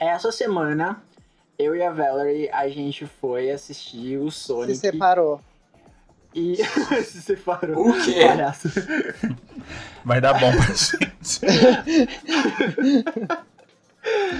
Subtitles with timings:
[0.00, 1.02] essa semana,
[1.58, 4.74] eu e a Valerie, a gente foi assistir o Sonic.
[4.74, 5.40] Se separou.
[6.34, 6.56] E
[7.04, 7.88] se separou.
[7.88, 8.24] O quê?
[8.26, 8.68] Palhaço.
[10.04, 11.40] Vai dar bom pra gente.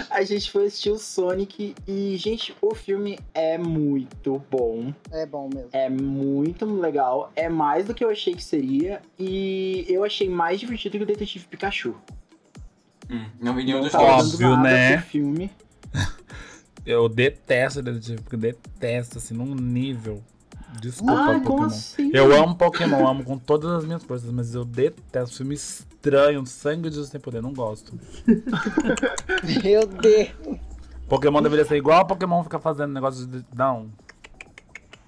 [0.08, 4.92] A gente foi assistir o Sonic e, gente, o filme é muito bom.
[5.12, 5.68] É bom mesmo.
[5.72, 7.30] É muito legal.
[7.36, 9.02] É mais do que eu achei que seria.
[9.18, 11.94] E eu achei mais divertido que o Detetive Pikachu.
[13.10, 14.04] Hum, não vi nenhum dos dois.
[14.04, 15.00] Óbvio, né?
[15.02, 15.50] filme.
[16.86, 20.22] Eu detesto Detetive, porque eu detesto, assim, num nível.
[20.80, 21.44] Desculpa, Ai, Pokémon.
[21.44, 22.10] como assim?
[22.12, 26.88] Eu amo Pokémon, amo com todas as minhas forças, mas eu detesto filme estranho, sangue
[26.88, 27.98] de Jesus sem poder, não gosto.
[29.62, 30.60] Meu Deus.
[31.08, 33.44] Pokémon deveria ser igual a Pokémon ficar fazendo negócio de.
[33.54, 33.90] Não.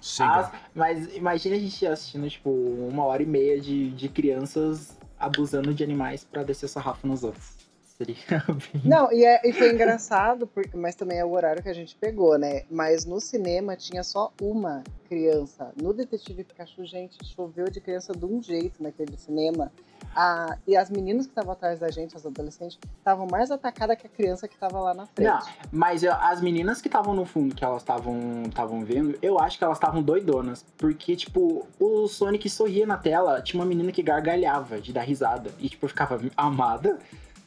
[0.01, 0.29] Chega.
[0.29, 5.73] Ah, mas imagina a gente assistindo, tipo, uma hora e meia de, de crianças abusando
[5.73, 7.52] de animais pra descer sarrafo nos outros.
[7.97, 8.15] Seria
[8.73, 8.81] bem...
[8.85, 11.95] Não, e, é- e foi engraçado, porque, mas também é o horário que a gente
[11.95, 12.63] pegou, né?
[12.69, 15.71] Mas no cinema tinha só uma criança.
[15.79, 19.71] No Detetive Pikachu, gente, choveu de criança de um jeito naquele cinema.
[20.15, 24.05] Ah, e as meninas que estavam atrás da gente, as adolescentes, estavam mais atacadas que
[24.05, 25.27] a criança que estava lá na frente.
[25.29, 25.39] Não,
[25.71, 29.57] mas eu- as meninas que estavam no fundo, que elas estavam estavam vendo, eu acho
[29.57, 30.65] que elas estavam doidonas.
[30.77, 35.51] Porque, tipo, o Sonic sorria na tela, tinha uma menina que gargalhava de dar risada.
[35.59, 36.99] E, tipo, eu ficava, amada,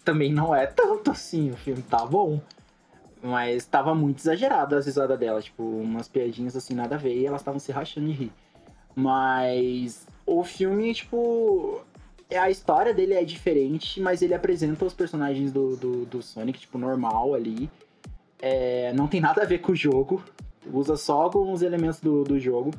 [0.06, 2.40] também não é tanto assim, o filme tá bom.
[3.20, 7.26] Mas tava muito exagerado as risadas dela, tipo, umas piadinhas assim, nada a ver, e
[7.26, 8.32] elas estavam se rachando de rir.
[8.94, 11.80] Mas o filme, tipo,
[12.30, 16.60] é- a história dele é diferente, mas ele apresenta os personagens do, do, do Sonic,
[16.60, 17.68] tipo, normal ali.
[18.40, 20.22] É, não tem nada a ver com o jogo.
[20.72, 22.70] Usa só alguns elementos do, do jogo.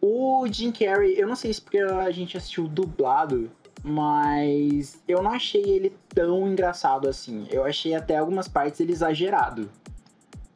[0.00, 3.50] O Jim Carrey, eu não sei se porque a gente assistiu dublado,
[3.84, 7.46] mas eu não achei ele tão engraçado assim.
[7.50, 9.70] Eu achei até algumas partes ele exagerado.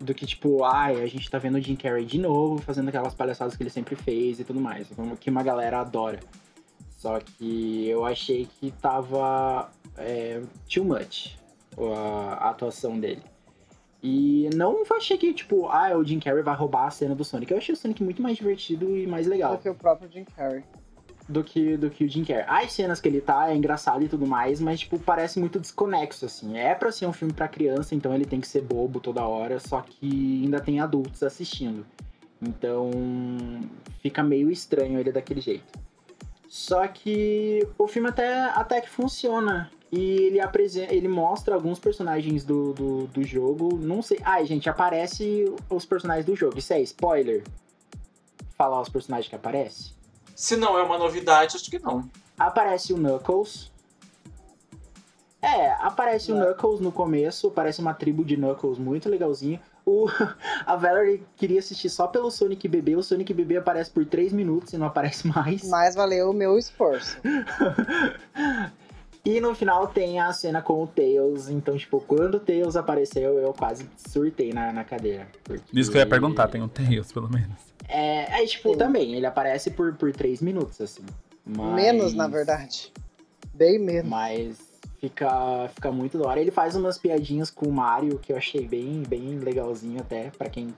[0.00, 3.14] Do que, tipo, ai, a gente tá vendo o Jim Carrey de novo, fazendo aquelas
[3.14, 4.88] palhaçadas que ele sempre fez e tudo mais.
[5.20, 6.20] Que uma galera adora.
[6.96, 10.40] Só que eu achei que tava é,
[10.72, 11.36] too much
[11.76, 13.22] a, a atuação dele.
[14.02, 17.52] E não achei que, tipo, ah, o Jim Carrey vai roubar a cena do Sonic.
[17.52, 20.24] Eu achei o Sonic muito mais divertido e mais legal Do que o próprio Jim
[20.24, 20.64] Carrey.
[21.28, 22.44] Do que, do que o Jim Carrey.
[22.48, 26.24] As cenas que ele tá é engraçado e tudo mais, mas, tipo, parece muito desconexo,
[26.24, 26.56] assim.
[26.56, 29.60] É pra ser um filme pra criança, então ele tem que ser bobo toda hora,
[29.60, 31.84] só que ainda tem adultos assistindo.
[32.40, 32.90] Então,
[34.00, 35.78] fica meio estranho ele daquele jeito.
[36.48, 39.70] Só que o filme até, até que funciona.
[39.90, 43.76] E ele apresenta, ele mostra alguns personagens do, do, do jogo.
[43.76, 44.18] Não sei.
[44.22, 46.58] Ai, gente, aparece os personagens do jogo.
[46.58, 47.42] Isso é spoiler?
[48.56, 49.97] Falar os personagens que aparecem?
[50.34, 52.08] Se não é uma novidade, acho que não.
[52.38, 53.70] Aparece o Knuckles.
[55.40, 56.36] É, aparece o.
[56.36, 59.60] Knuckles no começo, aparece uma tribo de Knuckles muito legalzinho.
[59.84, 60.06] O,
[60.66, 64.72] a Valerie queria assistir só pelo Sonic Bebê, o Sonic Bebê aparece por 3 minutos
[64.72, 65.62] e não aparece mais.
[65.68, 67.18] Mas valeu o meu esforço.
[69.24, 73.38] E no final tem a cena com o Tails, então, tipo, quando o Tails apareceu,
[73.38, 75.26] eu quase surtei na, na cadeira.
[75.44, 77.56] porque- Isso que eu ia perguntar, tem um Tails, pelo menos.
[77.88, 78.78] É, aí, tipo, Sim.
[78.78, 81.02] também, ele aparece por, por 3 minutos, assim.
[81.44, 81.74] Mas...
[81.74, 82.92] Menos, na verdade.
[83.54, 84.08] Bem menos.
[84.08, 84.58] Mas
[85.00, 86.40] fica, fica muito da hora.
[86.40, 90.48] Ele faz umas piadinhas com o Mario que eu achei bem, bem legalzinho até, pra
[90.48, 90.68] quem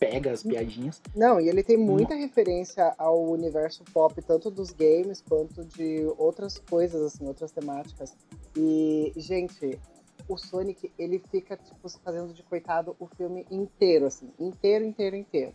[0.00, 1.00] pega as piadinhas.
[1.14, 6.58] Não, e ele tem muita referência ao universo pop, tanto dos games quanto de outras
[6.58, 8.16] coisas, assim, outras temáticas.
[8.56, 9.78] E, gente,
[10.26, 15.52] o Sonic, ele fica, tipo, fazendo de coitado o filme inteiro, assim, inteiro, inteiro, inteiro.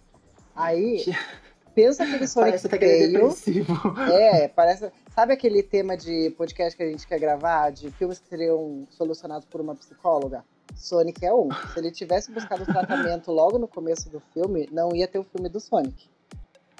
[0.56, 1.04] Aí,
[1.74, 3.34] pensa aquele Sonic Parece até é feio.
[4.14, 4.92] É, parece.
[5.14, 9.46] Sabe aquele tema de podcast que a gente quer gravar, de filmes que seriam solucionados
[9.46, 10.46] por uma psicóloga?
[10.74, 11.50] Sonic é um.
[11.74, 15.24] Se ele tivesse buscado o tratamento logo no começo do filme, não ia ter o
[15.24, 16.08] filme do Sonic.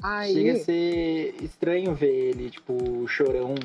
[0.02, 0.34] Aí.
[0.34, 3.56] Chega a ser estranho ver ele, tipo, chorão.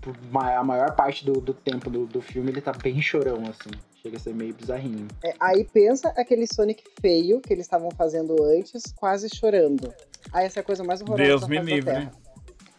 [0.00, 3.70] Por a maior parte do, do tempo do, do filme ele tá bem chorão, assim.
[4.02, 5.06] Chega a ser meio bizarrinho.
[5.24, 9.94] é, aí pensa aquele Sonic feio que eles estavam fazendo antes, quase chorando.
[10.32, 12.10] Aí essa é a coisa mais horrorosa Deus me livre.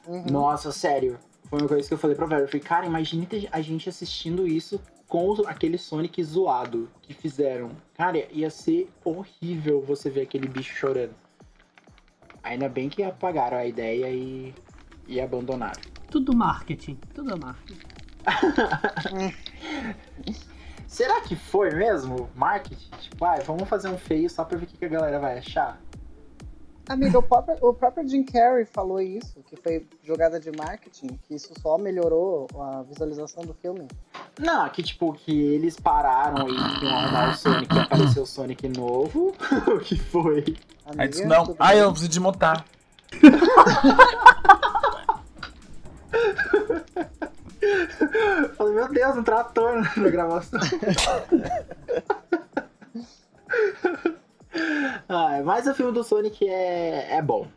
[0.06, 0.26] Uhum.
[0.30, 1.18] Nossa, sério.
[1.50, 2.42] Foi uma coisa que eu falei pra Vera.
[2.42, 4.82] Eu falei, cara, imagine a gente assistindo isso
[5.14, 7.70] com aquele Sonic zoado que fizeram.
[7.94, 11.14] Cara, ia ser horrível você ver aquele bicho chorando.
[12.42, 14.52] Ainda bem que apagaram a ideia e,
[15.08, 15.80] e abandonaram.
[16.10, 17.80] Tudo marketing, tudo marketing.
[20.88, 22.90] Será que foi mesmo marketing?
[23.00, 25.80] Tipo, ah, vamos fazer um feio só pra ver o que a galera vai achar?
[26.88, 31.34] Amiga, o próprio, o próprio Jim Carrey falou isso, que foi jogada de marketing, que
[31.34, 33.88] isso só melhorou a visualização do filme.
[34.38, 38.28] Não, que tipo, que eles pararam e que iam arrumar o Sonic e apareceu o
[38.28, 39.34] Sonic novo.
[39.68, 40.58] o que foi?
[40.86, 41.46] Amiga, Aí disse, não.
[41.46, 41.78] tudo bem.
[41.78, 42.66] eu preciso de montar.
[48.58, 50.60] Falei, meu Deus, um trator na gravação.
[55.10, 57.48] ah, mas o filme do Sonic é, é bom.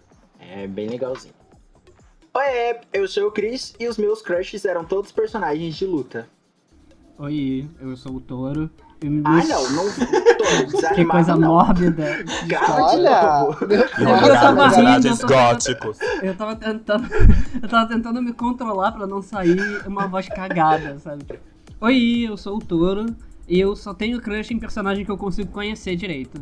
[0.40, 1.34] É bem legalzinho.
[2.34, 6.28] Oi, eu sou o Chris e os meus crushes eram todos personagens de luta.
[7.18, 8.20] Oi, eu sou o
[9.08, 11.48] me Ah, não, não desanimado, Que coisa não.
[11.48, 12.24] mórbida.
[12.24, 13.46] De Olha!
[14.00, 15.98] Eu tava rindo, eu tava- góticos.
[16.22, 17.08] Eu tava tentando.
[17.62, 21.24] Eu tava tentando me controlar pra não sair uma voz cagada, sabe?
[21.80, 23.06] Oi, eu sou o Touro.
[23.48, 26.40] E eu só tenho crush em personagem que eu consigo conhecer direito.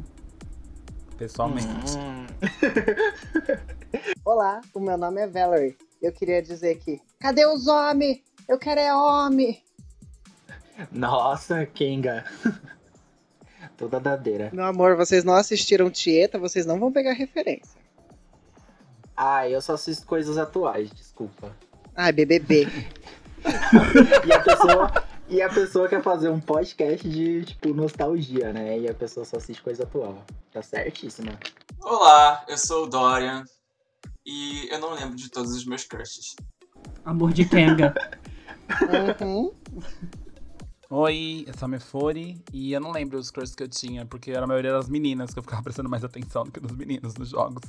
[1.18, 1.96] Pessoalmente.
[1.96, 2.26] Hum.
[4.24, 5.76] Olá, o meu nome é Valerie.
[6.02, 8.20] Eu queria dizer que, cadê os homens?
[8.48, 9.62] Eu quero é homem!
[10.90, 12.24] Nossa, Kenga.
[13.76, 14.50] Toda dadeira.
[14.52, 17.80] Meu amor, vocês não assistiram Tieta, vocês não vão pegar referência.
[19.16, 21.54] Ah, eu só assisto coisas atuais, desculpa.
[21.94, 22.66] Ai, BBB.
[24.26, 24.90] E a pessoa,
[25.28, 28.78] e a pessoa quer fazer um podcast de, tipo, nostalgia, né?
[28.78, 30.24] E a pessoa só assiste coisa atual.
[30.52, 31.38] Tá certíssima.
[31.82, 33.44] Olá, eu sou o Dorian.
[34.26, 36.34] E eu não lembro de todos os meus crushes.
[37.04, 37.94] Amor de Kenga.
[39.20, 39.52] Uhum.
[40.90, 44.30] Oi, eu sou a Mefori e eu não lembro os crushes que eu tinha, porque
[44.30, 47.14] era a maioria das meninas que eu ficava prestando mais atenção do que dos meninos
[47.14, 47.62] nos jogos.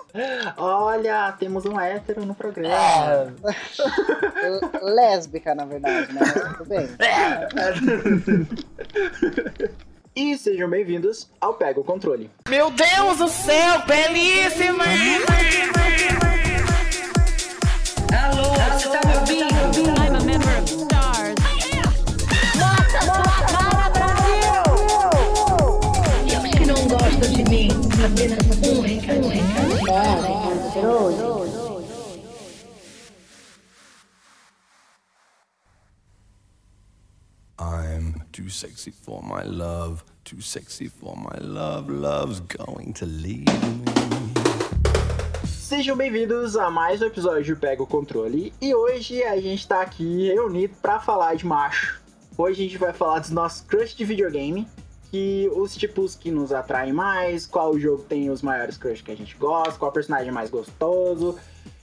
[0.56, 3.34] Olha, temos um hétero no programa.
[4.42, 4.60] L-
[4.94, 6.20] Lésbica, na verdade, né?
[6.20, 6.88] Mas tudo bem.
[10.16, 12.28] E sejam bem-vindos ao Pega o Controle.
[12.48, 14.82] Meu Deus do céu, belíssima!
[18.12, 18.42] Alô,
[18.72, 19.49] você tá me ouvindo?
[38.50, 41.88] Sexy for my love, too sexy for my love.
[41.88, 43.84] Love's going to leave me.
[45.44, 48.52] Sejam bem-vindos a mais um episódio do Pega o Controle.
[48.60, 52.00] E hoje a gente tá aqui reunido pra falar de macho.
[52.36, 54.66] Hoje a gente vai falar dos nossos crush de videogame.
[55.12, 59.16] Que os tipos que nos atraem mais, qual jogo tem os maiores crush que a
[59.16, 61.36] gente gosta, qual personagem mais gostoso,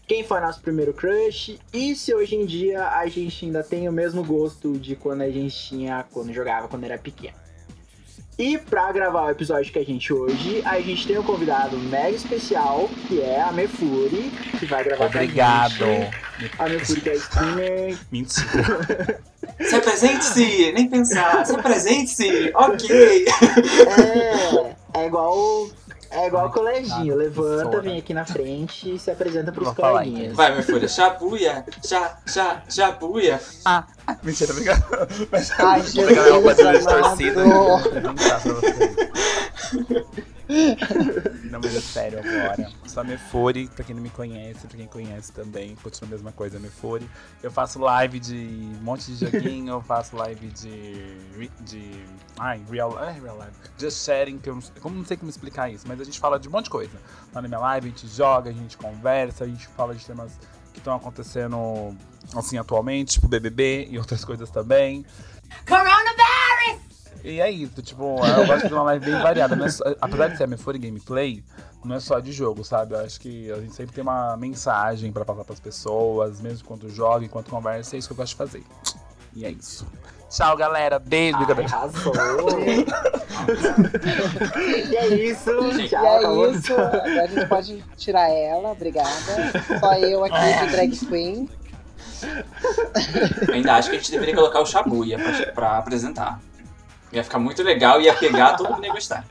[0.08, 3.92] quem foi nosso primeiro crush e se hoje em dia a gente ainda tem o
[3.92, 7.36] mesmo gosto de quando a gente tinha quando jogava quando era pequeno.
[8.40, 12.16] E pra gravar o episódio que a gente hoje, a gente tem um convidado mega
[12.16, 15.80] especial, que é a Mefuri, que vai gravar Obrigado.
[15.80, 16.52] com a gente.
[16.60, 17.98] A Mefuri que é streamer.
[18.12, 19.20] Mentira.
[19.60, 20.72] Se apresente-se!
[20.72, 21.48] Nem pensar.
[21.48, 22.52] Se apresente-se!
[22.54, 23.26] Ok!
[24.94, 25.68] É, é igual.
[26.10, 27.16] É igual o coleginho.
[27.16, 30.36] Levanta, vem aqui na frente e se apresenta pros coleguinhas.
[30.36, 30.88] Vai, minha filha.
[30.88, 31.66] Chabuia!
[31.86, 33.40] Chá, chá, chabuia!
[33.66, 33.86] Ah,
[34.24, 34.84] mentira, obrigado.
[35.32, 36.06] Mas Ai, vou
[36.56, 38.68] pegar distorcida pra vocês.
[41.52, 42.72] Não, mas é sério agora.
[42.86, 46.32] Sou a Mefori, pra quem não me conhece, pra quem conhece também, continua a mesma
[46.32, 47.10] coisa, Mefori.
[47.44, 48.36] Eu faço live de
[48.80, 51.50] um monte de joguinho, eu faço live de.
[51.62, 52.06] de.
[52.40, 53.58] Ai, real, é, real life.
[53.78, 56.40] Just sharing, que eu não, como não sei como explicar isso, mas a gente fala
[56.40, 56.98] de um monte de coisa.
[57.34, 60.32] Lá na minha live, a gente joga, a gente conversa, a gente fala de temas
[60.78, 61.96] que estão acontecendo
[62.36, 65.06] assim atualmente, tipo BBB e outras coisas também.
[67.24, 69.56] E é isso, tipo, eu gosto de uma live bem variada.
[69.56, 71.44] Não é só- apesar de ser a Mefori Gameplay,
[71.84, 72.94] não é só de jogo, sabe?
[72.94, 76.90] Eu acho que a gente sempre tem uma mensagem pra passar pras pessoas, mesmo enquanto
[76.90, 78.64] joga, enquanto conversa, é isso que eu gosto de fazer.
[79.34, 79.86] E é isso.
[80.30, 81.00] Tchau, galera.
[81.00, 81.76] Beijo, Ai, brincadeira.
[81.76, 82.14] arrasou!
[84.90, 86.52] e é isso, E tchau, é acabou.
[86.52, 89.10] isso, agora a gente pode tirar ela, obrigada.
[89.80, 91.50] Só eu aqui de drag queen.
[93.48, 96.42] Eu ainda acho que a gente deveria colocar o Chabuia pra, pra apresentar.
[97.14, 99.24] Ia ficar muito legal, ia pegar, todo mundo ia gostar.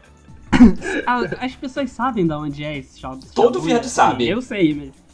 [1.41, 3.21] As pessoas sabem de onde é esse jogo.
[3.35, 4.27] Todo viado sabe.
[4.29, 5.06] Eu sei, mas.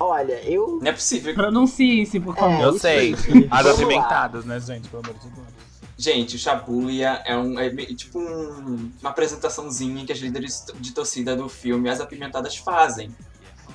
[0.00, 0.78] Olha, eu.
[0.80, 1.34] Não é possível.
[1.34, 2.54] Pronunciem-se, por favor.
[2.60, 3.14] É, Eu isso sei.
[3.50, 4.88] As apimentadas, né, gente?
[4.88, 5.46] Pelo amor de Deus.
[5.98, 11.36] Gente, o Shabuya é, um, é tipo um- uma apresentaçãozinha que as líderes de torcida
[11.36, 13.14] do filme As Apimentadas fazem.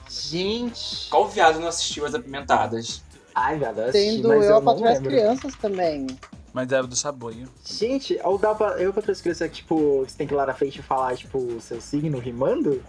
[0.10, 1.08] Gente.
[1.10, 3.04] Qual viado não assistiu As Apimentadas?
[3.34, 4.60] Ai, velho, eu assisti, Tendo mas eu eu a
[4.94, 5.10] lembro.
[5.10, 6.08] crianças também.
[6.54, 7.50] Mas era do Chabuio.
[7.66, 10.54] Gente, ou dá pra, eu pra outras crianças, tipo, você tem que ir lá na
[10.54, 12.82] frente e falar, tipo, o seu signo rimando?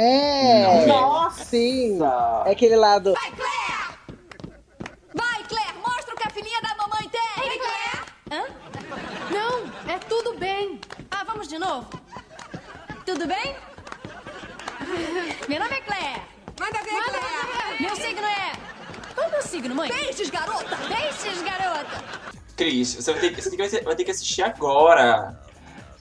[0.00, 0.86] É!
[0.86, 1.44] Nossa!
[1.44, 1.98] Sim!
[2.46, 3.14] É aquele lado.
[5.12, 7.50] Vai, Claire, mostra o que a filhinha da mamãe tem.
[7.50, 8.04] Ei, Claire!
[8.30, 8.44] Hã?
[9.32, 10.80] Não, é tudo bem.
[11.10, 11.88] Ah, vamos de novo?
[13.04, 13.56] Tudo bem?
[15.48, 16.22] Meu nome é Claire.
[16.60, 17.82] Manda ver, Claire.
[17.82, 18.52] Meu signo é...
[19.16, 19.90] Qual é o meu signo, mãe?
[19.90, 20.76] Peixes, garota.
[20.76, 22.04] Peixes, garota.
[22.56, 25.47] Cris, você vai ter que, você vai vai ter que assistir agora.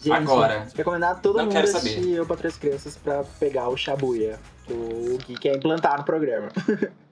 [0.02, 0.68] Gente, Agora.
[0.76, 2.14] Recomendar todo Não mundo quero assistir saber.
[2.14, 6.50] Eu para Três Crianças pra pegar o Shabuya, que o Gui quer implantar no programa.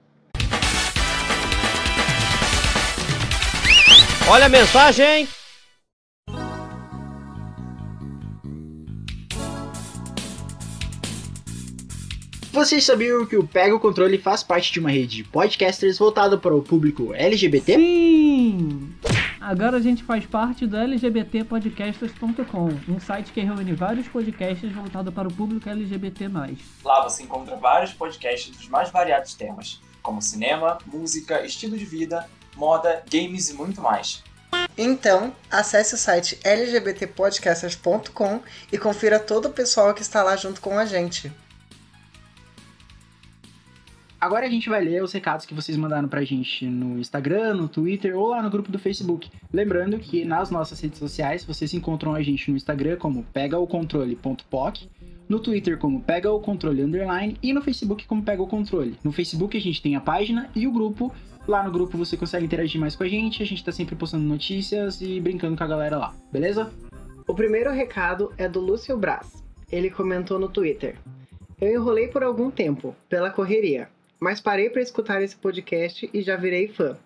[4.28, 5.28] Olha a mensagem!
[12.52, 16.38] Vocês sabiam que o Pega o Controle faz parte de uma rede de podcasters voltada
[16.38, 17.74] para o público LGBT?
[17.74, 18.94] Sim!
[19.40, 25.28] Agora a gente faz parte do lgbtpodcasters.com, um site que reúne vários podcasts voltados para
[25.28, 26.28] o público LGBT+.
[26.82, 32.28] Lá você encontra vários podcasts dos mais variados temas, como cinema, música, estilo de vida,
[32.56, 34.24] moda, games e muito mais.
[34.78, 38.40] Então, acesse o site lgbtpodcasters.com
[38.70, 41.32] e confira todo o pessoal que está lá junto com a gente.
[44.18, 47.68] Agora a gente vai ler os recados que vocês mandaram pra gente no Instagram, no
[47.68, 49.30] Twitter ou lá no grupo do Facebook.
[49.52, 54.88] Lembrando que nas nossas redes sociais vocês encontram a gente no Instagram como pegaocontrole.poc,
[55.28, 58.96] no Twitter como pega o controle underline e no Facebook como pega o controle.
[59.04, 61.12] No Facebook a gente tem a página e o grupo.
[61.46, 64.24] Lá no grupo você consegue interagir mais com a gente, a gente tá sempre postando
[64.24, 66.72] notícias e brincando com a galera lá, beleza?
[67.28, 69.44] O primeiro recado é do Lúcio Braz.
[69.70, 70.96] Ele comentou no Twitter:
[71.60, 73.88] Eu enrolei por algum tempo, pela correria,
[74.20, 76.96] mas parei para escutar esse podcast e já virei fã.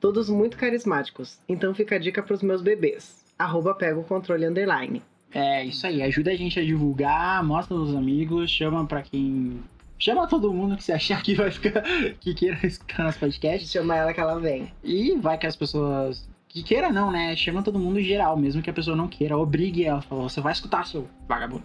[0.00, 3.24] Todos muito carismáticos, então fica a dica pros meus bebês.
[3.38, 5.02] Arroba pega o controle underline.
[5.32, 9.60] É isso aí, ajuda a gente a divulgar, mostra pros amigos, chama pra quem.
[9.98, 11.82] Chama todo mundo que você achar que vai ficar.
[12.18, 13.68] que queira escutar nosso podcast.
[13.68, 14.72] Chama ela que ela vem.
[14.82, 16.28] E vai que as pessoas.
[16.48, 17.36] Que queira não, né?
[17.36, 19.36] Chama todo mundo em geral, mesmo que a pessoa não queira.
[19.36, 20.00] Obrigue ela.
[20.00, 21.62] Fala, você vai escutar, seu vagabundo.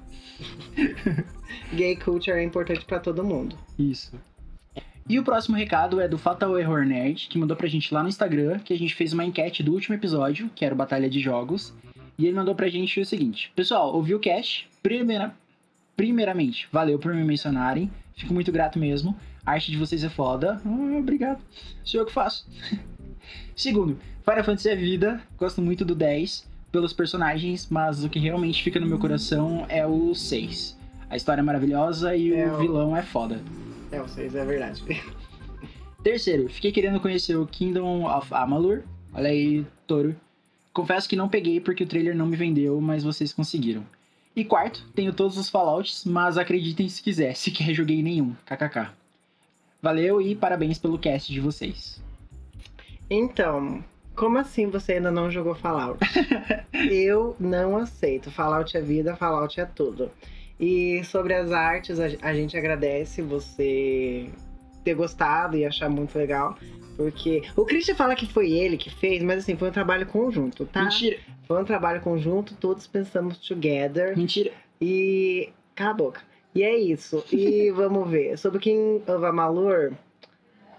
[1.74, 3.58] Gay culture é importante para todo mundo.
[3.80, 4.20] Isso.
[5.08, 8.10] E o próximo recado é do Fatal Error Nerd, que mandou pra gente lá no
[8.10, 11.20] Instagram, que a gente fez uma enquete do último episódio, que era o Batalha de
[11.20, 11.74] Jogos.
[12.18, 14.68] E ele mandou pra gente o seguinte: Pessoal, ouvi o cast.
[14.82, 15.36] Primeira,
[15.96, 17.92] primeiramente, valeu por me mencionarem.
[18.16, 19.16] Fico muito grato mesmo.
[19.46, 20.60] A arte de vocês é foda.
[20.66, 21.40] Ah, obrigado.
[21.84, 22.48] Sou eu que faço.
[23.56, 25.22] Segundo, Final Fantasy é vida.
[25.38, 29.86] Gosto muito do 10 pelos personagens, mas o que realmente fica no meu coração é
[29.86, 30.76] o 6.
[31.10, 33.40] A história é maravilhosa e É, o- vilão é foda.
[33.92, 34.84] É, vocês, é verdade.
[36.04, 38.84] Terceiro, fiquei querendo conhecer o Kingdom of Amalur.
[39.14, 40.16] Olha aí, Toro.
[40.72, 43.84] Confesso que não peguei porque o trailer não me vendeu, mas vocês conseguiram.
[44.36, 48.36] E quarto, tenho todos os Fallouts, mas acreditem se quiser, sequer joguei nenhum.
[48.46, 48.92] KKK.
[49.82, 52.02] Valeu e parabéns pelo cast de vocês.
[53.10, 53.84] Então,
[54.16, 56.00] como assim você ainda não jogou Fallout?
[56.92, 58.30] Eu não aceito.
[58.32, 60.12] Fallout é vida, Fallout é tudo.
[60.60, 64.30] E sobre as artes, a gente agradece você
[64.84, 66.58] ter gostado e achar muito legal.
[66.96, 70.66] Porque o Christian fala que foi ele que fez, mas assim, foi um trabalho conjunto,
[70.66, 70.84] tá?
[70.84, 74.18] Mentira, Foi um trabalho conjunto, todos pensamos together.
[74.18, 74.52] mentira.
[74.80, 75.50] E.
[75.76, 76.22] Cala a boca.
[76.54, 77.22] E é isso.
[77.34, 78.38] E vamos ver.
[78.38, 79.92] Sobre King of Amalur.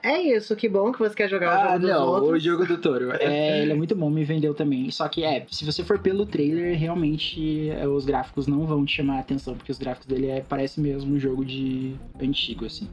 [0.03, 2.31] É isso, que bom que você quer jogar o Ah, jogo dos não, outros.
[2.33, 3.11] o jogo do Toro.
[3.12, 4.91] É, ele é muito bom, me vendeu também.
[4.91, 8.97] Só que, é, se você for pelo trailer, realmente é, os gráficos não vão te
[8.97, 12.88] chamar a atenção, porque os gráficos dele é, parece mesmo um jogo de antigo, assim.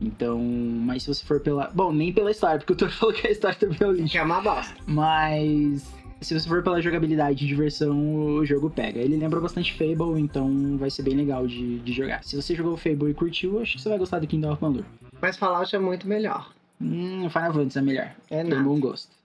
[0.00, 1.70] Então, mas se você for pela.
[1.74, 4.12] Bom, nem pela história, porque o Toro falou que a história também é o lixo.
[4.12, 4.74] Que é uma bosta.
[4.86, 5.84] Mas
[6.20, 9.00] se você for pela jogabilidade e diversão, o jogo pega.
[9.00, 12.24] Ele lembra bastante Fable, então vai ser bem legal de, de jogar.
[12.24, 14.84] Se você jogou Fable e curtiu, acho que você vai gostar do Kingdom of Malur.
[15.20, 16.52] Mas Fallout é muito melhor.
[16.80, 18.14] Hum, Final Fantasy é melhor.
[18.30, 18.62] É Tem nada.
[18.62, 19.16] bom gosto.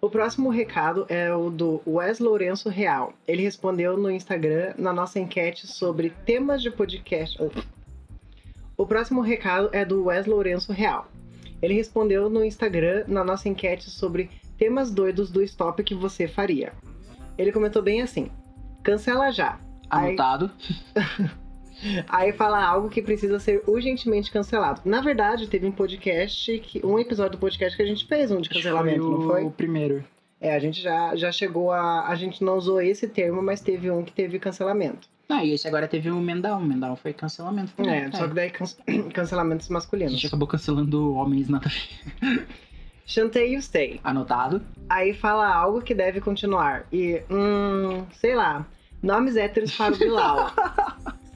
[0.00, 3.14] O próximo recado é o do Wes Lourenço Real.
[3.26, 7.38] Ele respondeu no Instagram na nossa enquete sobre temas de podcast.
[8.76, 11.08] O próximo recado é do Wes Lourenço Real.
[11.62, 16.72] Ele respondeu no Instagram na nossa enquete sobre temas doidos do stop que você faria.
[17.38, 18.30] Ele comentou bem assim:
[18.82, 19.58] cancela já.
[19.90, 20.50] Aí- Anotado.
[22.08, 24.80] Aí fala algo que precisa ser urgentemente cancelado.
[24.84, 28.40] Na verdade, teve um podcast, que, um episódio do podcast que a gente fez um
[28.40, 29.44] de cancelamento, foi não o, foi?
[29.44, 30.02] o primeiro.
[30.40, 32.08] É, a gente já, já chegou a.
[32.08, 35.06] A gente não usou esse termo, mas teve um que teve cancelamento.
[35.28, 36.58] Ah, e esse agora teve o Mendal.
[36.60, 37.72] O Mendal foi cancelamento.
[37.82, 38.64] É, só que daí can-
[39.12, 40.12] cancelamentos A masculinos.
[40.14, 41.70] gente acabou cancelando homens nada
[43.06, 43.12] a ver.
[43.12, 44.00] Chantei e stay.
[44.02, 44.60] Anotado.
[44.88, 46.86] Aí fala algo que deve continuar.
[46.92, 48.66] E, hum, sei lá.
[49.02, 50.50] Nomes héteros para o Bilal.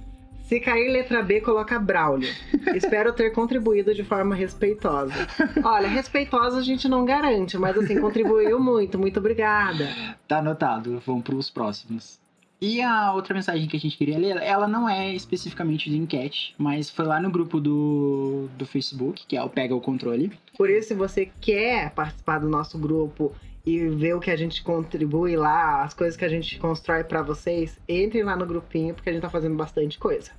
[0.51, 2.29] Se cair letra B, coloca Braulio.
[2.75, 5.15] Espero ter contribuído de forma respeitosa.
[5.63, 8.99] Olha, respeitosa a gente não garante, mas assim, contribuiu muito.
[8.99, 9.89] Muito obrigada.
[10.27, 12.19] Tá anotado, vamos pros próximos.
[12.61, 16.55] E a outra mensagem que a gente queria ler, ela não é especificamente de enquete,
[16.59, 20.31] mas foi lá no grupo do, do Facebook, que é o Pega o Controle.
[20.59, 23.33] Por isso, se você quer participar do nosso grupo
[23.65, 27.23] e ver o que a gente contribui lá, as coisas que a gente constrói pra
[27.23, 30.31] vocês, entre lá no grupinho, porque a gente tá fazendo bastante coisa.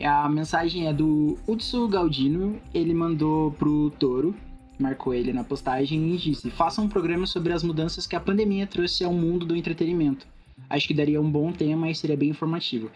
[0.00, 4.34] A mensagem é do Utsu Galdino, ele mandou pro Toro,
[4.78, 8.66] marcou ele na postagem e disse: Faça um programa sobre as mudanças que a pandemia
[8.66, 10.26] trouxe ao mundo do entretenimento.
[10.68, 12.90] Acho que daria um bom tema e seria bem informativo.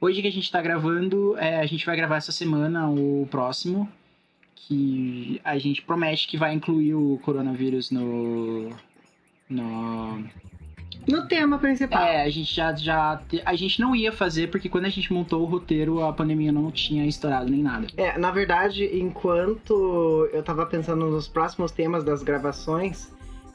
[0.00, 3.88] Hoje que a gente tá gravando, é, a gente vai gravar essa semana o próximo,
[4.56, 8.70] que a gente promete que vai incluir o coronavírus no.
[9.48, 10.24] no
[11.06, 12.02] No tema principal.
[12.02, 13.22] é, a gente já, já.
[13.44, 16.68] A gente não ia fazer, porque quando a gente montou o roteiro, a pandemia não
[16.72, 17.86] tinha estourado nem nada.
[17.96, 23.12] É, na verdade, enquanto eu tava pensando nos próximos temas das gravações,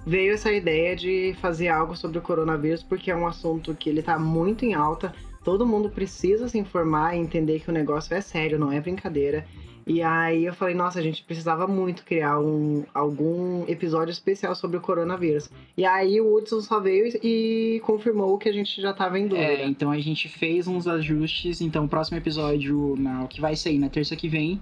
[0.07, 4.01] veio essa ideia de fazer algo sobre o coronavírus, porque é um assunto que ele
[4.01, 5.13] tá muito em alta.
[5.43, 9.45] Todo mundo precisa se informar e entender que o negócio é sério, não é brincadeira.
[9.85, 14.77] E aí eu falei, nossa, a gente precisava muito criar um, algum episódio especial sobre
[14.77, 15.49] o coronavírus.
[15.77, 19.45] E aí o Hudson só veio e, confirmou que a gente já tava em dúvida.
[19.45, 21.61] É, então a gente fez uns ajustes.
[21.61, 24.59] Então, o próximo episódio, na, que vai sair na terça que vem,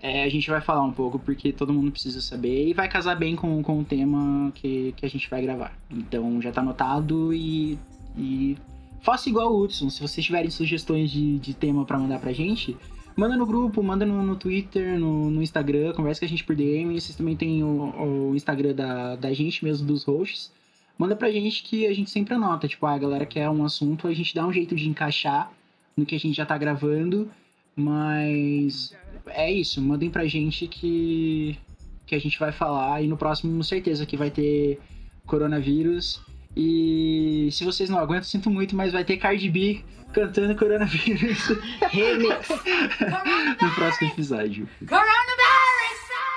[0.00, 2.68] é, a gente vai falar um pouco, porque todo mundo precisa saber.
[2.68, 5.76] E vai casar bem com, com o tema que, que a gente vai gravar.
[5.90, 7.78] Então, já tá anotado e.
[8.16, 8.56] e
[9.00, 9.88] faça igual o Hudson.
[9.88, 12.76] Se vocês tiverem sugestões de, de tema pra mandar pra gente,
[13.16, 16.54] manda no grupo, manda no, no Twitter, no, no Instagram, conversa com a gente por
[16.54, 17.00] DM.
[17.00, 20.54] Vocês também têm o, o Instagram da, da gente mesmo, dos hosts
[20.98, 22.68] manda pra gente que a gente sempre anota.
[22.68, 25.52] Tipo, ah, a galera quer um assunto, a gente dá um jeito de encaixar
[25.96, 27.30] no que a gente já tá gravando,
[27.76, 28.94] mas
[29.26, 31.58] é isso, mandem pra gente que,
[32.06, 34.80] que a gente vai falar e no próximo, certeza que vai ter
[35.26, 36.22] coronavírus.
[36.56, 41.48] E se vocês não aguentam, sinto muito, mas vai ter Cardi B cantando coronavírus
[41.90, 42.48] Remix.
[43.60, 44.66] no próximo episódio.
[44.88, 45.76] Coronavirus!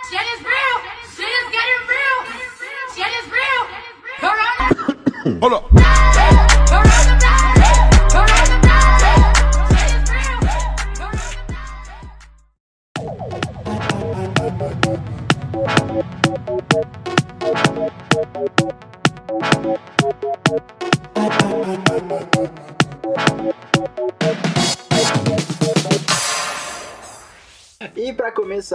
[0.10, 0.78] Shit is real!
[1.16, 2.20] Shit is getting real!
[2.94, 3.64] Shit is real!
[4.20, 5.40] Corona!
[5.40, 6.49] Hold up.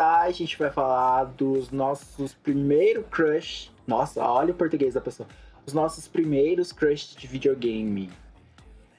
[0.03, 3.71] A gente vai falar dos nossos primeiros crush.
[3.87, 5.29] Nossa, olha o português da pessoa.
[5.67, 8.11] Os nossos primeiros crush de videogame.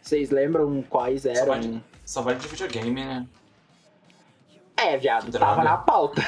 [0.01, 1.47] Vocês lembram quais Só eram?
[1.47, 3.27] vai, só vai de videogame, né?
[4.77, 6.21] É, viado, tava na pauta.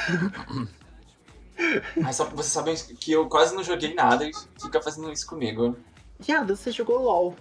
[1.95, 5.77] Mas só vocês sabem que eu quase não joguei nada e fica fazendo isso comigo.
[6.19, 7.35] Viado, você jogou LOL.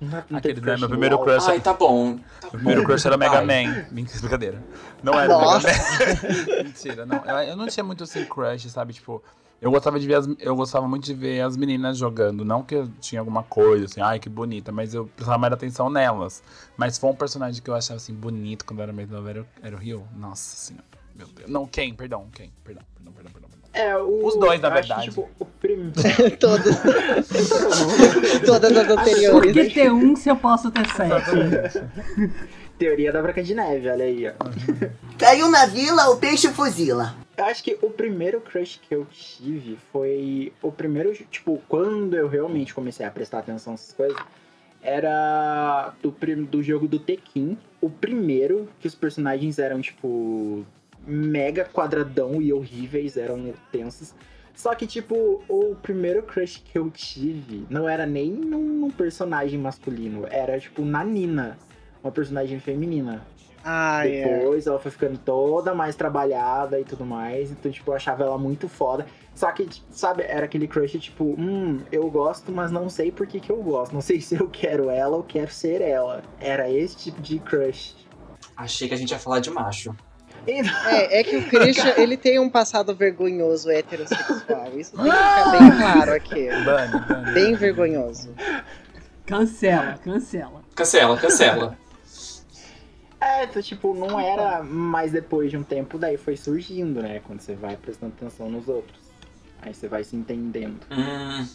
[0.00, 1.48] Não, não Aquele né, meu primeiro crush.
[1.48, 2.16] Ai, tá bom.
[2.18, 3.40] Tá Meu primeiro crush era o Mega.
[3.40, 3.86] Man.
[3.90, 4.62] Mentira, brincadeira.
[5.02, 5.68] Não era Nossa.
[5.68, 6.22] Mega
[6.56, 6.62] Man.
[6.64, 7.24] Mentira, não.
[7.24, 8.92] Eu, eu não tinha muito assim crush, sabe?
[8.92, 9.22] Tipo,
[9.60, 12.44] eu gostava de ver as, eu gostava muito de ver as meninas jogando.
[12.44, 15.88] Não que eu tinha alguma coisa assim, ai que bonita, mas eu prestava mais atenção
[15.88, 16.42] nelas.
[16.76, 19.40] Mas foi um personagem que eu achava assim bonito quando eu era mais novo, era,
[19.40, 20.06] o- era o Ryu.
[20.14, 20.84] Nossa senhora.
[21.14, 21.48] Meu Deus.
[21.50, 21.94] Não, quem?
[21.94, 22.52] Perdão, quem?
[22.62, 23.45] Perdão, perdão, perdão, perdão.
[23.76, 25.08] É, o, Os dois, na eu acho verdade.
[25.10, 25.92] tipo, o primeiro.
[26.40, 26.76] Todas.
[28.44, 29.52] Todas as Por anteriores.
[29.52, 31.82] que ter um se eu posso ter sete?
[32.78, 34.32] Teoria da Branca de Neve, olha aí, ó.
[35.18, 37.14] Caiu na vila, o peixe fuzila.
[37.36, 42.28] Eu acho que o primeiro crush que eu tive foi o primeiro, tipo, quando eu
[42.28, 44.16] realmente comecei a prestar atenção nessas coisas,
[44.82, 47.58] era do, prim- do jogo do Tekken.
[47.80, 50.64] O primeiro, que os personagens eram, tipo,
[51.06, 54.14] mega quadradão e horríveis, eram tensos.
[54.54, 59.58] Só que, tipo, o primeiro crush que eu tive não era nem num, num personagem
[59.58, 61.58] masculino, era, tipo, na Nina,
[62.02, 63.22] uma personagem feminina.
[63.68, 64.38] Ah, é.
[64.38, 67.50] Depois ela foi ficando toda mais trabalhada e tudo mais.
[67.50, 69.04] Então, tipo, eu achava ela muito foda.
[69.34, 73.40] Só que, sabe, era aquele crush, tipo, hum, eu gosto, mas não sei por que,
[73.40, 73.92] que eu gosto.
[73.92, 76.22] Não sei se eu quero ela ou quero ser ela.
[76.40, 77.96] Era esse tipo de crush.
[78.56, 79.94] Achei que a gente ia falar de macho.
[80.46, 84.70] Então, É, é que o Christian, ele tem um passado vergonhoso heterossexual.
[84.78, 86.48] Isso tem que ficar bem claro aqui.
[86.64, 87.32] Bane, bane.
[87.32, 88.30] Bem vergonhoso.
[89.26, 90.62] Cancela, cancela.
[90.74, 91.78] Cancela, cancela.
[93.20, 97.20] é, então, tipo, não era mais depois de um tempo, daí foi surgindo, né?
[97.26, 98.96] Quando você vai prestando atenção nos outros.
[99.62, 100.78] Aí você vai se entendendo.
[100.92, 101.46] hum,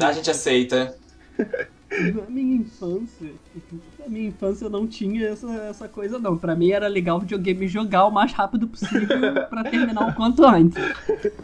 [0.00, 0.96] a gente aceita.
[2.14, 3.32] Na minha infância,
[3.98, 6.36] na minha infância eu não tinha essa, essa coisa não.
[6.36, 9.08] Pra mim era ligar o videogame jogar o mais rápido possível
[9.48, 10.76] pra terminar o quanto antes.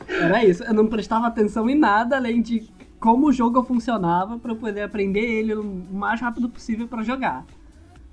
[0.06, 0.62] Era isso.
[0.62, 2.68] Eu não prestava atenção em nada além de
[3.00, 7.44] como o jogo funcionava pra eu poder aprender ele o mais rápido possível pra jogar.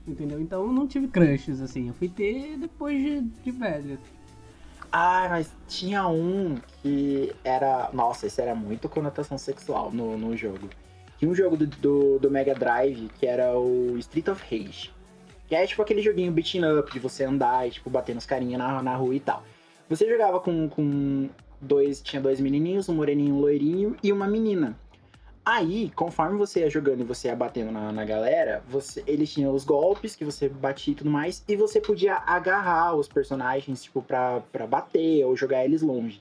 [0.08, 0.40] Entendeu?
[0.40, 1.90] Então eu não tive crushes assim.
[1.90, 4.00] Eu fui ter depois de, de velho.
[4.92, 7.90] Ah, mas tinha um que era.
[7.94, 10.70] Nossa, esse era muito conotação sexual no, no jogo.
[11.22, 14.92] Tinha um jogo do, do, do Mega Drive que era o Street of Rage.
[15.48, 18.58] Que é tipo aquele joguinho beating up de você andar e tipo bater nos carinha
[18.58, 19.44] na, na rua e tal.
[19.88, 21.30] Você jogava com, com
[21.62, 22.02] dois.
[22.02, 24.76] Tinha dois menininhos, um moreninho, um loirinho e uma menina.
[25.46, 29.54] Aí, conforme você ia jogando e você ia batendo na, na galera, você, eles tinham
[29.54, 34.02] os golpes que você batia e tudo mais, e você podia agarrar os personagens, tipo,
[34.02, 36.20] pra, pra bater ou jogar eles longe.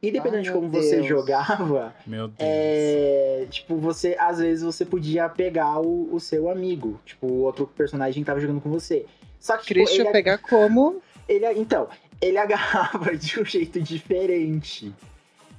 [0.00, 1.06] E dependendo Ai, de como você Deus.
[1.06, 2.36] jogava, Meu Deus.
[2.38, 7.66] é, tipo, você, às vezes, você podia pegar o, o seu amigo, tipo, o outro
[7.66, 9.06] personagem que tava jogando com você.
[9.40, 11.02] Só que, tipo, ele, pegar como?
[11.28, 11.88] ele, então,
[12.20, 14.94] ele agarrava de um jeito diferente.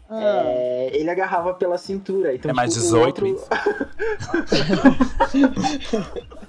[0.10, 2.34] Ah, É, ele agarrava pela cintura.
[2.34, 3.48] Então, É mais tipo, 18 o outro...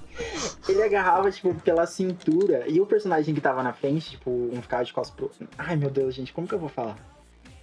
[0.67, 2.63] ele agarrava, tipo, pela cintura.
[2.67, 5.31] E o personagem que tava na frente, tipo, um ficava de costas pro.
[5.57, 6.97] Ai, meu Deus, gente, como que eu vou falar?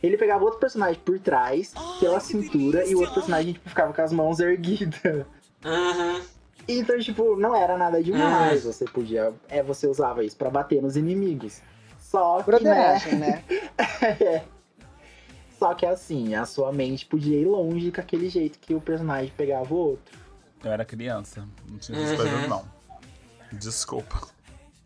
[0.03, 4.01] Ele pegava outro personagem por trás, pela cintura, e o outro personagem, tipo, ficava com
[4.03, 5.27] as mãos erguidas.
[5.65, 6.23] Uhum.
[6.69, 8.65] Então, tipo, não era nada demais.
[8.65, 9.33] Você podia.
[9.49, 11.61] É, você usava isso pra bater nos inimigos.
[11.99, 12.99] Só que, né?
[13.17, 13.45] né?
[14.21, 14.45] É.
[15.59, 19.33] Só que assim, a sua mente podia ir longe com aquele jeito que o personagem
[19.37, 20.17] pegava o outro.
[20.63, 21.49] Eu era criança.
[21.69, 22.17] Não tinha essas Uhum.
[22.17, 22.65] coisas, não.
[23.53, 24.29] Desculpa.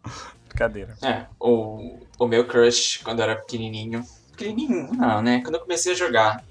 [0.49, 0.97] Brincadeira.
[1.03, 4.03] É, o, o meu crush quando eu era pequenininho.
[4.33, 5.41] Pequenininho, não, né?
[5.43, 6.45] Quando eu comecei a jogar,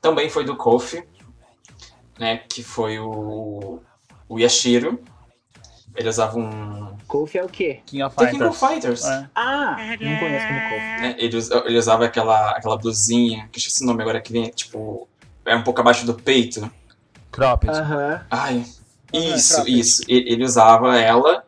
[0.00, 1.04] também foi do Kofi,
[2.18, 2.38] né?
[2.48, 3.80] Que foi o,
[4.28, 5.02] o Yashiro.
[5.94, 6.96] Ele usava um.
[7.06, 7.80] Kofi é o quê?
[7.84, 8.38] King of The Fighters.
[8.38, 9.04] King of Fighters.
[9.04, 9.28] É.
[9.34, 11.00] Ah, não conheço como Kofi.
[11.00, 11.16] né?
[11.18, 15.08] Ele, ele usava aquela, aquela blusinha, que eu esqueci o nome agora, que vem, tipo,
[15.44, 16.70] é um pouco abaixo do peito.
[17.32, 17.70] Cropped.
[17.72, 18.24] Aham.
[18.30, 18.64] Ai,
[19.12, 19.78] isso, cropped.
[19.78, 20.02] isso.
[20.08, 21.44] Ele, ele usava ela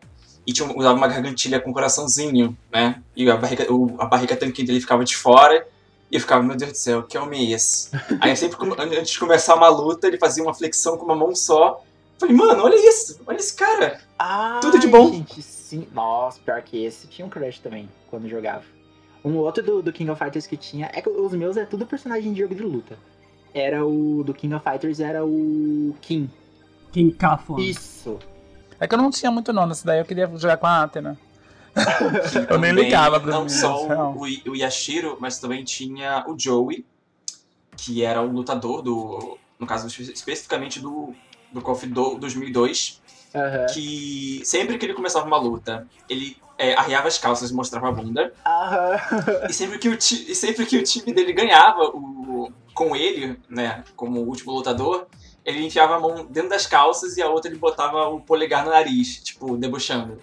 [0.47, 3.03] e tinha, usava uma gargantilha com coraçãozinho, né?
[3.15, 5.67] E a barriga, o, a barriga tanquinho dele ficava de fora.
[6.11, 7.91] E eu ficava, meu Deus do céu, que homem é esse?
[8.21, 11.83] Aí sempre, antes de começar uma luta, ele fazia uma flexão com uma mão só.
[12.19, 14.01] Falei, mano, olha isso, olha esse cara.
[14.19, 15.11] Ah, Tudo de bom.
[15.11, 15.89] Gente, sim.
[15.93, 18.65] Nossa, pior que esse tinha um crush também, quando jogava.
[19.25, 20.91] Um outro do, do King of Fighters que tinha.
[20.93, 22.99] É que os meus é tudo personagem de jogo de luta.
[23.55, 24.23] Era o.
[24.25, 25.95] Do King of Fighters era o.
[26.01, 26.29] King.
[26.91, 27.59] King Kafon.
[27.59, 28.19] Isso.
[28.83, 31.17] É que eu não tinha muito não nessa daí, eu queria jogar com a Athena.
[32.51, 34.15] Eu nem ligava pras Não só real.
[34.17, 36.85] o, o Yashiro, mas também tinha o Joey,
[37.77, 39.39] que era o lutador do.
[39.59, 41.15] No caso, espe- especificamente do,
[41.53, 43.01] do KOF do 2002.
[43.35, 43.65] Aham.
[43.73, 47.93] que sempre que ele começava uma luta, ele é, arriava as calças e mostrava a
[47.93, 48.35] bunda.
[48.45, 48.97] Aham.
[49.49, 53.39] E sempre que o, ti- e sempre que o time dele ganhava o, com ele,
[53.49, 55.07] né, como o último lutador,
[55.45, 58.71] ele enfiava a mão dentro das calças e a outra ele botava o polegar no
[58.71, 60.19] nariz, tipo, debochando.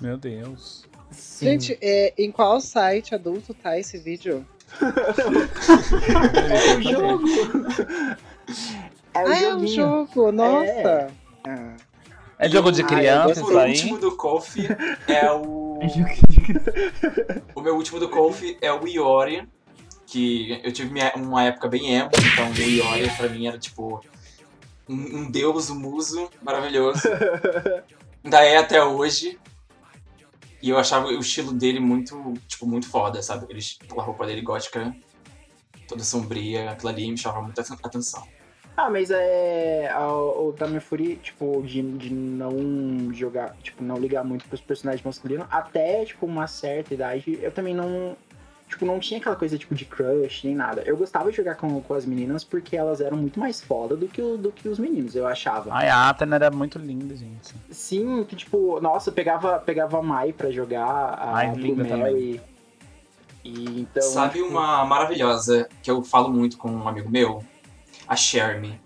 [0.00, 0.84] Meu Deus.
[1.10, 1.46] Sim.
[1.46, 4.46] Gente, é, em qual site adulto tá esse vídeo?
[6.50, 7.28] é o jogo.
[9.14, 11.08] É o ah, é um jogo, nossa.
[11.44, 11.76] Ah.
[12.38, 13.70] É jogo de o- criança isso por aí?
[13.70, 14.68] último do Kofi
[15.08, 15.78] é o.
[15.80, 19.46] É jogo de- O meu último do Kofi é o Iori,
[20.06, 24.00] que eu tive minha- uma época bem emo, então o Iori pra mim era tipo
[24.88, 27.00] um, um deus, um muso maravilhoso.
[28.24, 29.38] Ainda é até hoje.
[30.62, 33.44] E eu achava o estilo dele muito, tipo, muito foda, sabe?
[33.44, 34.94] Aquele, aquela roupa dele gótica,
[35.86, 38.26] toda sombria, aquilo ali me chamava muita aten- atenção.
[38.76, 39.88] Ah, mas é.
[39.90, 45.04] a- O Tamer Fury, tipo, de, de não jogar, tipo, não ligar muito pros personagens
[45.04, 48.16] masculinos, até, tipo, uma certa idade, eu também não.
[48.68, 50.82] Tipo, não tinha aquela coisa, tipo, de crush nem nada.
[50.84, 54.08] Eu gostava de jogar com, com as meninas porque elas eram muito mais foda do
[54.08, 55.72] que, o- do que os meninos, eu achava.
[55.72, 57.54] Ai, a Athena era muito linda, gente.
[57.70, 61.96] Sim, que tipo, nossa, eu pegava, pegava a Mai pra jogar, a Ai, Blue linda
[61.96, 62.40] Mary.
[63.44, 64.02] E então.
[64.02, 67.44] Sabe tipo, uma maravilhosa que eu falo muito com um amigo meu?
[68.08, 68.80] A Shermie.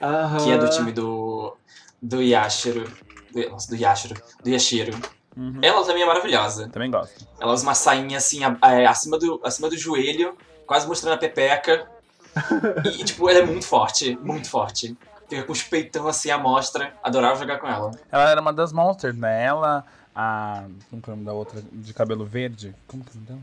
[0.00, 0.38] aham.
[0.38, 1.56] que é do time do
[2.00, 2.84] do Yashiro,
[3.32, 4.92] do, nossa, do Yashiro, do Yashiro.
[5.36, 5.58] Uhum.
[5.62, 6.68] Ela também é maravilhosa.
[6.68, 7.26] Também gosto.
[7.40, 11.18] Ela usa uma sainha assim, a- é, acima, do, acima do joelho, quase mostrando a
[11.18, 11.86] pepeca.
[12.98, 14.96] E, tipo, ela é muito forte, muito forte.
[15.28, 16.92] Fica com os peitão assim à mostra.
[17.02, 17.90] Adorava jogar com ela.
[18.10, 19.44] Ela era uma das monsters, né?
[19.44, 20.64] Ela, a.
[20.90, 21.62] Como que é o nome da outra?
[21.72, 22.74] De cabelo verde?
[22.88, 23.40] Como que é o nome dela?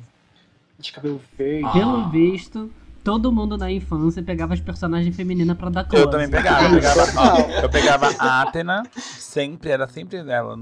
[0.78, 1.66] De cabelo verde.
[1.66, 1.72] Ah.
[1.72, 2.72] Pelo visto,
[3.04, 6.06] Todo mundo na infância pegava as personagens femininas pra dar close.
[6.06, 10.56] Eu também pegava, eu pegava, ó, eu pegava a Athena, sempre, era sempre ela.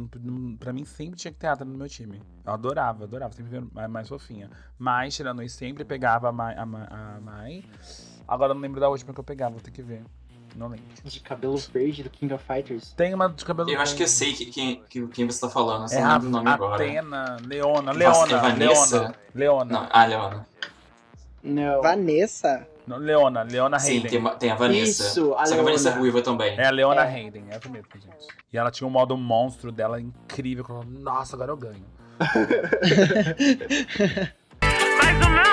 [0.57, 2.21] Pra mim sempre tinha que ter Athena no meu time.
[2.45, 4.49] Eu adorava, adorava, sempre ver mais, mais fofinha.
[4.77, 7.63] Mas, tirando isso, sempre pegava a Mai, a, Ma- a Mai.
[8.25, 10.01] Agora eu não lembro da última que eu pegava, vou ter que ver.
[10.55, 10.85] Não lembro.
[11.03, 12.93] De cabelo verde do King of Fighters.
[12.93, 14.17] Tem uma de cabelo Eu acho que eu verde.
[14.17, 16.83] sei que, quem, que, quem você tá falando, É não a lembro o nome agora.
[16.85, 18.97] Atena, Leona, Nossa, Leona, é Vanessa?
[18.97, 19.73] Leona, Leona.
[19.73, 20.47] Não, ah, Leona.
[21.43, 21.81] Não.
[21.81, 22.67] Vanessa?
[22.87, 24.09] Não, Leona, Leona Sim, Hayden.
[24.09, 25.03] tem, uma- tem a Vanessa.
[25.07, 26.57] Isso, a Só que a Vanessa é ruiva também.
[26.59, 27.13] É a Leona É.
[27.13, 28.27] Hayden, é essa mesmo, gente.
[28.51, 30.65] E ela tinha um modo monstro dela incrível.
[30.65, 31.85] que eu falava, Nossa, agora eu ganho.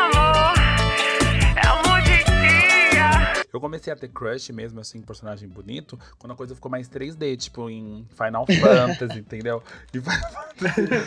[3.57, 7.37] Eu comecei a ter crush mesmo, assim, personagem bonito, quando a coisa ficou mais 3D,
[7.37, 9.63] tipo em Final Fantasy, entendeu?
[9.95, 10.01] E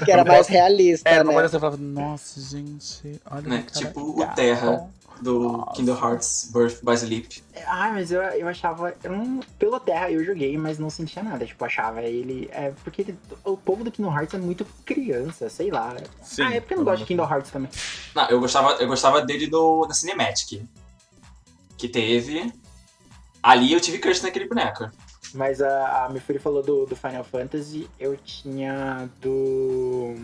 [0.04, 1.24] Que era mais gosto- realista, É, né?
[1.24, 3.64] uma coisa assim, eu falava, nossa, gente, olha Né?
[3.66, 4.90] que cara Tipo o gato." Terra
[5.22, 7.44] do Kingdom Hearts Birth by Sleep.
[7.68, 8.94] Ai, mas eu, eu achava.
[9.04, 11.46] Eu não, pela Terra eu joguei, mas não sentia nada.
[11.46, 12.50] Tipo, achava ele.
[12.54, 15.94] É, porque ele- o povo do Kingdom Hearts é muito criança, sei lá.
[16.22, 17.70] Sim, ah, é porque eu não gosto de Kingdom Hearts também.
[18.16, 20.62] Não, eu gostava, eu gostava dele no, na Cinematic.
[21.80, 22.54] Que teve.
[23.42, 24.92] Ali eu tive crush naquele boneco.
[25.34, 30.16] Mas a, a Mifuri falou do, do Final Fantasy, eu tinha do.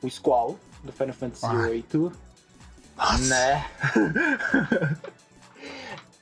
[0.00, 1.46] O Squall, do Final Fantasy.
[1.46, 2.12] VIII.
[3.26, 3.66] Né?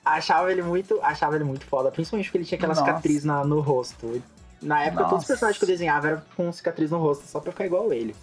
[0.03, 0.99] achava ele muito.
[1.03, 2.87] Achava ele muito foda, principalmente porque ele tinha aquela Nossa.
[2.87, 4.23] cicatriz na, no rosto.
[4.63, 5.27] Na época, todos os Nossa.
[5.27, 8.17] personagens que eu desenhava eram com cicatriz no rosto, só pra ficar igual ele.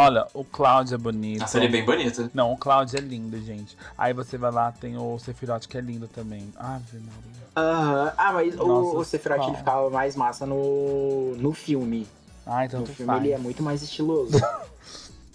[0.00, 1.40] Olha, o Cloud é bonito.
[1.40, 2.30] Nossa, ele é bem bonito.
[2.32, 3.76] Não, o Cloud é lindo, gente.
[3.98, 6.52] Aí você vai lá, tem o Sephiroth que é lindo também.
[6.56, 7.40] Ave Maria.
[7.56, 8.12] Aham.
[8.16, 12.06] Ah, mas o, Nossa, o Sephiroth ele ficava mais massa no, no filme.
[12.46, 13.24] Ai, No tanto filme faz.
[13.24, 14.32] ele é muito mais estiloso.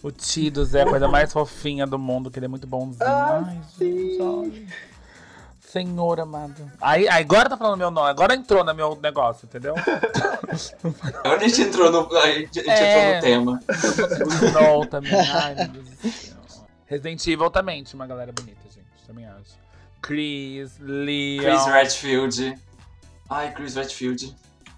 [0.04, 3.02] O Tidus é a coisa mais fofinha do mundo, que ele é muito bonzinho.
[3.02, 4.68] Ah, Ai, gente, ai.
[5.76, 6.72] Senhor amado.
[6.80, 9.76] Aí, agora tá falando meu nome, agora entrou no meu negócio, entendeu?
[11.22, 13.18] Agora a gente entrou no, a gente, a gente É.
[13.18, 13.64] entrou no tema.
[14.26, 15.12] O Snow também.
[15.14, 16.36] Ai, meu Deus do céu.
[16.86, 18.86] Resident Evil também tinha uma galera bonita, gente.
[19.06, 19.58] Também acho.
[20.02, 21.44] Chris, Leon.
[21.44, 22.60] Chris Redfield.
[23.30, 24.34] Ai, Chris Redfield.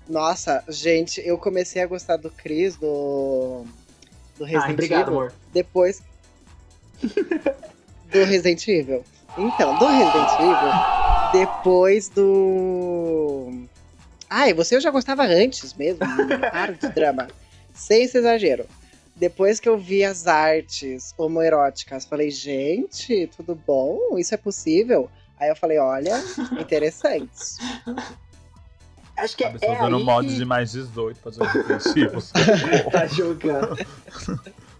[0.10, 3.66] Nossa, gente, eu comecei a gostar do Chris, do.
[4.36, 5.14] Do Resident ah, obrigado, Evil.
[5.14, 5.34] amor.
[5.54, 6.02] Depois.
[7.04, 9.04] do Resident Evil.
[9.38, 10.72] Então, do Resident Evil,
[11.32, 13.66] depois do.
[14.28, 16.00] Ai, você eu já gostava antes mesmo.
[16.52, 17.28] Para de drama.
[17.74, 18.66] Sem esse exagero.
[19.16, 24.18] Depois que eu vi as artes homoeróticas, falei, gente, tudo bom?
[24.18, 25.10] Isso é possível?
[25.40, 26.16] Aí eu falei, olha,
[26.60, 27.58] interessante.
[29.16, 32.22] Acho que A é, usando aí mod que de mais 18 pra Resident Evil.
[32.92, 33.76] tá jogando.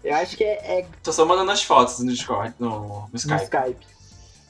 [0.04, 3.16] Eu acho que é, é Tô só mandando as fotos no Discord, no, no no
[3.16, 3.97] Skype.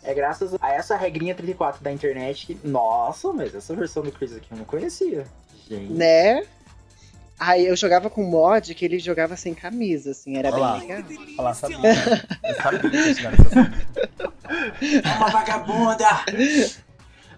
[0.02, 2.66] É graças a essa regrinha 34 da internet que.
[2.66, 5.26] Nossa, mas essa versão do Chris aqui eu não conhecia.
[5.68, 5.92] Gente.
[5.92, 6.44] Né?
[7.38, 10.78] Aí eu jogava com mod que ele jogava sem camisa, assim, era Olha lá.
[10.78, 11.04] bem legal.
[11.38, 11.78] Olha lá, sabia.
[12.42, 12.54] Eu
[13.30, 13.72] nessa
[15.04, 16.06] É uma vagabunda!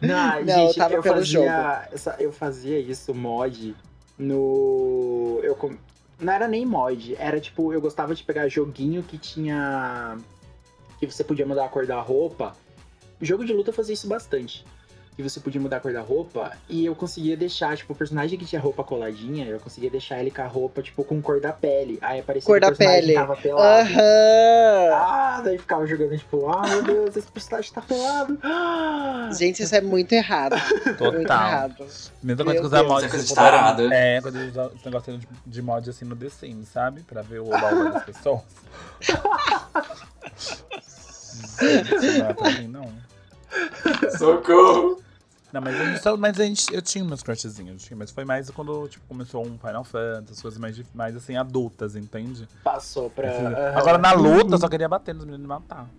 [0.01, 3.77] Não, Não, eu gente, tava eu pelo fazia, essa- eu fazia isso, mod,
[4.19, 5.41] no.
[5.43, 5.77] Eu, com-
[6.19, 10.17] não era nem mod, era tipo, eu gostava de pegar joguinho que tinha.
[11.07, 12.57] Que você podia mudar a cor da roupa.
[13.21, 14.65] Jogo de luta fazia isso bastante.
[15.21, 18.39] Que você podia mudar a cor da roupa e eu conseguia deixar, tipo, o personagem
[18.39, 21.53] que tinha roupa coladinha, eu conseguia deixar ele com a roupa, tipo, com cor da
[21.53, 21.99] pele.
[22.01, 23.13] Aí aparecia Cor que o da personagem pele.
[23.15, 23.91] tava pelado.
[23.91, 24.95] Aham!
[24.95, 28.39] Ah, daí ficava jogando, tipo, ah, meu Deus, esse personagem tá pelado.
[28.43, 29.29] Ah.
[29.39, 30.57] Gente, isso é muito errado.
[30.81, 31.49] Muito Total.
[31.49, 31.87] errado.
[32.23, 33.05] Mesma coisa que usar mod.
[33.05, 33.95] é coisa.
[33.95, 37.03] É, quando eu usava esse negócio de, de mod assim no The Sims, sabe?
[37.03, 38.41] Pra ver o baú das pessoas.
[41.61, 42.91] Gente, não é pra mim, não.
[44.17, 45.00] Socorro!
[45.53, 48.11] Não, mas a gente, só- mas a gente, eu tinha meus crushzinhos, eu tinha, mas
[48.11, 52.47] foi mais quando tipo, começou um Final Fantasy, coisas mais, mais assim, adultas, entende?
[52.63, 53.29] Passou pra.
[53.29, 53.79] aham.
[53.79, 55.89] Agora na luta eu só queria bater nos meninos e matar.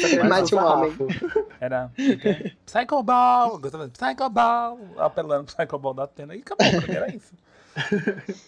[0.00, 0.96] Só queria Mate um homem.
[1.60, 2.56] Era ok?
[2.64, 3.52] Psycho Ball!
[3.52, 4.78] Eu Gostava de Psycho Ball!
[4.96, 7.34] Apelando pro Psycho Ball da Atena e acabou, era isso.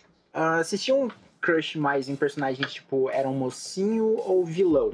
[0.64, 4.92] Vocês tinham um crush mais em personagens, tipo, era um mocinho ou vilão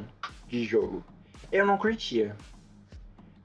[0.49, 1.05] de jogo?
[1.53, 2.35] Eu não curtia.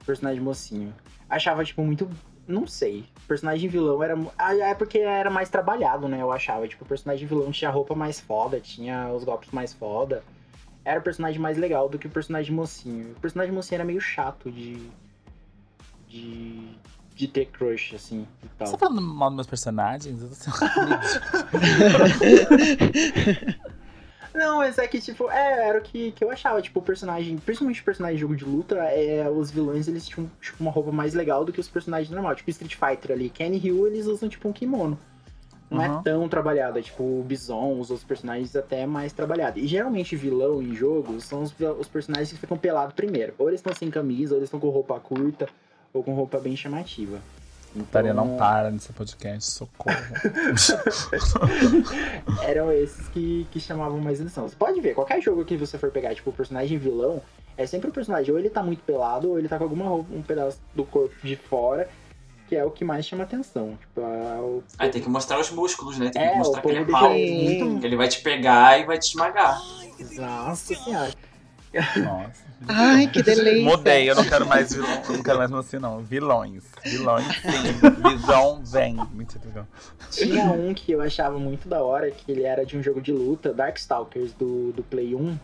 [0.04, 0.94] Personagem mocinho.
[1.28, 2.08] Achava, tipo, muito.
[2.46, 3.04] Não sei.
[3.28, 4.18] Personagem vilão era.
[4.36, 6.20] Ah, é porque era mais trabalhado, né?
[6.20, 6.66] Eu achava.
[6.66, 10.22] Tipo, o personagem vilão tinha a roupa mais foda, tinha os golpes mais foda.
[10.84, 13.12] Era o personagem mais legal do que o personagem mocinho.
[13.12, 14.88] O personagem mocinho era meio chato de.
[16.08, 16.68] de.
[17.14, 18.66] de ter crush, assim e tal.
[18.66, 20.22] Você tá falando mal dos meus personagens?
[20.22, 20.56] Eu tô sendo.
[24.34, 27.36] Não, mas é que, tipo, é, era o que, que eu achava, tipo, o personagem,
[27.38, 30.92] principalmente o personagem de jogo de luta, é, os vilões, eles tinham, tipo, uma roupa
[30.92, 34.28] mais legal do que os personagens normais, tipo, Street Fighter ali, Kenny Hill, eles usam,
[34.28, 34.98] tipo, um kimono.
[35.68, 36.00] Não Uhum.
[36.00, 39.58] é tão trabalhado, é, tipo, o Bison, os outros personagens até mais trabalhado.
[39.58, 43.34] E geralmente vilão em jogos são os, os personagens que ficam pelados primeiro.
[43.38, 45.48] Ou eles estão sem camisa, ou eles estão com roupa curta,
[45.92, 47.20] ou com roupa bem chamativa.
[47.74, 49.94] Então, não para nesse podcast, socorro.
[52.42, 54.48] eram esses que, que chamavam mais atenção.
[54.48, 57.22] Você pode ver, qualquer jogo que você for pegar, tipo, o personagem vilão,
[57.56, 60.12] é sempre o personagem, ou ele tá muito pelado, ou ele tá com alguma roupa,
[60.14, 61.88] um pedaço do corpo de fora,
[62.48, 63.78] que é o que mais chama atenção.
[63.80, 64.62] Tipo, é o...
[64.78, 66.10] Aí tem que mostrar os músculos, né?
[66.10, 68.98] Tem É, que mostrar que ele é muito- Que ele vai te pegar e vai
[68.98, 69.60] te esmagar.
[70.16, 71.12] Nossa senhora.
[71.72, 72.50] Nossa.
[72.68, 73.64] Ai, que delícia.
[73.64, 76.00] Mudei, eu não quero mais vilão, eu não quero mais assim, não.
[76.00, 76.64] Vilões.
[76.84, 78.10] Vilões, sim.
[78.10, 78.96] Visão, vem.
[79.12, 79.68] Mentira.
[80.10, 83.12] Tinha um que eu achava muito da hora, que ele era de um jogo de
[83.12, 85.38] luta, Darkstalkers, do, do Play 1.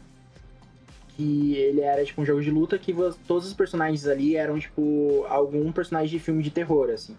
[1.17, 2.95] Que ele era tipo um jogo de luta que
[3.27, 7.17] todos os personagens ali eram tipo algum personagem de filme de terror, assim.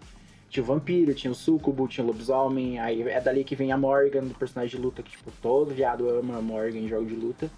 [0.48, 3.76] Tinha o vampiro, tinha o sucubo, tinha o lobisomem, aí é dali que vem a
[3.76, 7.14] Morgan, do personagem de luta, que tipo, todo viado ama a Morgan em jogo de
[7.14, 7.50] luta.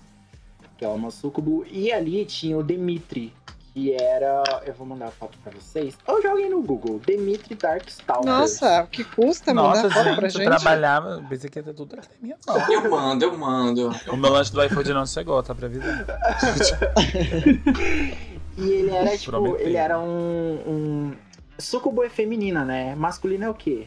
[0.81, 1.63] Que é uma sucubo.
[1.71, 3.35] E ali tinha o Dimitri,
[3.75, 4.43] que era.
[4.65, 5.95] Eu vou mandar a foto pra vocês.
[6.09, 8.25] Eu joguei no Google, Dimitri Darkstalkers.
[8.25, 10.45] Nossa, o que custa Nossa, mandar foto gente, pra eu gente?
[10.47, 12.73] trabalhava, eu pensei que ia ter tudo na minha mão.
[12.73, 13.91] Eu mando, eu mando.
[14.09, 16.07] O meu lanche do iFood não chegou, tá pra avisar.
[18.57, 19.61] E ele era, tipo, Prometendo.
[19.61, 21.13] ele era um, um.
[21.59, 22.95] Sucubo é feminina, né?
[22.95, 23.87] Masculino é o quê?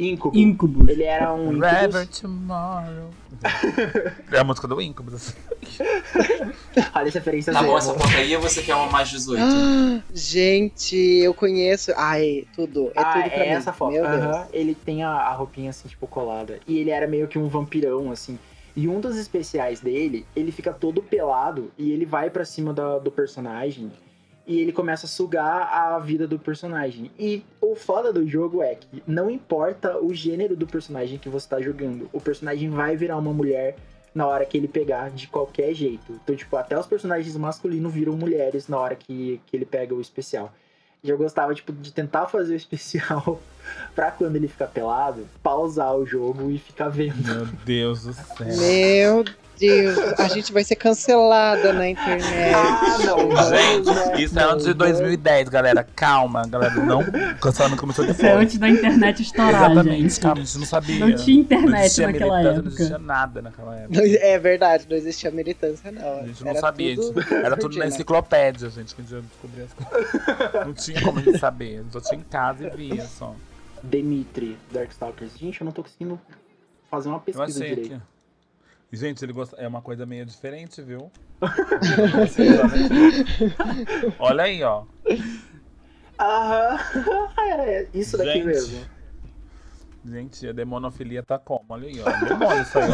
[0.00, 0.36] Incubo.
[0.38, 0.88] Incubus.
[0.88, 3.10] Ele era um Forever tomorrow.
[4.32, 5.34] É a música do Incubus.
[6.94, 9.42] Olha as referências Tá bom, essa foto aí ou você quer uma mais 18?
[9.42, 11.92] Ah, gente, eu conheço.
[11.96, 12.88] Ai, tudo.
[12.94, 13.54] É ah, tudo pra é mim.
[13.54, 13.92] essa foto.
[13.92, 14.46] Meu Deus.
[14.52, 16.60] Ele tem a, a roupinha assim, tipo, colada.
[16.66, 18.38] E ele era meio que um vampirão, assim.
[18.76, 22.98] E um dos especiais dele, ele fica todo pelado e ele vai pra cima da-
[22.98, 23.90] do personagem
[24.46, 27.10] e ele começa a sugar a vida do personagem.
[27.18, 31.48] E o foda do jogo é que não importa o gênero do personagem que você
[31.48, 33.76] tá jogando, o personagem vai virar uma mulher
[34.14, 36.18] na hora que ele pegar de qualquer jeito.
[36.22, 40.00] Então, tipo, até os personagens masculinos viram mulheres na hora que, que ele pega o
[40.00, 40.52] especial.
[41.02, 43.40] E eu gostava, tipo, de tentar fazer o especial
[43.94, 47.16] pra quando ele ficar pelado, pausar o jogo e ficar vendo.
[47.24, 48.56] Meu Deus do céu.
[48.58, 49.24] Meu
[49.60, 52.54] Deus, a gente vai ser cancelada na internet.
[52.54, 53.18] Ah, não,
[53.48, 54.20] Gente, né?
[54.22, 55.84] isso é antes de Não, 2010, galera.
[55.94, 56.74] Calma, galera.
[56.74, 57.02] Não,
[57.40, 58.42] cancelando começou Isso é depois.
[58.44, 60.20] antes da internet estourar, Exatamente, gente.
[60.20, 60.98] calma, a gente não sabia.
[61.06, 62.62] Não tinha Não internet existia naquela época.
[62.62, 64.00] Não existia nada naquela época.
[64.00, 66.20] Não- É verdade, não existia militância, não.
[66.20, 69.14] A gente não Era sabia, tudo gente- era tudo na enciclopédia, gente, que a gente
[69.14, 70.66] ia descobrir as coisas.
[70.66, 73.34] Não tinha como a gente saber, só tinha em casa e via só.
[73.82, 75.38] Dimitri, Darkstalkers.
[75.38, 76.20] Gente, eu não tô conseguindo
[76.90, 77.88] fazer uma pesquisa direito.
[77.90, 78.00] que.
[78.92, 79.56] Gente, ele gosta.
[79.56, 81.10] É uma coisa meio diferente, viu?
[84.18, 84.82] Olha aí, ó.
[86.18, 86.78] Aham,
[87.38, 88.46] é isso daqui Gente.
[88.46, 88.80] mesmo.
[90.04, 91.64] Gente, a demonofilia tá como?
[91.68, 92.10] Olha aí, ó.
[92.26, 92.88] Demônio isso aí,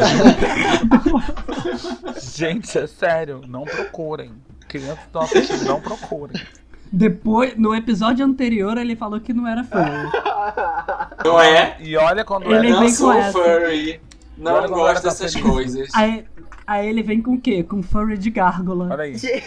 [2.13, 2.13] ó.
[2.19, 4.33] Gente, é sério, não procurem.
[4.67, 6.41] Crianças estão assistindo, não procurem.
[6.91, 10.09] Depois, no episódio anterior, ele falou que não era fã.
[11.23, 11.77] Não é?
[11.81, 12.69] E olha quando Ele era.
[12.69, 13.31] Não vem sou com essa.
[13.31, 13.99] furry.
[14.37, 15.49] Não como gosto tá dessas feliz.
[15.49, 15.89] coisas.
[15.95, 16.25] Aí,
[16.65, 17.63] aí ele vem com o quê?
[17.63, 18.87] Com furry de gárgula.
[18.91, 19.17] Olha aí.
[19.17, 19.43] Gente,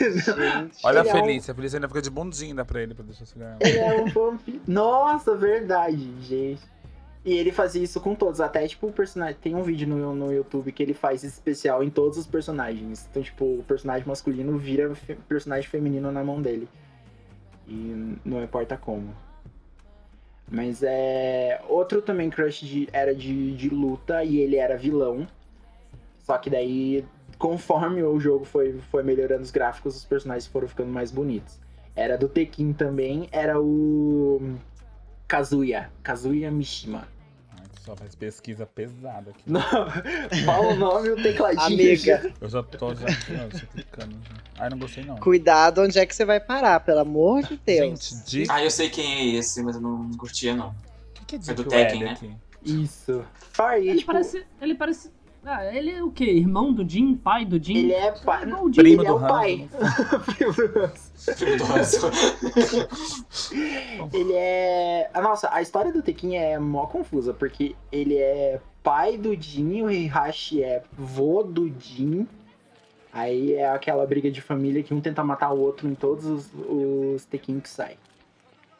[0.83, 1.53] Olha a é um- Felícia.
[1.53, 3.57] A Felícia ainda fica de bundinha ainda pra ele, pra deixar chegar.
[3.61, 4.61] Ele é um vampiro.
[4.67, 6.61] Nossa, verdade, gente.
[7.25, 8.41] E ele fazia isso com todos.
[8.41, 9.37] Até, tipo, o personagem.
[9.41, 13.07] Tem um vídeo no, no YouTube que ele faz esse especial em todos os personagens.
[13.11, 16.67] Então, tipo, o personagem masculino vira fe- personagem feminino na mão dele.
[17.69, 19.15] E não importa como.
[20.51, 21.61] Mas é.
[21.69, 25.27] Outro também crush de- era de, de luta e ele era vilão.
[26.19, 27.05] Só que daí,
[27.39, 31.59] conforme o jogo foi, foi melhorando os gráficos, os personagens foram ficando mais bonitos.
[31.95, 34.57] Era do Tekken também, era o
[35.27, 37.07] Kazuya, Kazuya Mishima.
[37.85, 39.43] Só faz pesquisa pesada aqui.
[39.47, 39.61] Não,
[40.45, 41.65] fala o nome e o tecladinho.
[41.65, 42.33] Amiga.
[42.41, 43.07] Eu já tô já
[43.73, 44.13] clicando.
[44.13, 44.35] Já.
[44.59, 45.17] Ai, não gostei não.
[45.17, 48.11] Cuidado onde é que você vai parar, pelo amor de Deus.
[48.11, 48.51] Gente, de...
[48.51, 50.69] Ah, eu sei quem é esse, mas eu não curtia, não.
[50.69, 50.75] o
[51.27, 52.11] que, que é É do Tekken, né?
[52.11, 52.37] aqui?
[52.63, 53.25] Isso.
[53.55, 54.47] Sorry, Ele tipo, parece.
[54.61, 55.11] Ele parece.
[55.45, 56.25] Ah, ele é o quê?
[56.25, 57.15] Irmão do Jim?
[57.15, 57.79] Pai do Jim?
[57.79, 58.43] ele é pai.
[58.43, 58.81] Igual o Jim.
[58.81, 59.69] Primo ele é do o pai.
[60.27, 60.91] Primo do
[64.13, 65.11] ele é.
[65.23, 69.91] Nossa, a história do Tekken é mó confusa, porque ele é pai do Jin, o
[69.91, 72.27] Heihachi é vô do Jin.
[73.13, 76.51] Aí é aquela briga de família que um tenta matar o outro em todos os,
[76.55, 77.97] os Tekken que saem.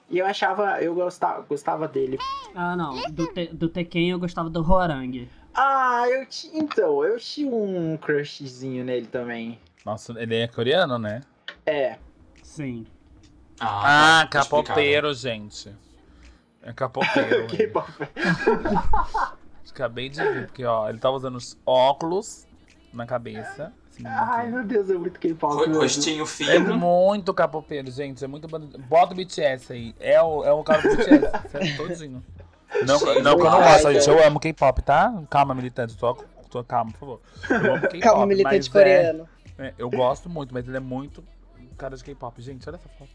[0.09, 2.19] E eu achava, eu gostava, gostava dele.
[2.55, 3.01] Ah, não.
[3.11, 5.29] Do, te, do Tekken eu gostava do Horang.
[5.55, 6.63] Ah, eu tinha.
[6.63, 9.59] Então, eu tinha um crushzinho nele também.
[9.85, 11.23] Nossa, ele é coreano, né?
[11.67, 11.99] É.
[12.43, 12.87] Sim.
[13.61, 15.75] Ah, tá, tá capoteiro, gente.
[16.63, 17.47] É capoteiro.
[17.47, 17.73] Que ele.
[19.71, 22.47] Acabei de ver, porque ó, ele tava usando os óculos
[22.93, 23.73] na cabeça.
[23.91, 25.71] assim, Ai, meu Deus, é muito K-pop.
[25.71, 26.77] Rostinho É fino.
[26.77, 28.23] muito capoteiro, gente.
[28.25, 28.47] É muito.
[28.49, 29.95] Bota o BTS aí.
[30.01, 31.77] É o, é o cara do BTS.
[31.77, 32.23] todinho.
[32.87, 34.09] Não, não que eu não ai, gosto, gente.
[34.09, 35.23] Eu amo K-pop, tá?
[35.29, 35.97] Calma, militante.
[35.97, 36.15] Tô,
[36.49, 37.21] tô calma, por favor.
[37.51, 38.01] Eu amo K-pop.
[38.01, 39.29] Calma, militante mas coreano.
[39.59, 41.23] É, é, eu gosto muito, mas ele é muito
[41.77, 42.41] cara de K-pop.
[42.43, 43.11] Gente, olha essa foto.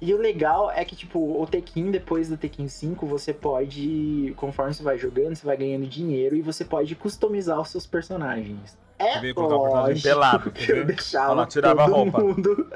[0.00, 4.74] E o legal é que, tipo, o Tekken, depois do Tekken 5, você pode, conforme
[4.74, 8.76] você vai jogando, você vai ganhando dinheiro e você pode customizar os seus personagens.
[8.98, 11.96] É Eu ia colocar o personagem pelado, que eu deixava Olha lá, tirava a todo
[11.96, 12.20] roupa.
[12.20, 12.72] mundo.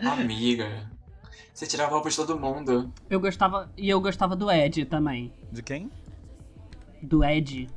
[0.12, 0.68] Amiga.
[1.52, 2.90] Você tirava a roupa de todo mundo.
[3.10, 3.68] Eu gostava.
[3.76, 5.32] E eu gostava do Ed também.
[5.50, 5.90] De quem?
[7.02, 7.68] Do Ed.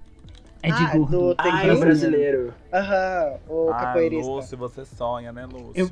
[0.63, 1.34] Ed Ah, Gordo.
[1.34, 2.53] do Ah, é o brasileiro.
[2.73, 4.32] Aham, o ah, capoeirista.
[4.32, 5.73] Lúcio, você sonha, né, Lúcio?
[5.76, 5.91] Eu-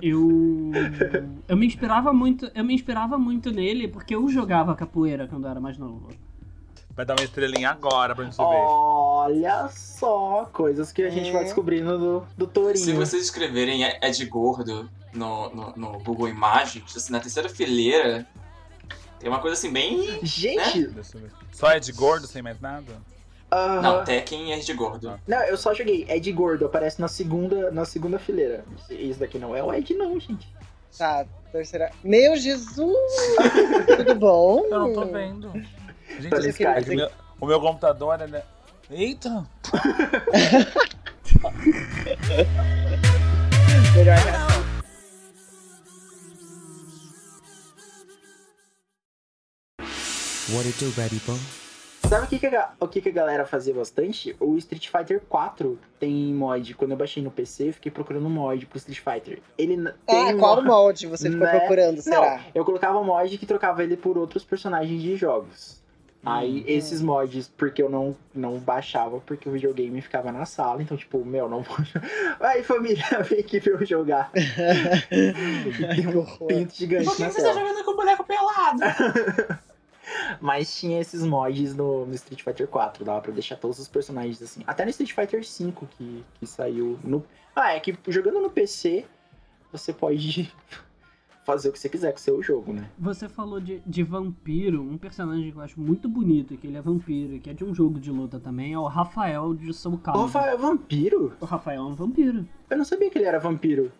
[0.00, 0.72] Eu.
[1.48, 2.50] Eu me inspirava muito.
[2.54, 6.08] Eu me inspirava muito nele porque eu jogava capoeira quando eu era mais novo.
[6.96, 8.44] Vai dar uma estrelinha agora pra gente ver.
[8.44, 11.44] Olha só, coisas que a gente vai É.
[11.44, 12.96] descobrindo do, do Se Torinho.
[12.96, 18.26] vocês escreverem Ed Gordo no, no, no Google Imagens, assim, na terceira fileira,
[19.18, 20.20] tem uma coisa assim bem.
[20.22, 21.04] Gente, ver.
[21.52, 22.92] Só é de gordo, sem mais nada?
[23.50, 23.80] aham.
[23.80, 25.18] Não, Tekken é Ed Gordo.
[25.26, 28.64] Não, eu só joguei Ed Gordo, aparece na segunda, na segunda fileira.
[28.90, 30.46] Isso daqui não é o Ed, não, gente.
[30.98, 31.90] Tá, terceira.
[32.02, 32.96] Meu Jesus!
[33.96, 34.64] Tudo bom?
[34.64, 35.52] Eu não tô vendo.
[36.18, 37.10] Gente, Tá esse cara, é que meu-
[37.40, 38.44] o meu computador, ele é...
[38.90, 39.46] Eita!
[43.94, 44.18] Melhor
[50.52, 51.38] What it do, baby boy?
[52.08, 54.36] Sabe o que, que, a, o que, que a galera fazia bastante?
[54.38, 56.74] O Street Fighter 4 tem mod.
[56.74, 59.40] Quando eu baixei no PC, eu fiquei procurando mod pro Street Fighter.
[59.56, 61.58] Ele n- tem Ah, qual mo- molde você ficou Né?
[61.58, 62.40] procurando, Não, será?
[62.54, 65.82] eu colocava mod que trocava ele por outros personagens de jogos.
[66.26, 66.64] Aí Hum.
[66.66, 71.24] esses mods, porque eu não, não baixava, porque o videogame ficava na sala, então tipo,
[71.24, 71.76] meu, não vou.
[72.40, 74.30] Aí família, vem aqui pra eu jogar.
[75.10, 78.80] tem um pinto gigante Por que você tá jogando com o boneco pelado?
[80.40, 84.40] Mas tinha esses mods no, no Street Fighter 4, dava pra deixar todos os personagens
[84.42, 84.62] assim.
[84.66, 87.24] Até no Street Fighter 5 que, que saiu no.
[87.54, 89.04] Ah, é que jogando no PC,
[89.70, 90.52] você pode
[91.44, 92.90] fazer o que você quiser com o seu jogo, né?
[92.98, 96.82] Você falou de, de vampiro, um personagem que eu acho muito bonito, que ele é
[96.82, 99.98] vampiro, que é de um jogo de luta também, é o Rafael de Soul O
[99.98, 100.26] Calibur.
[100.26, 101.32] Rafael é vampiro?
[101.40, 102.48] O Rafael é um vampiro.
[102.68, 103.92] Eu não sabia que ele era vampiro.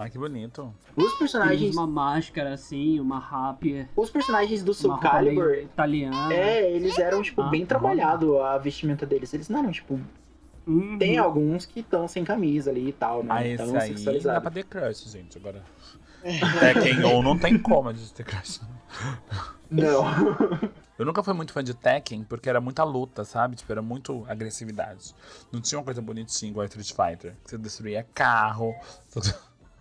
[0.00, 0.72] Ai, que bonito.
[0.96, 1.74] Os personagens.
[1.74, 5.54] uma máscara assim, uma rapier, Os personagens do Soul Calibur.
[5.54, 6.32] italiana.
[6.32, 9.34] É, eles eram, tipo, Ah, bem trabalhado a vestimenta deles.
[9.34, 10.00] Eles não eram, tipo.
[10.64, 10.96] Uhum.
[10.98, 13.34] Tem alguns que estão sem camisa ali e tal, né?
[13.34, 15.36] Ah, esse aí dá pra ter crush, gente.
[15.36, 15.64] Agora.
[16.60, 18.60] Tekken ou não tem como gente ter crush.
[19.70, 20.04] Não.
[20.98, 23.54] Eu nunca fui muito fã de Tekken porque era muita luta, sabe?
[23.56, 25.14] Tipo, era muito agressividade.
[25.52, 27.36] Não tinha uma coisa bonitinha igual a Street Fighter.
[27.44, 28.74] que Você destruía carro.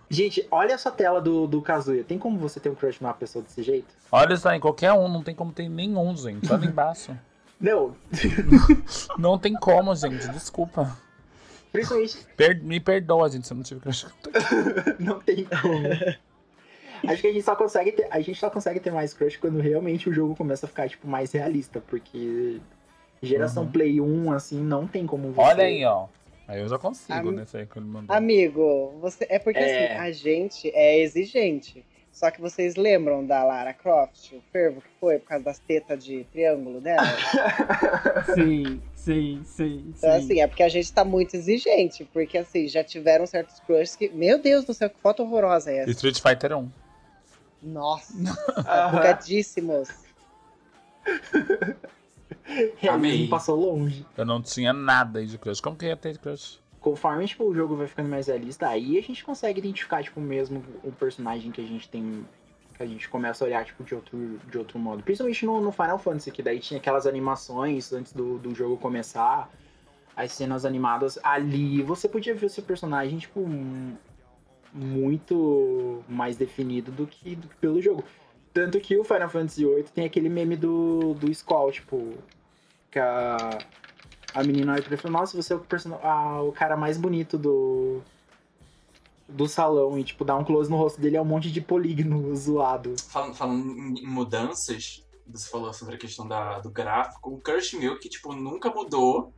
[0.10, 2.04] Gente, olha essa tela do, do Kazuya.
[2.04, 3.94] Tem como você ter um crush numa pessoa desse jeito?
[4.12, 6.52] Olha isso aí, qualquer um, não tem como ter nenhum, gente.
[6.52, 7.18] Olha embaixo.
[7.60, 7.96] Não,
[9.18, 10.28] Não tem como, gente.
[10.30, 10.96] Desculpa.
[11.72, 14.06] principalmente Per- me perdoa, gente, se eu não tive crush.
[15.00, 15.88] não tem como.
[17.12, 19.60] Acho que a gente só consegue ter, a gente só consegue ter mais crush quando
[19.60, 22.60] realmente o jogo começa a ficar tipo mais realista, porque
[23.22, 23.72] geração Uhum.
[23.72, 26.06] Play 1 assim não tem como você Olha aí, ó.
[26.48, 27.46] Aí eu já consigo, Am- né?
[27.54, 28.16] Aí que ele mandou.
[28.16, 29.66] Amigo, você é porque É.
[29.66, 31.84] assim, a gente é exigente.
[32.12, 36.04] Só que vocês lembram da Lara Croft, o fervo que foi por causa das tetas
[36.04, 37.04] de triângulo dela?
[38.34, 40.18] Sim, sim, sim, Então, sim.
[40.18, 42.06] assim, é porque a gente tá muito exigente.
[42.12, 44.10] Porque, assim, já tiveram certos crushes que.
[44.10, 45.92] Meu Deus do céu, que foto horrorosa é essa?
[45.92, 46.70] Street Fighter 1.
[47.62, 48.14] Nossa,
[48.92, 49.90] bugadíssimos.
[52.78, 53.28] realismo Amei.
[53.28, 54.06] passou longe.
[54.16, 55.62] Eu não tinha nada de crush.
[55.62, 56.60] Como que ia ter crush?
[56.80, 60.64] Conforme tipo, o jogo vai ficando mais realista, aí a gente consegue identificar tipo mesmo
[60.84, 62.26] o personagem que a gente tem
[62.76, 65.04] que a gente começa a olhar tipo de outro de outro modo.
[65.04, 69.50] Principalmente no, no Final Fantasy, que daí tinha aquelas animações antes do, do jogo começar,
[70.16, 73.46] as cenas animadas ali, você podia ver o seu personagem tipo
[74.74, 78.04] muito mais definido do que, do que pelo jogo.
[78.54, 82.14] Tanto que o Final Fantasy VIII tem aquele meme do, do Skull, tipo,
[82.98, 83.60] que a,
[84.34, 85.64] a menina olha pra ele e fala, nossa, você é o,
[86.04, 88.02] ah, o cara mais bonito do,
[89.28, 89.98] do salão.
[90.00, 92.96] E, tipo, dá um close no rosto dele, é um monte de polígono zoado.
[93.10, 97.32] Falando, falando em mudanças, você falou sobre a questão da, do gráfico.
[97.36, 99.32] O Curse Milk, que, tipo, nunca mudou.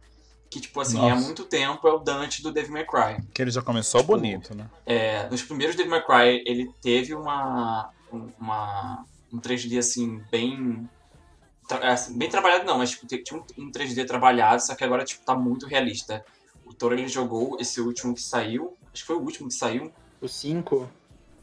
[0.50, 1.26] Que, tipo, assim, há Nossa.
[1.26, 3.24] muito tempo é o Dante do Devil May Cry.
[3.34, 4.68] Que ele já começou Tipo, bonito, né?
[4.84, 10.90] É, nos primeiros Devil May Cry, ele teve uma, um- uma, um 3D, assim, bem...
[11.70, 15.06] tra- assim, bem trabalhado não, mas tipo, tinha um, um 3D trabalhado, só que agora,
[15.06, 16.26] tipo, tá muito realista.
[16.66, 19.92] O Toro, ele jogou esse último que saiu, acho que foi o último que saiu,
[20.22, 20.90] O 5,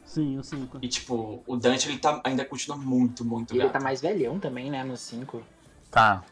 [0.05, 0.77] Sim, o 5.
[0.81, 3.73] e, tipo, o Dante, ele tá, ainda continua muito, muito ele gato.
[3.73, 4.83] tá mais velhão também, né?
[4.83, 5.41] No 5.
[5.91, 6.23] Tá.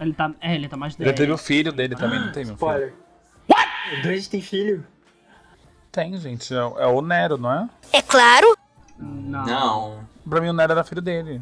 [0.00, 1.16] Ele tá, é, ele tá mais Ele 10.
[1.16, 2.68] teve o filho dele também, não tem, meu filho?
[2.68, 2.94] Spoiler.
[3.48, 3.68] What?
[3.98, 4.84] O Dante tem filho?
[5.92, 6.52] Tem, gente.
[6.54, 7.68] É, o- é o Nero, não é?
[7.92, 8.56] É claro.
[8.98, 9.44] Não.
[9.46, 11.40] Não, Pra mim, o Nero era filho dele.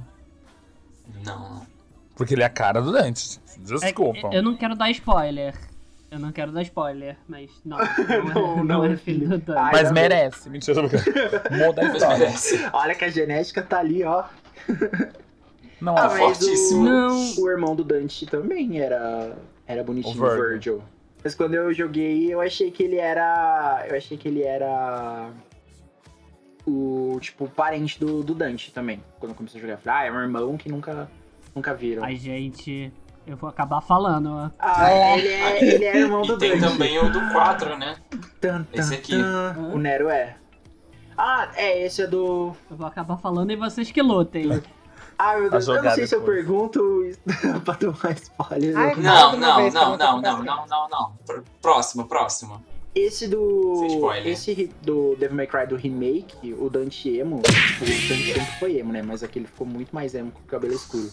[1.24, 1.59] não.
[2.20, 3.40] Porque ele é a cara do Dante.
[3.60, 4.28] Desculpa.
[4.30, 5.54] É, eu não quero dar spoiler.
[6.10, 7.78] Eu não quero dar spoiler, mas não.
[7.80, 9.54] Não, é, Não, não, não é filho do Dan.
[9.58, 10.50] Ai, Mas merece.
[10.50, 11.16] Mentira, tô brincando.
[11.56, 12.18] Muda a Mas história.
[12.18, 12.68] merece.
[12.74, 14.24] Olha que a genética tá ali, ó.
[15.80, 16.82] Não, Ah, é fortíssimo.
[16.82, 17.34] o, Não.
[17.38, 19.34] o irmão do Dante também era,
[19.66, 20.48] era bonitinho, O o Virgil.
[20.50, 20.82] Virgil.
[21.24, 23.86] Mas quando eu joguei, eu achei que ele era.
[23.88, 25.30] Eu achei que ele era.
[26.66, 29.02] O, tipo, parente do, do Dante também.
[29.18, 31.10] Quando eu comecei a jogar, eu falei, ah, é um irmão que nunca,
[31.54, 32.04] nunca viram.
[32.04, 32.92] Ai, gente,
[33.26, 34.52] eu vou acabar falando.
[34.58, 37.96] Ah, ele é, ele é irmão do E tem também o do 4, né?
[38.40, 39.12] Tan, tan, esse aqui.
[39.12, 39.56] tan.
[39.74, 40.36] O Nero é.
[41.16, 42.54] Ah, é, esse é do.
[42.70, 44.62] Eu vou acabar falando e vocês que lutem.
[45.18, 46.80] Ah, meu Deus, eu não sei se eu pergunto
[47.62, 48.74] pra tomar spoiler.
[48.76, 51.12] Ai, Não, não, não, não, não, não, não, não.
[51.26, 52.64] Pr- Próximo, próximo.
[52.94, 54.08] Esse do.
[54.24, 57.42] Esse do Devil May Cry do remake, o Dante emo, o
[57.84, 59.02] Dante sempre foi emo, né?
[59.02, 61.08] Mas aqui ele ficou muito mais emo com o cabelo escuro.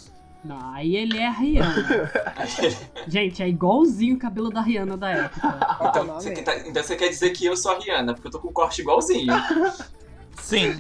[0.48, 2.12] Não, aí ele é a Rihanna.
[3.08, 5.48] gente, é igualzinho o cabelo da Rihanna da época.
[5.82, 8.28] É Então você, quer, tá- então você quer dizer que eu sou a Rihanna, porque
[8.28, 9.34] eu tô com o corte igualzinho.
[10.40, 10.80] Sim.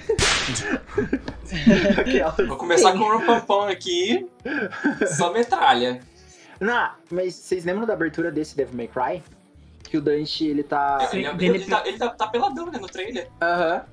[1.99, 4.27] Aquela- Vou começar com o Pampão aqui,
[5.17, 5.99] só metralha.
[6.59, 9.23] Não, mas vocês lembram da abertura desse Devil May Cry?
[9.83, 10.99] Que o Dante, ele tá.
[11.11, 11.19] Sim.
[11.19, 13.29] Ele, dele- ele tá, ele tá, tá peladão, né, no trailer.
[13.41, 13.83] Aham.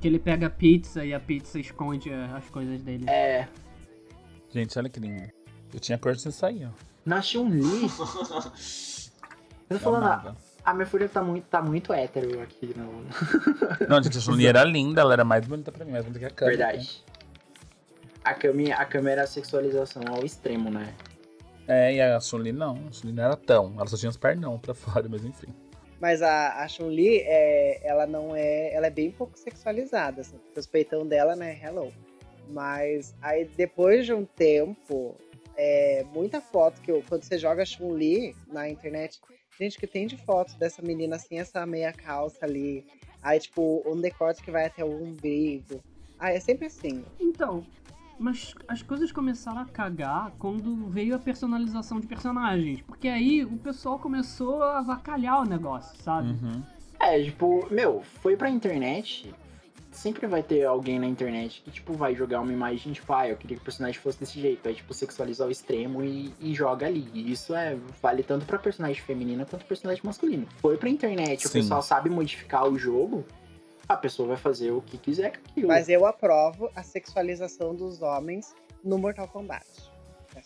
[0.00, 3.04] Que ele pega a pizza e a pizza esconde as coisas dele.
[3.08, 3.48] É.
[4.54, 5.28] Gente, olha que lindo.
[5.72, 6.68] Eu tinha crush nisso aí, ó.
[7.04, 7.88] Na Chun-Li.
[9.68, 13.04] Eu tô falando, a, a minha fúria tá muito, tá muito hétero aqui no.
[13.88, 16.26] Não, gente, a Chun-Li era linda, ela era mais bonita pra mim, mais bonita que
[16.26, 16.50] a Kami.
[16.56, 17.04] Verdade.
[18.22, 20.94] A Kami, a Kami era a sexualização ao extremo, né?
[21.66, 22.76] É, e a Chun-Li não.
[22.88, 23.74] A Chun-Li não era tão.
[23.76, 25.52] Ela só tinha os pernão pra fora, mas enfim.
[26.00, 28.72] Mas a, a Chun-Li, é, ela não é.
[28.72, 30.38] Ela é bem pouco sexualizada, assim.
[30.38, 31.58] Porque os peitão dela, né?
[31.60, 31.92] Hello.
[32.48, 35.16] Mas aí depois de um tempo,
[35.56, 37.02] é, muita foto que eu.
[37.08, 39.20] Quando você joga Chun-Li na internet,
[39.58, 42.84] gente, que tem de foto dessa menina assim, essa meia calça ali.
[43.22, 45.80] Aí, tipo, um decote que vai até o umbigo.
[46.18, 47.04] Ah, é sempre assim.
[47.18, 47.64] Então,
[48.18, 52.80] mas as coisas começaram a cagar quando veio a personalização de personagens.
[52.82, 56.28] Porque aí o pessoal começou a avacalhar o negócio, sabe?
[56.28, 56.62] Uhum.
[57.00, 59.34] É, tipo, meu, foi pra internet.
[59.94, 63.36] Sempre vai ter alguém na internet que, tipo, vai jogar uma imagem, tipo, ah, eu
[63.36, 64.68] queria que o personagem fosse desse jeito.
[64.68, 67.08] Aí, tipo, sexualiza ao extremo e, e joga ali.
[67.14, 70.48] E isso é, vale tanto pra personagem feminina quanto personagem masculino.
[70.60, 71.60] Foi pra internet, o Sim.
[71.60, 73.24] pessoal sabe modificar o jogo,
[73.88, 75.68] a pessoa vai fazer o que quiser com aquilo.
[75.68, 79.64] Mas eu aprovo a sexualização dos homens no Mortal Kombat.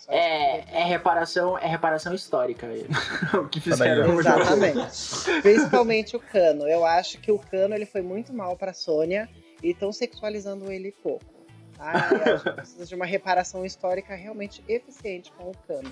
[0.08, 2.66] É, É, é reparação, é reparação histórica.
[3.42, 4.18] o que fizeram.
[4.18, 5.40] Exatamente.
[5.42, 6.66] Principalmente o Cano.
[6.68, 9.28] Eu acho que o Cano ele foi muito mal pra Sônia
[9.62, 11.24] e estão sexualizando ele pouco.
[11.76, 11.92] Tá?
[11.92, 15.90] A gente precisa de uma reparação histórica realmente eficiente com o Cano.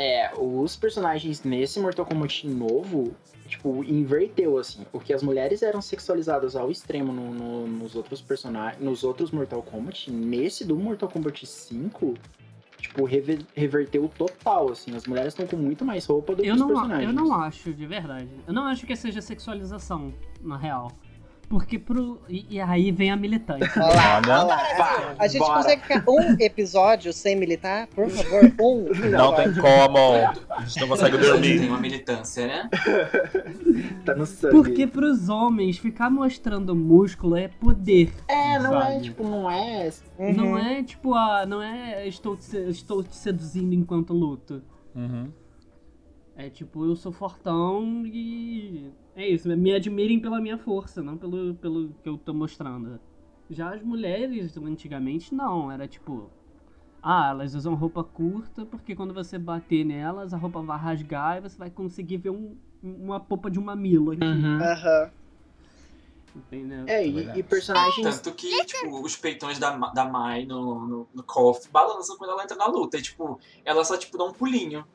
[0.00, 3.16] É, os personagens nesse Mortal Kombat novo,
[3.48, 4.84] tipo, inverteu, assim.
[4.92, 9.60] Porque as mulheres eram sexualizadas ao extremo no- no- nos outros personagens, nos outros Mortal
[9.60, 10.08] Kombat.
[10.10, 12.14] Nesse do Mortal Kombat 5,
[12.98, 14.94] tipo, rever- reverteu total, assim.
[14.96, 17.04] As mulheres estão com muito mais roupa do que Eu os não, personagens.
[17.08, 18.28] eu não acho, de verdade.
[18.46, 20.90] Eu não acho que seja sexualização, na real.
[21.48, 22.20] Porque pro.
[22.28, 23.70] E, e aí vem a militância.
[23.82, 24.42] Olha lá, Olha.
[24.44, 24.56] lá.
[24.76, 25.54] Pá, A gente bora.
[25.54, 27.86] consegue ficar um episódio sem militar?
[27.86, 28.84] Por favor, um.
[29.10, 29.98] Não tem como.
[30.50, 31.68] A gente não consegue Tem dormir.
[31.68, 32.70] uma militância, né?
[34.04, 34.54] Tá no sangue.
[34.54, 38.12] Porque pros homens, ficar mostrando músculo é poder.
[38.26, 39.02] É, não é, sabe?
[39.02, 39.90] tipo, não é...
[40.18, 40.32] Uhum.
[40.32, 44.62] Não é tipo, ah, não é estou te, estou te seduzindo enquanto luto.
[44.94, 45.30] Uhum.
[46.36, 48.90] É tipo, eu sou fortão e.
[49.18, 53.00] É isso, me admirem pela minha força, não pelo, pelo que eu tô mostrando.
[53.50, 55.72] Já as mulheres, antigamente, não.
[55.72, 56.30] Era tipo.
[57.02, 61.40] Ah, elas usam roupa curta porque quando você bater nelas, a roupa vai rasgar e
[61.40, 64.22] você vai conseguir ver um- uma polpa de um mamilo aqui.
[64.22, 64.62] Uhum.
[64.62, 65.10] Aham.
[66.36, 66.84] Entendeu?
[66.86, 68.20] É, e, e personagens.
[68.20, 72.44] Tanto que, tipo, os peitões da, da Mai no, no, no KOF balançam quando ela
[72.44, 72.98] entra na luta.
[72.98, 74.86] E, tipo, ela só, tipo, dá um pulinho.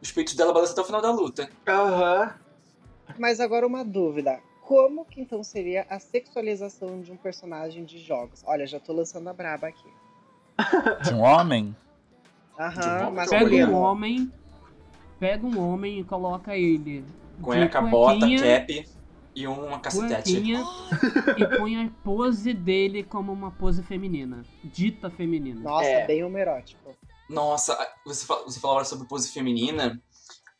[0.00, 1.50] Os peitos dela balançam até o final da luta.
[1.66, 2.45] Aham.
[3.18, 4.40] Mas agora uma dúvida.
[4.62, 8.42] Como que então seria a sexualização de um personagem de jogos?
[8.44, 9.88] Olha, já tô lançando a braba aqui.
[11.02, 11.76] De um homem?
[12.56, 14.32] De Aham, um mas Pega um homem,
[15.20, 17.04] pega um homem e coloca ele
[17.40, 18.88] Cueca, bota, cap
[19.34, 20.42] e uma cacetete.
[21.36, 25.60] e põe a pose dele como uma pose feminina, dita feminina.
[25.60, 26.06] Nossa, É.
[26.06, 26.96] bem homerótico.
[27.28, 30.00] Nossa, você, fa- você falou agora sobre pose feminina.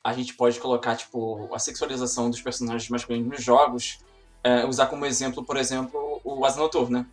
[0.07, 3.99] A gente pode colocar, tipo, a sexualização dos personagens masculinos nos jogos.
[4.45, 7.09] é, usar como exemplo, por exemplo, o Asa Noturna.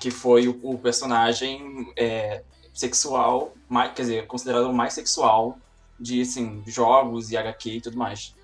[0.00, 2.42] Que foi o, o personagem é,
[2.74, 5.56] sexual, mais, quer dizer, considerado o mais sexual
[6.00, 8.34] de, assim, jogos e HQ e tudo mais.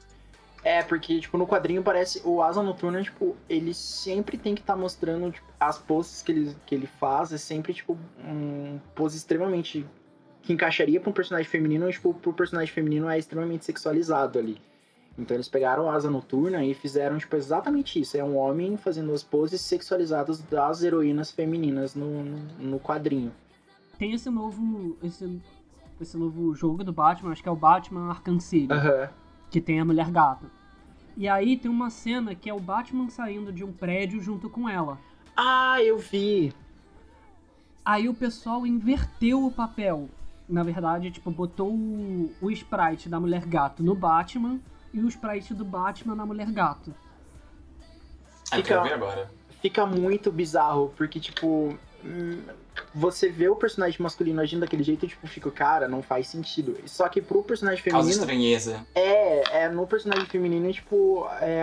[0.65, 2.23] É, porque, tipo, no quadrinho parece.
[2.25, 6.57] O Asa Noturna, tipo, ele sempre tem que estar mostrando tipo, as poses que ele,
[6.65, 7.33] que ele faz.
[7.33, 9.85] É sempre, tipo, um pose extremamente.
[10.43, 14.61] Que encaixaria pra um personagem feminino, mas, tipo, pro personagem feminino é extremamente sexualizado ali.
[15.19, 18.17] Então eles pegaram Asa Noturna e fizeram, tipo, exatamente isso.
[18.17, 22.25] É um homem fazendo as poses sexualizadas das heroínas femininas no,
[22.59, 23.33] no, quadrinho.
[23.99, 25.41] Tem esse novo, esse,
[26.01, 28.75] esse novo jogo do Batman, acho que é o Batman Arkham City,
[29.51, 30.51] que tem a Mulher Gato.
[31.15, 34.67] E aí tem uma cena que é o Batman saindo de um prédio junto com
[34.67, 34.99] ela.
[35.37, 36.55] Ah, eu vi!
[37.85, 40.09] Aí o pessoal inverteu o papel.
[40.49, 44.61] Na verdade, tipo, botou o, o sprite da Mulher Gato no Batman
[44.93, 46.95] e o sprite do Batman na Mulher Gato.
[48.51, 49.31] Ah, eu Fica- quero ver agora.
[49.63, 52.43] fica muito bizarro, porque, tipo, hum,
[52.95, 56.77] você vê o personagem masculino agindo daquele jeito e, tipo, fica, cara, não faz sentido.
[56.87, 58.87] Só que pro personagem Causa feminino, estranheza.
[58.95, 61.63] é, é, no personagem feminino, tipo, é,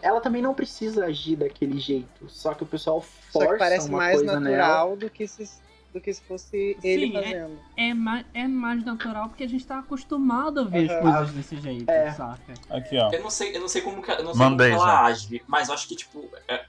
[0.00, 2.26] ela também não precisa agir daquele jeito.
[2.30, 4.56] Só que o pessoal Só força que parece uma mais coisa nela.
[4.56, 5.50] natural do que, se,
[5.94, 7.58] do que se fosse ele Sim, é- fazendo.
[7.76, 11.00] É, ma é mais natural porque a gente tá acostumado a ver as Aham.
[11.02, 12.10] coisas desse jeito, É.
[12.10, 12.52] saca?
[12.68, 13.10] Aqui, ó.
[13.12, 14.96] Eu não sei, eu não sei como que, eu não sei Mandei como que ela
[14.98, 15.04] já.
[15.06, 16.66] age, mas eu acho que, tipo, é-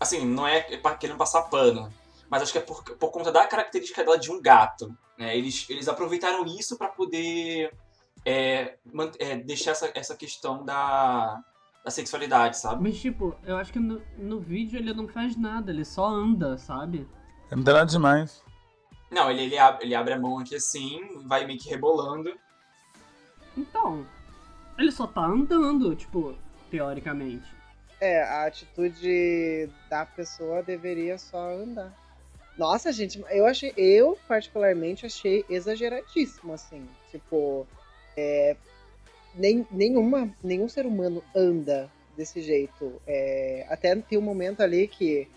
[0.00, 1.88] assim, não é pa- querendo passar pano,
[2.28, 4.92] mas acho que é por, por conta da característica dela de um gato.
[5.16, 5.38] Né?
[5.38, 7.72] Eles, eles aproveitaram isso pra poder
[8.26, 8.74] é,
[9.20, 11.40] é, deixar essa, essa questão da,
[11.84, 12.82] da sexualidade, sabe?
[12.82, 16.58] Mas, tipo, eu acho que no, no vídeo ele não faz nada, ele só anda,
[16.58, 17.06] sabe?
[17.52, 18.42] Não tem nada demais.
[19.14, 22.36] Não, ele, ele, abre, ele abre a mão aqui assim, vai meio que rebolando.
[23.56, 24.04] Então,
[24.76, 26.36] ele só tá andando, tipo,
[26.68, 27.46] teoricamente.
[28.00, 31.94] É, a atitude da pessoa deveria só andar.
[32.58, 36.84] Nossa, gente, eu achei, eu particularmente achei exageradíssimo, assim.
[37.12, 37.68] Tipo,
[38.16, 38.56] é,
[39.32, 43.00] nem, nenhuma, nenhum ser humano anda desse jeito.
[43.06, 45.28] É, até tem um momento ali que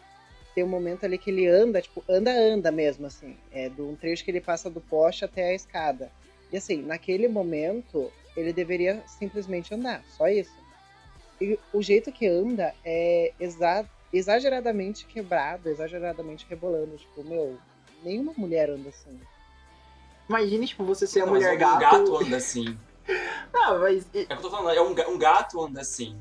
[0.58, 3.38] tem um momento ali que ele anda, tipo, anda, anda mesmo, assim.
[3.52, 6.12] É de um trecho que ele passa do poste até a escada.
[6.52, 10.58] E assim, naquele momento, ele deveria simplesmente andar, só isso.
[11.40, 16.98] E o jeito que anda é exa exageradamente quebrado, exageradamente rebolando.
[16.98, 17.56] Tipo, meu,
[18.04, 19.20] nenhuma mulher anda assim.
[20.28, 21.80] Imagine, tipo, você ser Não, mulher um gato.
[21.80, 22.76] gato anda assim.
[23.54, 26.18] Não, mas É o que eu tô falando, é um, um gato anda assim.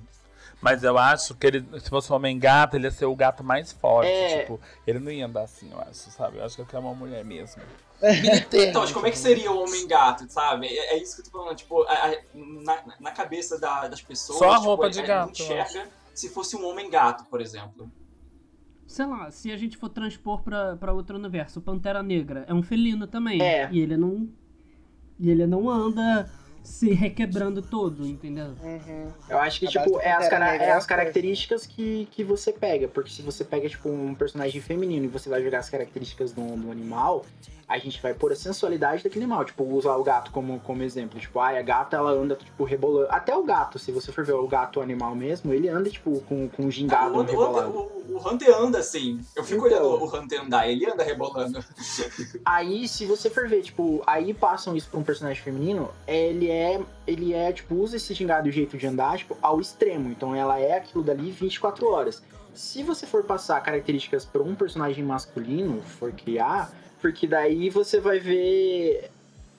[0.60, 3.44] Mas eu acho que ele, se fosse um homem gato, ele ia ser o gato
[3.44, 4.08] mais forte.
[4.10, 4.40] É.
[4.40, 6.38] Tipo, ele não ia andar assim, eu acho, sabe?
[6.38, 7.62] Eu acho que eu quero uma mulher mesmo.
[8.52, 10.66] Então, mas como é que seria o homem gato, sabe?
[10.66, 14.02] É, é isso que eu tô falando, tipo, a- a- na, na cabeça da- das
[14.02, 14.38] pessoas.
[14.38, 16.90] Só a tipo, roupa a- de a gente gato, eu enxerga se fosse um homem
[16.90, 17.90] gato, por exemplo.
[18.86, 22.54] Sei lá, se a gente for transpor pra, pra outro universo, o Pantera Negra é
[22.54, 23.42] um felino também.
[23.42, 23.68] É.
[23.70, 24.28] E ele não.
[25.18, 26.30] E ele não anda
[26.66, 28.54] se requebrando todo, entendeu?
[28.62, 29.08] Uhum.
[29.28, 32.52] Eu acho que, A tipo, é as, cara- é é as características que, que você
[32.52, 32.88] pega.
[32.88, 36.42] Porque se você pega, tipo, um personagem feminino e você vai jogar as características do,
[36.56, 37.24] do animal,
[37.68, 39.44] a gente vai pôr a sensualidade daquele animal.
[39.44, 41.18] Tipo, usar o gato como, como exemplo.
[41.18, 43.08] Tipo, ai, a gata, ela anda, tipo, rebolando.
[43.10, 46.48] Até o gato, se você for ver o gato animal mesmo, ele anda, tipo, com,
[46.48, 47.70] com um Ah, gingado o, Hunter, rebolado.
[47.70, 49.20] o, o Hunter anda assim.
[49.34, 49.82] Eu fico Então.
[49.90, 51.58] olhando o Hunter andar, ele anda rebolando.
[52.44, 56.80] Aí, se você for ver, tipo, aí passam isso pra um personagem feminino, ele é,
[57.06, 60.08] ele é, tipo, usa esse gingado e o jeito de andar, tipo, ao extremo.
[60.10, 62.22] Então ela é aquilo dali 24 horas.
[62.54, 68.18] Se você for passar características pra um personagem masculino, for criar, porque daí você vai
[68.18, 69.10] ver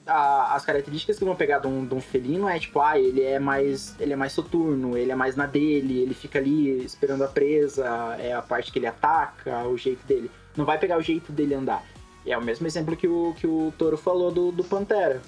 [0.06, 3.22] a- as características que vão pegar de um, de um felino é tipo, ah, ele
[3.22, 7.24] é mais ele é mais soturno, ele é mais na dele, ele fica ali esperando
[7.24, 7.84] a presa,
[8.18, 10.30] é a parte que ele ataca, o jeito dele.
[10.56, 11.84] Não vai pegar o jeito dele andar.
[12.26, 15.22] É o mesmo exemplo que o, que o Toro falou do, do Pantera.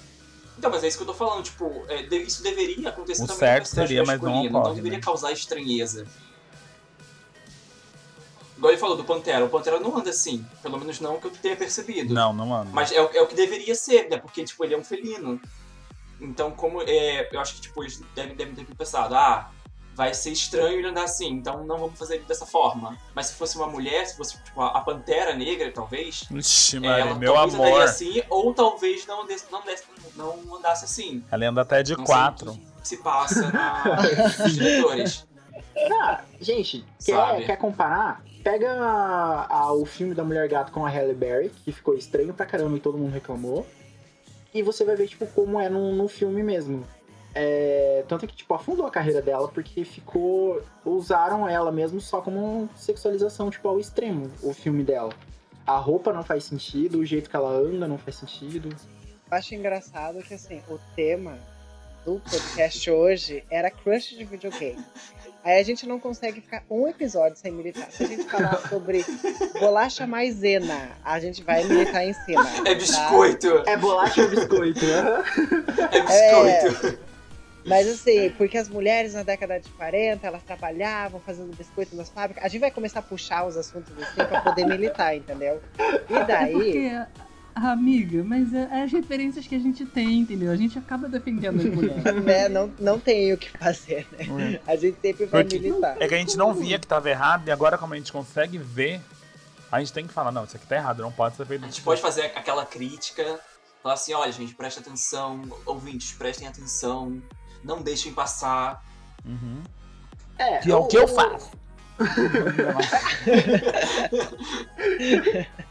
[0.57, 3.39] Então, mas é isso que eu tô falando, tipo, é, isso deveria acontecer O também
[3.39, 5.03] certo com personagem seria, mas não ocorre, Não deveria né?
[5.03, 6.05] causar estranheza.
[8.61, 10.45] Igual ele falou do Pantera, o Pantera não anda assim.
[10.61, 12.13] Pelo menos não que eu tenha percebido.
[12.13, 12.69] Não, não anda.
[12.71, 14.17] Mas é, o- é o que deveria ser, né?
[14.17, 15.41] Porque, tipo, ele é um felino.
[16.19, 16.81] Então, como.
[16.83, 19.49] É, eu acho que, tipo, eles devem, devem ter pensado, ah,
[19.95, 22.95] vai ser estranho ele andar assim, então não vamos fazer ele dessa forma.
[23.15, 26.25] Mas se fosse uma mulher, se fosse, tipo, a a Pantera Negra, talvez.
[26.29, 27.83] Ixi, é, Maria, ela meu talvez andaria amor.
[27.83, 29.45] assim, ou talvez não, andasse-
[30.15, 31.23] não, não andasse assim.
[31.31, 32.51] Ela anda até de Não sei quatro.
[32.51, 33.83] o que se passa na,
[34.43, 35.25] nos diretores.
[35.99, 38.21] Ah, gente, quer, quer comparar?
[38.43, 42.33] Pega a- a- o filme da Mulher Gato com a Halle Berry, que ficou estranho
[42.33, 43.65] pra caramba e todo mundo reclamou.
[44.53, 46.85] E você vai ver, tipo, como é no, no filme mesmo.
[47.33, 50.61] É, tanto que, tipo, afundou a carreira dela porque ficou...
[50.83, 55.13] Usaram ela mesmo só como sexualização, tipo, ao extremo, o filme dela.
[55.65, 58.75] A roupa não faz sentido, o jeito que ela anda não faz sentido.
[59.29, 61.37] Acho engraçado que assim, o tema
[62.03, 64.83] do podcast hoje era crush de videogame.
[65.43, 67.91] Aí a gente não consegue ficar um episódio sem militar.
[67.91, 69.03] Se a gente falar sobre
[69.59, 72.45] bolacha maisena, a gente vai militar em cima.
[72.65, 73.63] É biscoito!
[73.65, 74.85] É bolacha ou biscoito?
[75.91, 76.99] É biscoito!
[77.65, 82.43] Mas assim, porque as mulheres na década de 40, elas trabalhavam fazendo biscoito nas fábricas.
[82.43, 85.61] A gente vai começar a puxar os assuntos assim pra poder militar, entendeu?
[86.09, 86.51] E É daí.
[86.53, 87.01] porque,
[87.69, 90.51] amiga, mas é, é as referências que a gente tem, entendeu?
[90.51, 92.03] A gente acaba defendendo as mulheres.
[92.23, 94.59] Né, não, não tem o que fazer, né?
[94.67, 95.97] A gente sempre vai Porque militar.
[95.99, 98.57] é que a gente não via que tava errado e agora como a gente consegue
[98.57, 99.01] ver,
[99.71, 101.63] a gente tem que falar, não, isso aqui tá errado, não pode ser feito.
[101.63, 103.39] A gente pode fazer aquela crítica,
[103.81, 107.21] falar assim, olha, gente, presta atenção, ouvintes, prestem atenção,
[107.63, 108.83] não deixem passar.
[109.25, 109.61] Uhum.
[110.37, 111.51] É, Que é o que eu faço.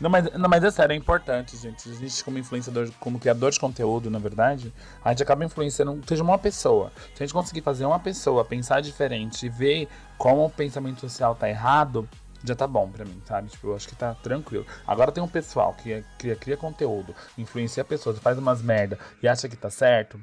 [0.00, 1.88] Não mas, não, mas é sério, é importante, gente.
[1.90, 4.72] A gente, como influenciador, como criador de conteúdo, na verdade,
[5.04, 6.90] a gente acaba influenciando, seja uma pessoa.
[7.14, 11.34] Se a gente conseguir fazer uma pessoa pensar diferente e ver como o pensamento social
[11.34, 12.08] tá errado,
[12.44, 13.48] já tá bom pra mim, sabe?
[13.48, 14.64] Tipo, eu acho que tá tranquilo.
[14.86, 19.28] Agora tem um pessoal que é- cria, cria conteúdo, influencia pessoas, faz umas merda e
[19.28, 20.18] acha que tá certo.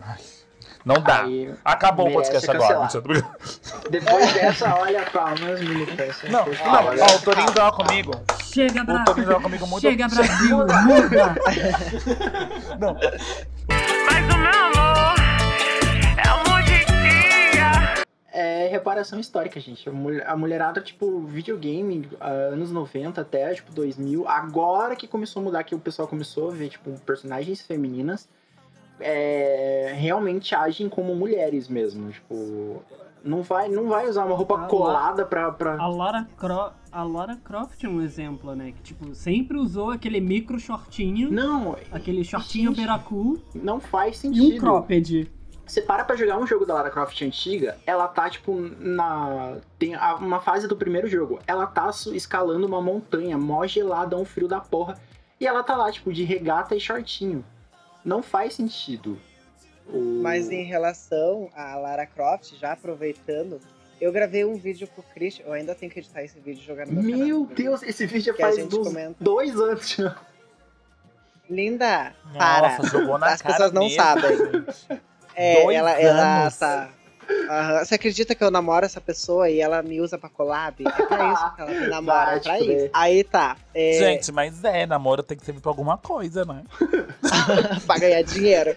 [0.00, 0.18] Ai,
[0.84, 1.22] não dá.
[1.22, 2.88] Aí Acabou o podcast agora.
[3.90, 6.28] Depois dessa, olha palmas, militância.
[6.30, 8.12] Não, não, ó, o Torinho joga comigo.
[8.52, 9.40] Chega, Brasil!
[9.40, 9.82] Comigo muito.
[9.82, 10.58] Chega, Brasil!
[10.86, 11.34] Muda!
[12.78, 12.94] Não,
[14.06, 14.52] Mas o meu
[16.32, 18.04] amor é de dia.
[18.32, 19.88] É reparação histórica, gente.
[20.26, 24.26] A mulherada, tipo, videogame, ah, anos 90 até, tipo, 2000.
[24.26, 28.28] Agora que começou a mudar, que o pessoal começou a ver, tipo, personagens femininas
[29.00, 32.10] é, realmente agem como mulheres mesmo.
[32.10, 32.82] Tipo,
[33.24, 34.66] não vai, não vai usar uma roupa lá.
[34.66, 35.50] colada pra...
[35.52, 35.74] pra...
[35.80, 38.72] A Lara, Cro a Lara Croft é um exemplo, né?
[38.72, 44.18] Que, tipo, sempre usou aquele micro shortinho, Não, aquele shortinho Gente, beracu não faz e
[44.20, 44.56] sentido.
[44.56, 45.30] um cropped.
[45.66, 49.58] Você para pra jogar um jogo da Lara Croft antiga, ela tá, tipo, na.
[49.78, 51.38] Tem a- uma fase do primeiro jogo.
[51.46, 54.94] Ela tá escalando uma montanha, mó gelada, um frio da porra.
[55.38, 57.44] E ela tá lá, tipo, de regata e shortinho.
[58.02, 59.18] Não faz sentido.
[59.92, 63.60] O- Mas em relação a Lara Croft, já aproveitando,
[64.00, 65.44] eu gravei um vídeo pro Christian.
[65.46, 67.56] Eu ainda tenho que editar esse vídeo e jogar no meu, Meu canal.
[67.56, 69.16] Deus, esse vídeo a faz comenta.
[69.20, 70.16] dois anos já.
[71.48, 72.76] Linda, para.
[72.78, 74.64] Nossa, jogou na As cara pessoas não mesmo, sabem.
[75.34, 76.56] É, Dois ela, ela anos.
[76.58, 76.90] tá.
[77.48, 77.84] Aham.
[77.84, 80.82] Você acredita que eu namoro essa pessoa e ela me usa pra collab?
[80.86, 82.90] É pra isso que ela me namora, Vai é pra isso.
[82.92, 83.56] Aí tá.
[83.74, 86.64] É, Gente, mas é, namoro tem que servir pra alguma coisa, né?
[87.86, 88.74] pra ganhar dinheiro.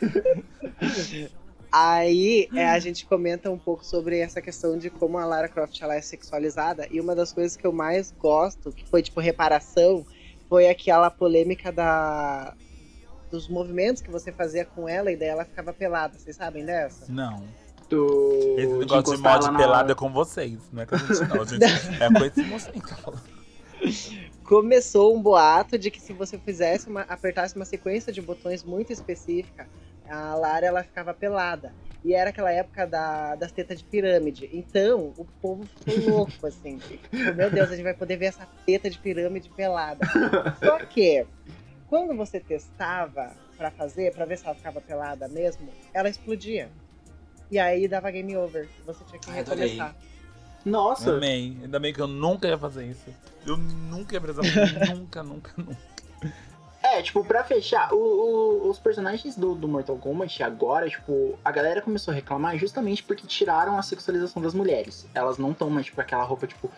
[1.72, 5.82] Aí é, a gente comenta um pouco sobre essa questão de como a Lara Croft
[5.82, 6.88] ela é sexualizada.
[6.91, 10.06] E uma das coisas que eu mais gosto, que foi tipo reparação,
[10.49, 12.54] foi aquela polêmica da
[13.32, 16.20] dos movimentos que você fazia com ela e daí ela ficava pelada.
[16.20, 17.06] Vocês sabem dessa?
[17.08, 17.47] Não.
[17.92, 18.56] Do...
[18.58, 20.98] Esse de negócio de encostar mod ela na- é com vocês, não é com a
[20.98, 21.64] gente não, gente.
[22.02, 23.22] É com esse mocinho que tá falando.
[24.52, 28.92] começou um boato de que se você fizesse uma, apertasse uma sequência de botões muito
[28.92, 29.66] específica,
[30.10, 31.74] a Lara ela ficava pelada.
[32.04, 34.50] E era aquela época da, das tetas de pirâmide.
[34.52, 36.80] Então, o povo ficou louco, assim.
[36.80, 40.06] Tipo, meu Deus, a gente vai poder ver essa teta de pirâmide pelada.
[40.62, 41.26] Só que,
[41.88, 46.70] quando você testava pra fazer, pra ver se ela ficava pelada mesmo, ela explodia.
[47.52, 48.68] E aí dava game over.
[48.86, 49.68] Você tinha que Ai, adorei.
[49.68, 49.95] recomeçar.
[50.64, 51.58] Nossa, Amei.
[51.62, 53.10] Ainda bem que eu nunca ia fazer isso.
[53.45, 54.43] Eu nunca ia precisar.
[54.95, 55.78] nunca, nunca, nunca.
[56.84, 61.52] É, tipo, pra fechar, o- o- os personagens do, do Mortal Kombat agora, tipo, a
[61.52, 65.08] galera começou a reclamar justamente porque tiraram a sexualização das mulheres.
[65.14, 66.72] Elas não estão mais, tipo, aquela roupa, tipo,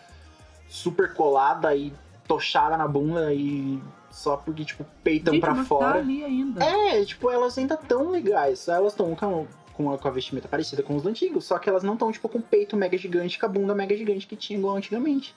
[0.68, 1.92] super colada e
[2.26, 5.92] tochada na bunda e só porque, tipo, peitam Gente, pra mas fora.
[5.94, 6.64] tá ali ainda.
[6.64, 8.68] É, tipo, elas ainda tão legais.
[8.68, 9.46] Elas estão com,
[9.76, 12.28] com, a, com a vestimenta parecida com os antigos, só que elas não estão, tipo,
[12.28, 15.34] com o peito mega gigante, com a bunda mega gigante que tinha igual antigamente.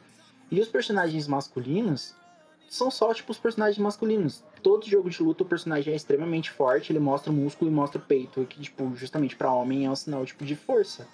[0.50, 2.16] E os personagens masculinos
[2.70, 4.44] são só, tipo, os personagens masculinos.
[4.62, 8.00] Todo jogo de luta, o personagem é extremamente forte, ele mostra o músculo e mostra
[8.00, 11.08] o peito, que, tipo, justamente pra homem é um sinal, tipo, de força.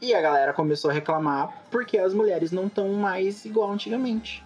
[0.00, 4.45] E a galera começou a reclamar porque as mulheres não estão mais igual antigamente.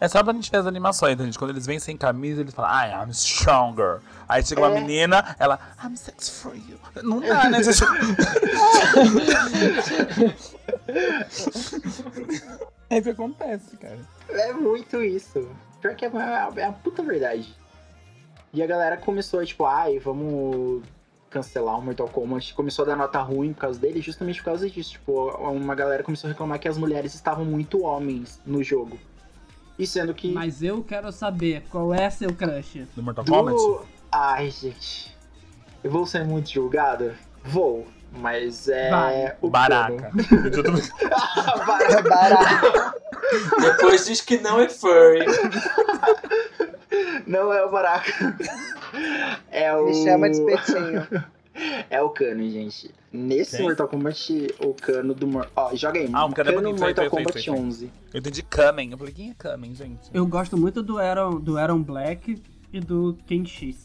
[0.00, 1.38] É só pra gente ver as animações, gente.
[1.38, 4.00] Quando eles vêm sem camisa, eles falam, I am stronger.
[4.26, 4.80] Aí chega uma É.
[4.80, 6.78] menina, ela, I'm sex for you.
[7.02, 7.58] Não dá, né?
[12.88, 13.98] é isso que acontece, cara.
[14.30, 15.48] É muito isso.
[15.80, 17.54] Pior que é a, é a puta verdade.
[18.52, 20.82] E a galera começou, tipo, ai, vamos
[21.30, 22.54] cancelar o Mortal Kombat.
[22.54, 24.92] Começou a dar nota ruim por causa dele, justamente por causa disso.
[24.92, 28.98] Tipo, uma galera começou a reclamar que as mulheres estavam muito homens no jogo.
[29.80, 30.30] E sendo que.
[30.30, 32.86] Mas eu quero saber qual é seu crush.
[32.94, 33.88] Do Mortal do- Kombat?
[34.12, 35.16] Ai, gente.
[35.82, 37.12] Eu vou ser muito julgado?
[37.42, 37.86] Vou.
[38.12, 38.90] Mas é.
[38.90, 39.36] Vai.
[39.40, 40.10] O Baraka.
[40.10, 40.22] Cano.
[41.96, 43.00] É barato.
[43.60, 45.24] Depois diz que não é furry.
[47.26, 48.36] Não é o Baraka.
[49.50, 49.86] É o.
[49.86, 51.06] Me chama de espetinho.
[51.90, 52.90] É o Cano, gente.
[53.12, 53.66] Nesse Quem?
[53.66, 55.26] Mortal Kombat, o Cano do.
[55.26, 56.08] Mor- Ó, joga aí.
[56.12, 57.54] Ah, um Cano é Cano bonito, foi, Mortal Kombat foi, foi.
[57.66, 57.92] 11.
[58.14, 58.92] Eu entendi Kamen.
[58.92, 60.08] Eu falei, quem é Kamen, gente?
[60.14, 62.40] Eu gosto muito do Aaron, do Aaron Black
[62.72, 63.76] e do Kenshi.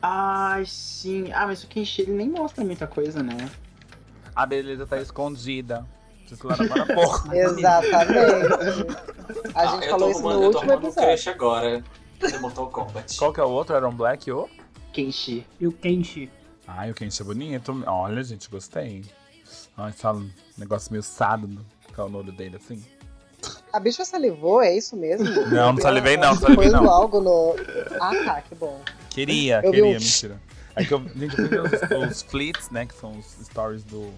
[0.00, 1.32] Ai, sim.
[1.32, 3.50] Ah, mas o Kenshi ele nem mostra muita coisa, né?
[4.36, 5.86] A beleza tá escondida.
[6.26, 7.28] Vocês falaram agora há pouco.
[7.34, 9.04] Exatamente.
[9.54, 11.08] A Ah, gente eu falou tô isso no arrumando, eu tô último arrumando um episódio.
[11.10, 11.84] crush agora.
[12.20, 13.16] Do Mortal Kombat.
[13.18, 13.76] Qual que é o outro?
[13.76, 14.48] Iron Black ou?
[14.92, 15.46] Kenshi.
[15.60, 16.30] E o Kenshi.
[16.66, 17.84] Ai, o Kenshi é bonito.
[17.86, 19.04] Olha, gente, gostei.
[19.76, 22.82] Ai, só um negócio meio sado no, com o olho dele, assim.
[23.72, 25.26] A bicha salivou, é isso mesmo?
[25.50, 26.88] Não, não salivei não, não salivei não.
[26.88, 27.54] algo no...
[28.00, 28.80] Ah, tá, que bom.
[29.10, 30.40] Queria, Eu vi queria, um- mentira.
[30.76, 34.10] É que eu, gente, eu ver os, os flits, né, que são os stories do,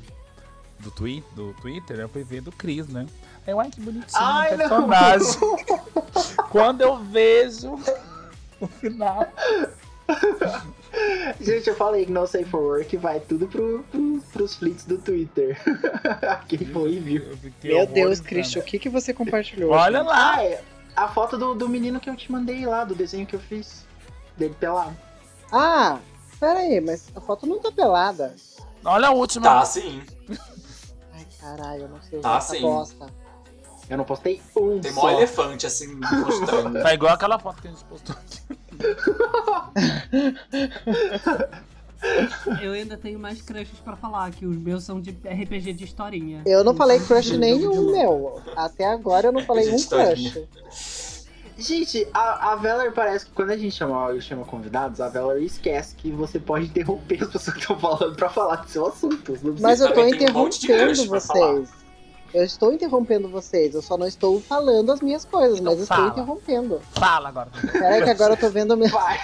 [0.79, 3.07] do, twi do Twitter, eu fui ver do Chris, né.
[3.47, 4.59] Aí eu, ai, que bonitinho Ai, não.
[4.59, 5.27] personagem.
[6.51, 7.75] Quando eu vejo
[8.61, 9.27] o final...
[11.41, 14.97] Gente, eu falei que no Safe for Work vai tudo pro, pro, pros flits do
[14.99, 15.59] Twitter.
[16.49, 17.23] Quem foi viu.
[17.25, 18.21] eu fiquei Meu Deus.
[18.21, 19.73] Christian, o que, que você compartilhou?
[19.73, 20.37] Olha lá!
[20.37, 20.63] Ah, é
[20.95, 23.85] a foto do, do menino que eu te mandei lá, do desenho que eu fiz.
[24.37, 24.97] Dele pelado.
[25.53, 25.99] Ah,
[26.41, 28.35] pera aí, mas a foto não tá pelada.
[28.85, 29.45] Olha a última.
[29.47, 30.03] Tá, sim.
[31.15, 32.61] Ai, caralho, eu não sei Tá, essa sim.
[32.63, 33.07] bosta.
[33.89, 35.03] Eu não postei um Tem só.
[35.03, 36.83] mó elefante assim mostrando.
[36.83, 38.41] Tá igual aquela foto que a gente postou aqui.
[42.61, 46.43] Eu ainda tenho mais crushes pra falar, que os meus são de RPG de historinha.
[46.47, 48.41] Eu não falei crush de nenhum, meu.
[48.55, 50.47] Até agora eu não falei um crush.
[51.59, 55.95] Gente, a, a Valor parece que quando a gente chama, chama convidados, a Valor esquece
[55.97, 59.39] que você pode interromper as pessoas que estão falando pra falar do seu assunto.
[59.61, 61.55] Mas eu tô um interrompendo falar.
[61.55, 61.86] vocês.
[62.35, 65.97] Eu estou interrompendo vocês, eu só não estou falando as minhas coisas, Então mas estou
[65.97, 66.09] fala.
[66.11, 66.81] interrompendo.
[66.93, 67.49] Fala agora.
[67.73, 68.77] Peraí que agora eu tô vendo...
[68.77, 68.89] Meu...
[68.89, 69.19] Vai.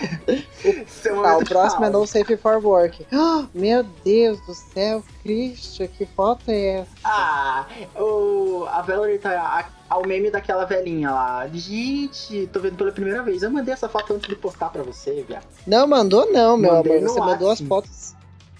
[0.87, 1.99] Seu Tá, o próximo é fala.
[2.01, 3.07] No Safe for Work.
[3.13, 6.91] Ah, meu Deus do céu, Christian, que foto é essa?
[7.05, 11.47] Ah, o, a Valerie tá ao meme daquela velhinha lá.
[11.53, 13.43] Gente, tô vendo pela primeira vez.
[13.43, 15.45] Eu mandei essa foto antes de postar pra você, viado.
[15.67, 17.09] Não, mandou não, meu Mandei amor.
[17.11, 18.15] Você mandou as fotos.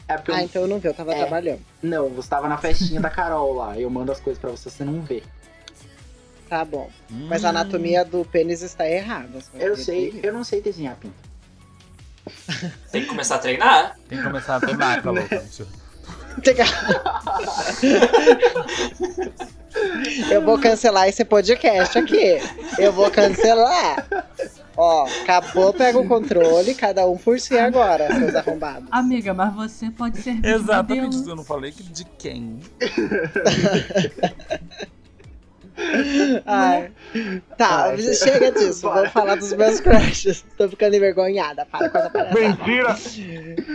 [0.09, 1.19] É porque eu- Ah, então eu não vi, eu tava É.
[1.19, 1.61] trabalhando.
[1.83, 3.79] Não, você tava na festinha da Carol lá.
[3.79, 5.23] Eu mando as coisas pra você, você não vê.
[6.49, 6.91] Tá bom.
[7.09, 9.39] Mas a anatomia do pênis está errada.
[9.55, 11.15] Eu sei, eu não sei desenhar pinto.
[12.91, 13.97] Tem que começar a treinar.
[14.09, 15.03] Tem que começar a treinar.
[16.43, 16.63] Tem que-
[20.31, 22.39] Eu vou cancelar esse podcast aqui.
[22.79, 24.07] Eu vou cancelar.
[24.77, 28.89] Ó, acabou, pega o controle, cada um por si agora, seus arrombados.
[28.91, 31.31] Amiga, mas você pode ser Exatamente, modelo.
[31.31, 32.59] eu não falei que de quem.
[36.47, 36.91] Ai.
[37.57, 38.15] Tá, Vai.
[38.15, 38.83] chega disso.
[38.83, 40.45] Vamos falar dos meus crushes.
[40.57, 41.67] Tô ficando envergonhada.
[41.67, 42.41] Para com essa palhaçada.
[42.41, 42.97] Mentira!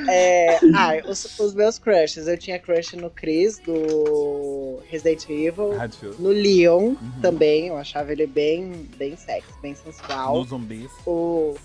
[0.09, 2.27] É, ai, os, os meus crushes.
[2.27, 5.75] Eu tinha crush no Chris, do Resident Evil.
[5.77, 6.21] Radfield.
[6.21, 7.67] No Leon também.
[7.67, 10.37] Eu achava ele bem, bem sexy, bem sensual.
[10.37, 10.91] Nos zumbis.
[11.05, 11.55] O...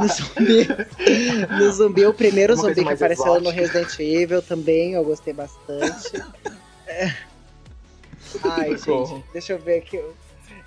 [0.00, 0.68] No zumbi.
[1.58, 3.60] No zumbi, o primeiro Uma zumbi que apareceu no exótica.
[3.60, 6.22] Resident Evil também, eu gostei bastante.
[6.86, 7.12] É.
[8.42, 10.02] Ai, gente, deixa eu ver aqui.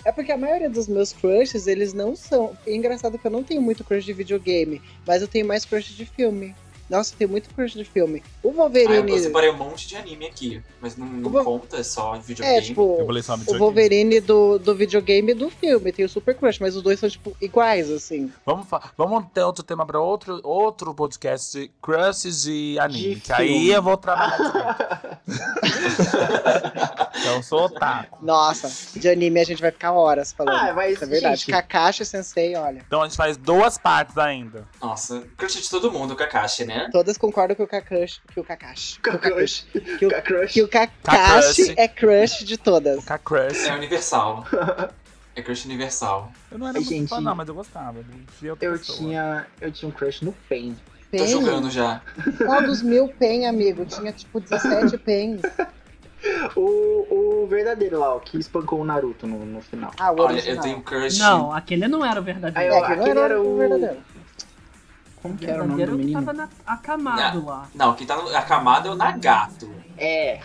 [0.04, 2.56] É porque a maioria dos meus crushes, eles não são.
[2.66, 5.94] É engraçado que eu não tenho muito crush de videogame, mas eu tenho mais crush
[5.94, 6.54] de filme.
[6.88, 8.22] Nossa, tem muito crush de filme.
[8.42, 9.10] O Ah, eu, Wolverine.
[9.12, 12.58] eu separei um monte de anime aqui, mas não, não O conta, é só videogame.
[12.58, 13.58] É, tipo, Eu falei só o videogame.
[13.64, 15.92] Wolverine do, do videogame e do filme.
[15.92, 18.32] Tem o Super Crush, mas os dois são, tipo, iguais, assim.
[18.46, 18.66] Vamos,
[18.96, 23.14] vamos ter outro tema pra outro, outro podcast de crushes de anime.
[23.16, 23.68] De que aí filme.
[23.70, 25.18] eu vou trabalhar
[27.18, 28.24] então eu sou otaku.
[28.24, 30.56] Nossa, de anime a gente vai ficar horas falando.
[30.56, 31.36] Ah, mas, Isso é verdade.
[31.40, 32.82] gente- Kakashi Sensei, olha.
[32.86, 34.66] Então a gente faz duas partes ainda.
[34.80, 36.77] Nossa, crush de todo mundo, o Kakashi, né?
[36.90, 38.20] Todas concordam que o Kakashi.
[38.32, 38.98] Que o Kakashi.
[39.02, 39.66] Que o Kakashi.
[39.98, 40.52] Que o, Crush.
[40.52, 41.74] que o Kakashi Kakashi.
[41.76, 43.04] é crush de todas.
[43.24, 43.66] Crush.
[43.66, 44.44] É universal.
[45.36, 46.32] É crush universal.
[46.50, 47.08] Eu não era muito gente.
[47.08, 47.98] fã, não, mas eu gostava.
[48.42, 50.32] Eu, Eu tinha, eu tinha um crush no.
[50.32, 50.76] Tô Pen?
[51.28, 52.02] jogando já.
[52.44, 53.84] Qual dos mil pen, amigo?
[53.86, 55.40] Tinha tipo 17 pens.
[56.56, 59.92] O, o verdadeiro lá, o que espancou o Naruto no, no final.
[60.00, 60.56] Ah, o Olha, original.
[60.56, 61.18] eu tenho crush.
[61.18, 62.58] Não, aquele não era o verdadeiro.
[62.58, 63.96] Aí, É, ó, que não aquele era, era o- verdadeiro.
[65.22, 66.24] Como O que era o nome do verdadeiro que menino?
[66.26, 67.68] tava na, acamado lá.
[67.74, 69.72] Não, quem tá no, acamado é o Nagato.
[69.96, 70.40] É.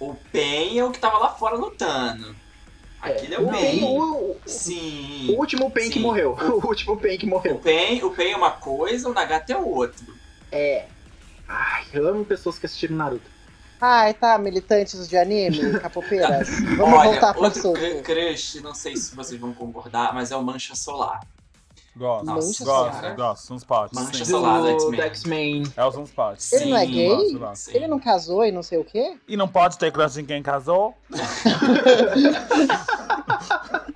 [0.00, 2.34] O Pen é o que tava lá fora lutando.
[3.00, 3.84] Aquele é, o o, Pen.
[3.84, 5.34] o, Sim.
[5.34, 6.32] o último Pain que morreu.
[6.40, 7.58] O último Pain que O morreu.
[7.58, 10.14] Pen, o Pen é uma coisa, o Nagato é outro.
[10.50, 10.86] É.
[11.48, 13.30] Ai, eu amo pessoas que assistiram Naruto.
[13.80, 16.48] Ai, tá, militantes de anime, capopeiras.
[16.76, 17.72] Vamos Olha, voltar pro outro
[18.04, 21.20] crush, não sei se vocês vão concordar, mas é o Mancha Solar.
[21.94, 23.46] Gosto, Mancha gosto, gosto.
[23.46, 23.94] Sunspot.
[23.94, 25.64] Mancha solar do X-Men.
[25.76, 26.38] É o Sunspot.
[26.52, 27.08] Ele não é gay?
[27.08, 27.62] Gosto, gosto.
[27.64, 27.76] Sim.
[27.76, 29.18] Ele não casou e não sei o quê?
[29.28, 30.94] E não pode ter crush em quem casou?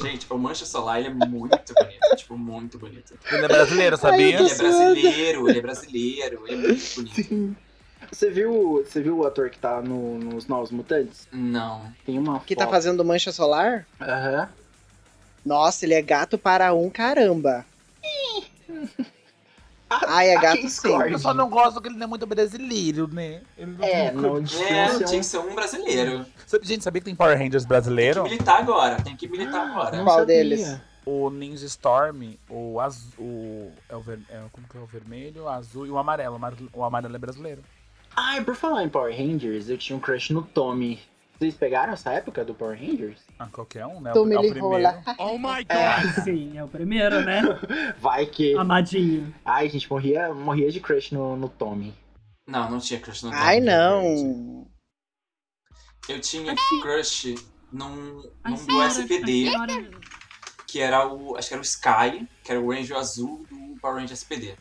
[0.00, 2.16] Gente, o Mancha Solar ele é muito bonito.
[2.16, 3.14] tipo, muito bonito.
[3.30, 4.38] Ele é brasileiro, sabia?
[4.40, 7.14] Ele é brasileiro, ele é brasileiro, ele é muito bonito.
[7.14, 7.56] Sim.
[8.12, 11.26] Você viu, você viu o ator que tá no- nos Novos Mutantes?
[11.32, 11.82] Não.
[12.04, 12.72] Tem uma Que tá foto.
[12.74, 13.86] fazendo mancha solar?
[14.00, 14.48] Aham.
[15.46, 17.64] Nossa, ele é gato para um caramba.
[19.88, 20.88] Ai, é gato sim.
[21.10, 23.40] Eu só não gosto que ele não é muito brasileiro, né?
[23.56, 26.26] Ele não É, não É, tinha tinha que ser um brasileiro.
[26.44, 28.24] Sabe- Gente, sabia que tem Power Rangers Tem brasileiro?
[28.24, 29.96] que militar agora, tem que militar agora.
[29.96, 30.34] Não Qual sabia.
[30.34, 30.76] deles?
[31.04, 33.12] O Ninja Storm, o azul.
[33.16, 36.32] O, é o ver, é, como que é o vermelho, o azul e o amarelo.
[36.32, 37.62] O amarelo, o amarelo é brasileiro.
[38.16, 40.98] Ai, por falar em Power Rangers, eu tinha um crush no Tommy.
[41.38, 43.20] Vocês pegaram essa época do Power Rangers?
[43.38, 44.12] Ah, qualquer um, né?
[44.12, 44.78] Tu é o primeiro.
[44.78, 45.02] lá.
[45.18, 45.68] Oh my god!
[45.68, 46.20] É.
[46.22, 47.42] Sim, é o primeiro, né?
[48.00, 48.56] Vai que.
[48.56, 49.34] Amadinho.
[49.44, 51.94] Ai, gente, morria, morria de crush no, no Tommy.
[52.46, 54.66] Não, não tinha crush no Ai, Tom, não.
[56.08, 57.34] Eu tinha crush
[57.70, 59.50] num, num do SPD,
[60.66, 61.36] que era o.
[61.36, 64.56] Acho que era o Sky, que era o Ranger azul do Power Ranger SPD.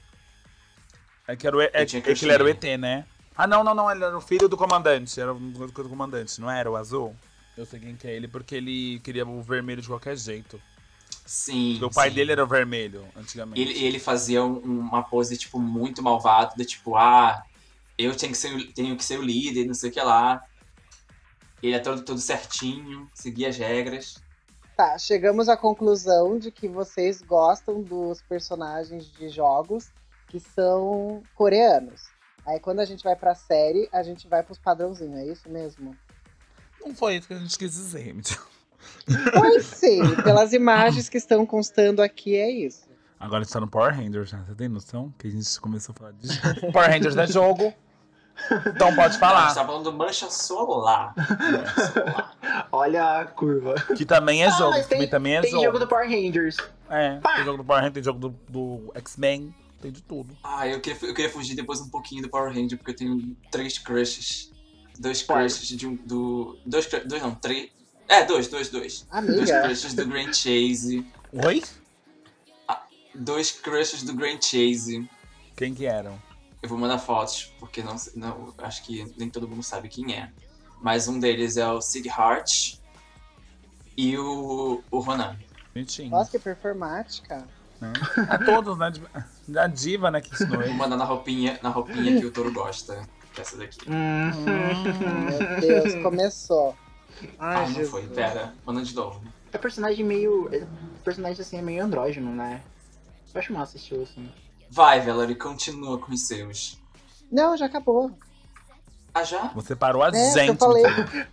[1.27, 2.49] É que, era o, é, é que ele era o.
[2.49, 3.05] ET, né?
[3.37, 3.91] Ah, não, não, não.
[3.91, 5.19] Ele era o filho do comandante.
[5.19, 7.15] Era o do comandante, não era o azul?
[7.57, 10.61] Eu sei quem que é ele porque ele queria o vermelho de qualquer jeito.
[11.25, 11.71] Sim.
[11.73, 12.15] Porque o pai sim.
[12.15, 13.59] dele era o vermelho, antigamente.
[13.59, 17.41] Ele, ele fazia um- uma pose, tipo, muito malvada, de tipo, ah,
[17.97, 20.41] eu tenho que ser, o- tenho que ser o líder, não sei o que lá.
[21.63, 24.15] Ele é todo, todo certinho, seguia as regras.
[24.75, 29.87] Tá, chegamos à conclusão de que vocês gostam dos personagens de jogos
[30.27, 32.14] que são coreanos.
[32.45, 35.95] Aí quando a gente vai pra série, a gente vai pros padrãozinhos, é isso mesmo?
[36.83, 38.41] Não foi isso que a gente quis dizer, Mitchell.
[39.33, 42.85] Pois sim, pelas imagens que estão constando aqui, é isso.
[43.19, 44.37] Agora está no Power Rangers, já.
[44.43, 45.11] Você tem noção?
[45.17, 46.39] Que a gente começou a falar disso.
[46.71, 47.73] Power Rangers é jogo.
[48.67, 49.53] Então pode A gente falar.
[49.55, 51.13] tá falando do Mancha Solar.
[51.17, 52.35] Mancha Solar.
[52.71, 53.75] Olha a curva.
[53.95, 54.71] Que também é Ah, jogo.
[54.71, 55.63] mas que também, é Tem jogo.
[55.63, 56.57] jogo do Power Rangers.
[56.89, 59.55] É, tem jogo do Power Rangers, tem jogo do, do X-Men,
[59.85, 60.35] tem de tudo.
[60.43, 63.37] Ah, eu queria, eu queria fugir depois um pouquinho do Power Ranger, porque eu tenho
[63.51, 64.51] três crushes.
[64.97, 65.95] Dois crushes de um.
[65.95, 67.69] Do, dois, dois não, três.
[68.07, 69.01] É, dois, dois, dois.
[69.01, 71.05] Dois Amiga, crushes do Grand Chase.
[71.33, 71.63] Oi?
[73.13, 75.07] Dois crushes do Grand Chase.
[75.55, 76.21] Quem que eram?
[76.61, 80.31] Eu vou mandar fotos, porque não, não acho que nem todo mundo sabe quem é.
[80.81, 82.77] Mas um deles é o Sid Hart
[83.95, 85.37] e o, o Ronan.
[85.73, 86.09] Bonitinho.
[86.09, 87.45] nossa, que performática.
[88.29, 88.91] A todos, né?
[88.91, 90.21] de- A diva, né?
[90.21, 90.73] Que ensinou ele.
[90.73, 93.07] mandar na roupinha, na roupinha que o Toro gosta.
[93.33, 93.89] Que é essa daqui.
[93.89, 94.31] Hum.
[95.25, 96.75] Meu Deus, começou.
[97.39, 97.89] Ai, Ah, não Jesus.
[97.89, 98.07] foi.
[98.07, 99.21] Pera, manda de novo.
[99.51, 100.49] É personagem meio.
[100.53, 100.65] é-
[101.03, 102.61] Personagem assim é meio andrógeno, né?
[103.33, 104.31] Eu acho massa esse estilo assim.
[104.71, 106.79] Vai, Valerie, continua com os seus.
[107.31, 108.17] Não, já acabou.
[109.17, 109.43] Ah, já?
[109.55, 110.49] Você parou a É, gente.
[110.49, 110.83] eu falei.
[110.83, 111.25] Mitchell.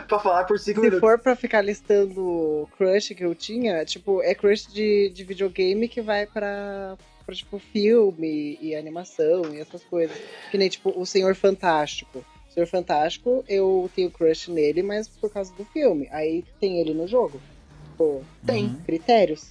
[0.08, 1.00] pra falar por 5 Se minutos.
[1.00, 6.00] for pra ficar listando crush que eu tinha, tipo, é crush de, de videogame que
[6.00, 6.96] vai pra,
[7.26, 10.16] pra, tipo, filme e animação e essas coisas.
[10.50, 12.24] Que nem, tipo, o Senhor Fantástico.
[12.48, 16.08] O Senhor Fantástico, eu tenho crush nele, mas por causa do filme.
[16.10, 17.38] Aí tem ele no jogo.
[17.90, 18.64] Tipo, Tem.
[18.64, 18.80] Uhum.
[18.86, 19.48] critérios.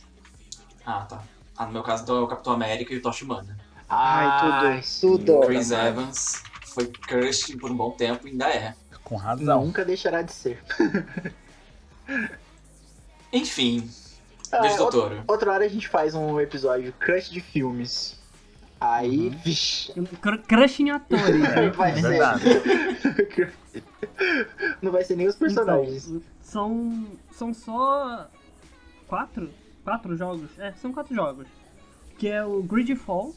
[0.83, 1.23] Ah, tá.
[1.55, 3.55] Ah, no meu caso, então é o Capitão América e o Tocha Humana.
[3.87, 5.45] Ai, tudo, tudo.
[5.47, 6.41] Chris Evans
[6.79, 8.73] foi crush por um bom tempo e ainda é.
[9.03, 9.65] Com razão.
[9.65, 10.61] Nunca deixará de ser.
[13.31, 13.89] Enfim,
[14.51, 15.23] Ah, beijo do outra, Toro.
[15.27, 18.17] outra hora a gente faz um episódio crush de filmes.
[18.81, 19.37] Aí, Uhum.
[19.43, 19.93] vixi.
[20.21, 21.69] Cr- Crush em atores, né?
[21.71, 22.01] Vai É ser.
[22.01, 22.43] verdade.
[24.81, 26.07] Não vai ser nem os personagens.
[26.07, 28.29] Então, são, são só
[29.07, 29.49] quatro?
[29.83, 30.49] Quatro jogos?
[30.57, 31.45] É, são quatro jogos.
[32.17, 33.35] Que é o Gridfall,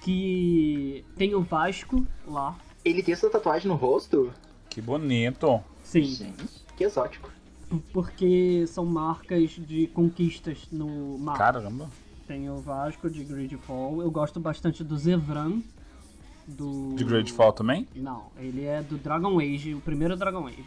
[0.00, 2.56] que tem o Vasco lá.
[2.84, 4.32] Ele tem essa tatuagem no rosto?
[4.68, 5.60] Que bonito.
[5.82, 6.44] Sim, Gente,
[6.76, 7.30] que exótico.
[7.92, 11.38] porque são marcas de conquistas no mapa.
[11.38, 11.88] Caramba.
[12.26, 14.02] Tem o Vasco de Gridfall.
[14.02, 15.60] Eu gosto bastante do Zevran.
[16.46, 16.94] Do...
[16.94, 17.86] De Gridfall também?
[17.94, 20.64] Não, ele é do Dragon Age, o primeiro Dragon Age.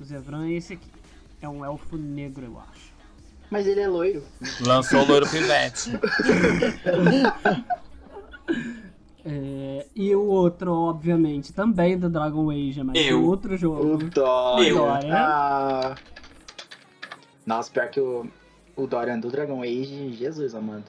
[0.00, 0.88] O Zevran é esse aqui.
[1.40, 2.88] É um elfo negro, eu acho.
[3.50, 4.22] Mas ele é loiro.
[4.60, 5.90] Lançou o Loiro Pivete.
[9.30, 13.20] É, e o outro, obviamente, também do Dragon Age, mas Eu.
[13.20, 13.94] do outro jogo.
[13.94, 15.00] O Dorian.
[15.12, 15.94] Ah.
[17.44, 18.26] Nossa, pior que o,
[18.76, 20.84] o Dorian do Dragon Age, Jesus amado.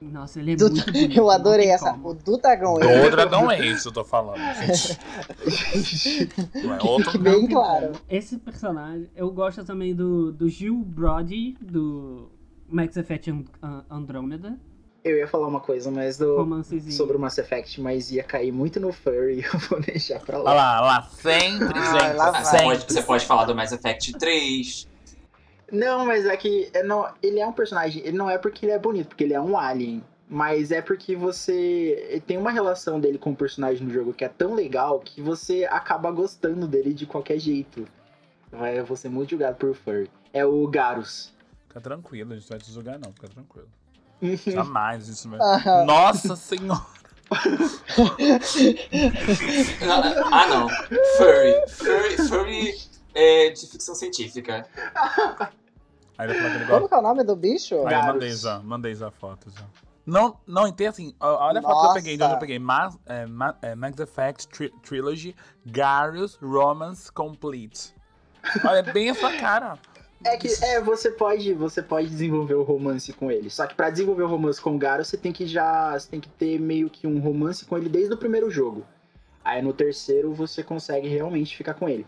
[0.00, 1.16] Nossa, ele é Do- muito bonito.
[1.16, 1.90] eu adorei essa.
[1.92, 2.10] como.
[2.10, 3.10] O do Dragão Do Age.
[3.10, 4.38] Dragão Age, eu tô falando.
[6.62, 7.92] Não é outro Fique bem claro.
[8.08, 12.28] Esse personagem, eu gosto também do, do Gil Brody, do
[12.68, 14.58] Max Effect And- An- Andromeda.
[15.04, 16.34] Eu ia falar uma coisa, mas do,
[16.90, 20.44] sobre o Mass Effect, mas ia cair muito no furry, eu vou deixar pra Olha
[20.44, 20.54] lá.
[20.54, 22.42] lá, olha lá, sempre, lá Ah, vai.
[22.44, 22.64] você, sempre.
[22.64, 24.88] pode, você pode falar do Mass Effect 3.
[25.70, 28.72] Não, mas é que é, não, ele é um personagem, ele não é porque ele
[28.72, 30.02] é bonito, porque ele é um alien.
[30.26, 34.28] Mas é porque você tem uma relação dele com o personagem no jogo que é
[34.28, 37.86] tão legal que você acaba gostando dele de qualquer jeito.
[38.50, 40.10] Vai, eu vou ser muito julgado por furry.
[40.32, 41.30] É o Garus.
[41.68, 43.68] Fica tranquilo, a gente não vai te julgar não, fica tranquilo.
[44.46, 45.54] Jamais, a gente não vai...
[45.54, 45.84] Aham.
[45.84, 46.94] Nossa senhora!
[50.32, 50.68] Ah, não.
[50.68, 51.54] Furry.
[51.68, 52.74] Furry, furry
[53.14, 54.66] é de ficção científica.
[56.16, 57.86] Aí ele falou Como que é o nome do bicho?
[57.86, 59.64] Aí eu mandei já, mandei já a foto já.
[60.06, 61.94] Não, não, então assim, olha a foto que eu Nossa.
[61.94, 62.58] peguei, de onde eu peguei.
[62.58, 67.94] Mass, é, Ma- é, Max Effect Tri- Trilogy Garus Romance Complete.
[68.62, 69.78] Olha, é bem a sua cara.
[70.24, 73.50] É que é, você pode, você pode desenvolver o romance com ele.
[73.50, 76.20] Só que pra desenvolver o romance com o Garus, você tem que já, você tem
[76.20, 78.86] que ter meio que um romance com ele desde o primeiro jogo.
[79.44, 82.06] Aí no terceiro você consegue realmente ficar com ele.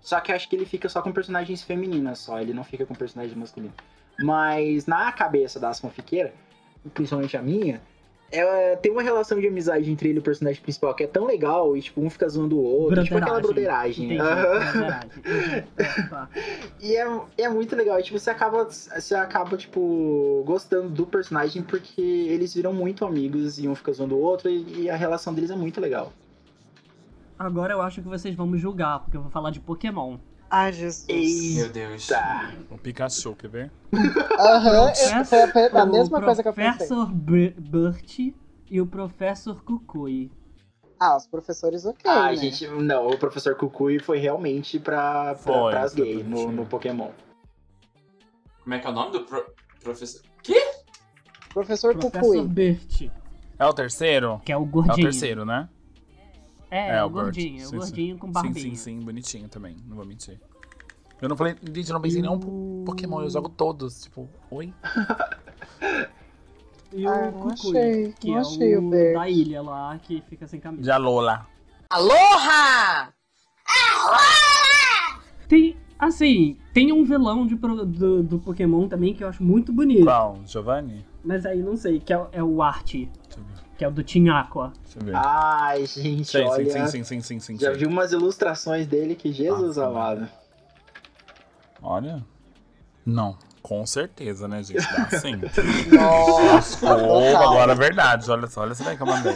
[0.00, 2.94] Só que acho que ele fica só com personagens femininas só, ele não fica com
[2.94, 3.74] personagem masculino.
[4.18, 6.32] Mas na cabeça das fanfiqueiras,
[6.94, 7.82] principalmente a minha,
[8.82, 11.76] tem uma relação de amizade entre ele e o personagem principal que é tão legal
[11.76, 14.14] e tipo um fica zoando o outro, tipo aquela broderagem.
[14.14, 14.22] Entendi.
[14.22, 15.08] Uhum.
[16.80, 17.98] E é, é muito legal.
[17.98, 23.58] E, tipo, você acaba, você acaba, tipo, gostando do personagem porque eles viram muito amigos
[23.58, 26.12] e um fica zoando o outro e, e a relação deles é muito legal.
[27.38, 30.18] Agora eu acho que vocês vão me julgar, porque eu vou falar de Pokémon.
[30.50, 31.54] Ai, Jesus.
[31.56, 32.08] Meu Deus.
[32.70, 33.72] O Pikachu, quer ver?
[34.38, 34.92] Aham,
[35.26, 36.86] foi a, a o mesma coisa que eu pensei.
[36.88, 38.18] Professor Br- Burt
[38.70, 40.30] e o Professor Kukui.
[41.00, 42.36] Ah, os professores ok, Ah, né?
[42.36, 47.10] gente, não, o professor Kukui foi realmente pra, pra, Foi, pras gays no, no Pokémon.
[48.62, 49.46] Como é que é o nome do pro-
[49.82, 50.22] professor?
[51.54, 52.74] Professor Professor Kukui.
[52.74, 53.10] Burt,
[53.58, 54.40] É o terceiro?
[54.44, 54.96] que é o É o gordinho.
[55.10, 55.68] terceiro, né?
[56.70, 58.18] É, é o gordinho, é o Sim, gordinho sim.
[58.18, 58.54] com barbinha.
[58.54, 60.38] Sim, sim, sim, bonitinho também, não vou mentir.
[61.20, 64.28] Eu não falei, gente, eu não pensei em nenhum po- Pokémon, eu jogo todos, tipo,
[64.50, 64.72] oi?
[66.90, 70.22] E o Ah, Kukui, achei, que não é achei o o da ilha lá, que
[70.22, 70.82] fica sem camisa.
[70.82, 71.46] De Alola.
[71.90, 73.12] Aloha!
[75.46, 80.04] Tem, assim, tem um vilão de do, do Pokémon também que eu acho muito bonito.
[80.04, 80.40] Qual?
[80.46, 81.04] Giovanni?
[81.22, 83.17] Mas aí não sei, que é, o- é o Art, Deixa eu ver.
[83.78, 84.72] Que é o do Team Aqua.
[84.82, 85.14] Deixa eu ver.
[85.14, 86.70] Ai, gente, Sim, olha.
[86.70, 87.78] sim, sim, sim, sim, sim, Já sim.
[87.78, 90.28] vi umas ilustrações dele que Jesus Ah, amado.
[91.80, 92.24] Olha.
[93.06, 94.82] Não, com certeza, né, gente?
[94.92, 95.36] Dá sim.
[95.94, 98.28] Nossa, agora é verdade.
[98.30, 99.32] Olha só, olha essa daí que eu mandei.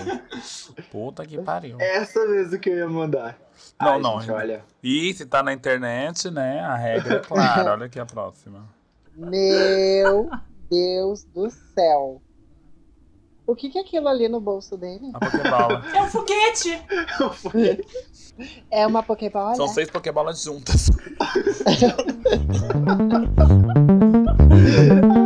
[0.90, 1.76] Puta que pariu.
[1.80, 3.38] Essa mesmo que eu ia mandar.
[3.80, 4.20] Não, Ai, não.
[4.20, 4.64] gente, olha.
[4.82, 7.72] E se tá na internet, né, a regra é clara.
[7.72, 8.64] Olha aqui a próxima.
[9.16, 10.28] Meu
[10.68, 12.20] Deus do céu.
[13.52, 15.10] O que, que é aquilo ali no bolso dele?
[15.12, 15.84] A Pokébola.
[15.94, 16.82] É um foguete!
[18.70, 19.54] É uma Pokébola?
[19.54, 20.88] São seis Pokébolas juntas.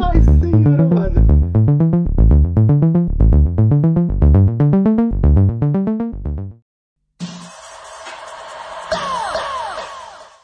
[0.03, 1.21] Ai, senhor amado.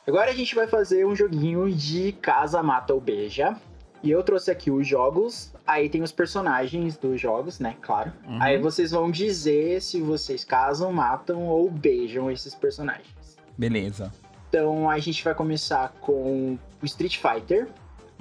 [0.07, 3.61] Agora a gente vai fazer um joguinho de casa mata ou beija.
[4.03, 7.77] E eu trouxe aqui os jogos, aí tem os personagens dos jogos, né?
[7.81, 8.13] Claro.
[8.27, 8.43] Uhum.
[8.43, 13.39] Aí vocês vão dizer se vocês casam, matam ou beijam esses personagens.
[13.57, 14.13] Beleza.
[14.49, 17.69] Então a gente vai começar com o Street Fighter.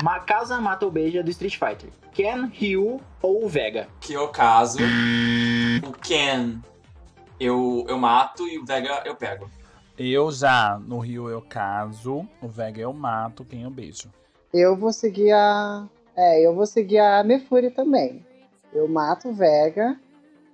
[0.04, 1.90] Ma casa, mata ou beija do Street Fighter.
[2.14, 3.88] Ken, Ryu ou Vega.
[4.00, 4.80] Que eu caso,
[5.88, 6.60] o Ken
[7.42, 9.50] eu, eu mato e o Vega eu pego.
[9.98, 14.10] Eu já, no Rio eu caso, o Vega eu mato, quem eu beijo.
[14.54, 15.88] Eu vou seguir a.
[16.16, 18.26] É, eu vou seguir a Mefuri também.
[18.74, 19.98] Eu mato o Vega,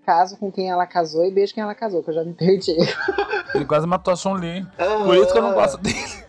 [0.06, 2.76] caso com quem ela casou e beijo quem ela casou, que eu já me perdi.
[3.54, 4.66] Ele quase matou a Chun-Li.
[5.06, 6.28] Por isso que eu não gosto dele.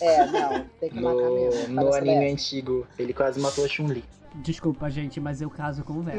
[0.00, 1.74] É, não, tem que matar mesmo.
[1.74, 2.32] no anime dessa.
[2.32, 4.04] antigo, ele quase matou a Chun-Li.
[4.34, 6.18] Desculpa, gente, mas eu caso com o velho.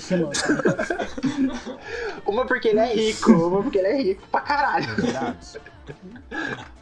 [0.00, 0.34] Ser louco.
[2.26, 4.94] Uma porque ele é rico, uma porque ele é rico pra caralho.
[4.96, 5.60] Verdade.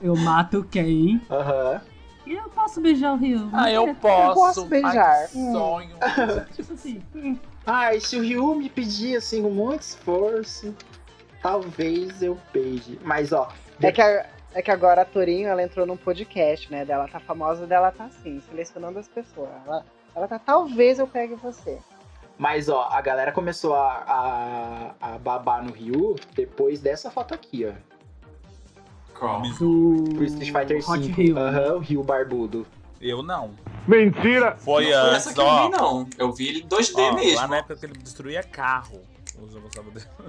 [0.01, 1.21] Eu mato quem?
[1.31, 1.81] Aham.
[2.27, 3.49] E eu posso beijar o Rio.
[3.53, 4.35] Ah, eu posso.
[4.35, 4.95] posso beijar.
[5.23, 5.97] Ai, que sonho.
[6.55, 7.03] Tipo assim.
[7.67, 10.75] Ai, se o Ryu me pedir assim com muito esforço,
[11.43, 12.99] talvez eu beije.
[13.03, 13.49] Mas ó,
[13.83, 16.85] É que, a- é que agora a Torinho, ela entrou num podcast, né?
[16.85, 19.49] Dela tá famosa, dela tá assim, selecionando as pessoas.
[19.67, 19.85] Ela,
[20.15, 21.79] ela tá, talvez eu pegue você.
[22.39, 27.67] mas ó, a galera começou a, a, a babar no Ryu depois dessa foto aqui,
[27.67, 27.73] ó.
[29.23, 29.41] Qual?
[29.41, 30.03] Do.
[30.15, 31.15] Pro Street Fighter Hot 5.
[31.15, 31.39] Rio.
[31.39, 32.67] Aham, o Rio barbudo.
[33.01, 33.53] Eu não.
[33.87, 34.57] Mentira!
[34.57, 35.65] Foi Não foi antes, essa que eu ó.
[35.71, 36.09] vi, não.
[36.19, 37.37] Eu vi ele 2D Ó, mesmo.
[37.37, 39.01] Lá na época que ele destruía carro.
[39.39, 40.07] Eu gostava dele.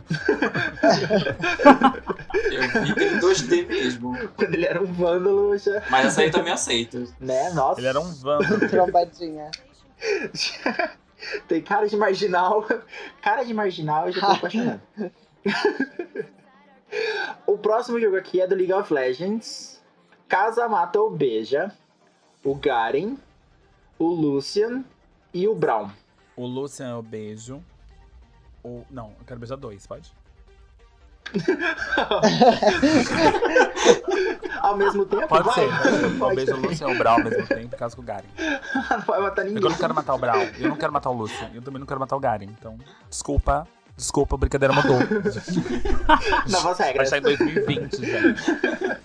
[2.52, 4.15] Eu vi ele 2D mesmo.
[4.36, 5.82] Quando ele era um vândalo, já.
[5.90, 7.11] Mas essa aí eu também aceito.
[7.20, 7.49] Né?
[7.52, 7.80] Nossa.
[7.80, 8.60] Ele era um vândalo.
[8.70, 9.49] Trombadinha.
[11.48, 12.64] Tem cara de marginal.
[13.24, 14.82] Cara de marginal, eu já tô apaixonado.
[17.45, 19.82] O próximo jogo aqui é do League of Legends.
[20.28, 21.72] Casa mata ou beija.
[22.44, 23.15] O Garen,
[23.98, 24.84] o Lucian
[25.34, 25.90] e o Brown.
[26.36, 27.64] O Lucian eu beijo.
[28.64, 28.84] O...
[28.90, 30.11] Não, eu quero beijar dois, pode?
[34.61, 35.28] Ao mesmo tempo?
[35.28, 35.56] Pode vai?
[35.56, 35.70] ser.
[36.03, 36.60] Eu Pode beijo o.
[36.60, 38.28] Lucian e o Brown ao mesmo tempo, por causa do Garen.
[38.91, 39.64] Não vai matar ninguém.
[39.64, 40.41] Eu não quero matar o Brown.
[40.60, 41.49] Eu não quero matar o Lucian.
[41.53, 42.45] Eu também não quero matar o Garen.
[42.45, 42.78] Então,
[43.10, 43.68] desculpa.
[43.95, 44.98] Desculpa, a brincadeira mudou.
[46.49, 47.10] Novas Vai regras.
[47.10, 48.44] sair em 2020, gente.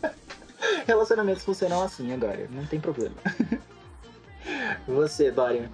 [0.86, 3.14] Relacionamentos funcionam assim agora, não tem problema.
[4.88, 5.68] Você, Dorian.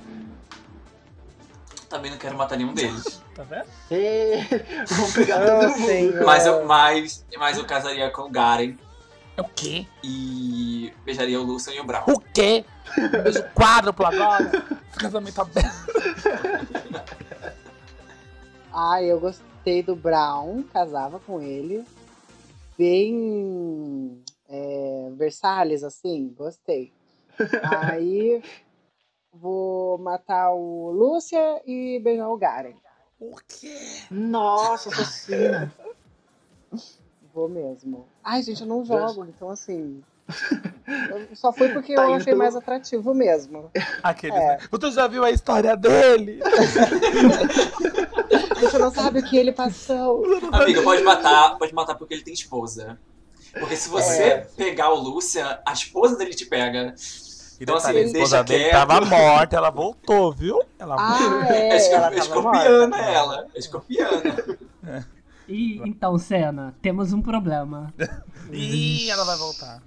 [1.89, 3.23] Também não quero matar nenhum deles.
[3.35, 3.67] Tá vendo?
[4.89, 5.87] Vamos pegar todo mundo.
[5.87, 6.25] senhor.
[6.25, 8.77] Mas eu, mas, mas eu casaria com o Garen
[9.37, 9.87] É o quê?
[10.03, 12.05] e beijaria o Lucian e o Brown.
[12.09, 12.65] O quê?
[13.23, 14.51] Beijo quádruplo agora.
[14.97, 15.87] Casamento aberto.
[18.77, 21.85] Ah, eu gostei do Brown, casava com ele.
[22.77, 26.93] Bem é, Versalhes, assim, gostei.
[27.63, 28.43] Aí
[29.33, 32.75] vou matar o Lúcia e beijar o Garen.
[33.21, 33.77] O quê?
[34.11, 35.73] Nossa, assassina.
[37.33, 38.07] Vou mesmo.
[38.23, 40.01] Ai, gente, eu não jogo, então assim.
[41.11, 43.73] eu só fui porque Tá eu achei pelo- mais atrativo mesmo.
[44.05, 44.57] Aqueles, É.
[44.57, 44.59] né?
[44.79, 46.41] Tu já viu a história dele?
[48.71, 50.25] Você não sabe o que ele passou.
[50.53, 52.99] Amiga, pode matar, pode matar porque ele tem esposa.
[53.59, 54.37] Porque se você É.
[54.57, 56.95] pegar o Lucian, a esposa dele te pega.
[57.61, 60.61] Então, assim, a esposa deixa dele tava morta, ela voltou, viu?
[60.79, 63.47] Ela Ah, É, é, esco- ela escorpiana ela.
[63.55, 64.23] É escorpiana.
[65.47, 67.95] E então, Senna, temos um problema.
[68.53, 69.83] Ih, ela vai voltar.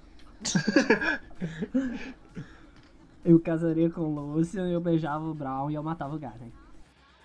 [3.24, 6.50] Eu casaria com o Lucian, eu beijava o Brown e eu matava o Garen.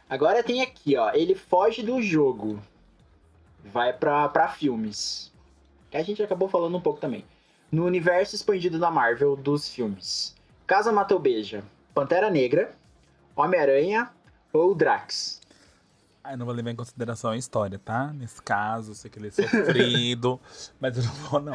[0.10, 1.12] Agora tem aqui, ó.
[1.14, 2.60] Ele foge do jogo.
[3.64, 5.32] Vai pra, pra filmes.
[5.90, 7.26] Que a gente acabou falando um pouco também.
[7.72, 10.36] No universo expandido da Marvel dos filmes.
[10.68, 11.64] Casa Matou Beija.
[11.94, 12.72] Pantera Negra.
[13.36, 14.12] Homem-Aranha
[14.52, 15.42] ou Drax.
[16.24, 18.14] Ai, não vou levar em consideração a história, tá?
[18.14, 20.40] Nesse caso, eu sei que ele é sofrido,
[20.80, 21.54] mas eu não vou, não.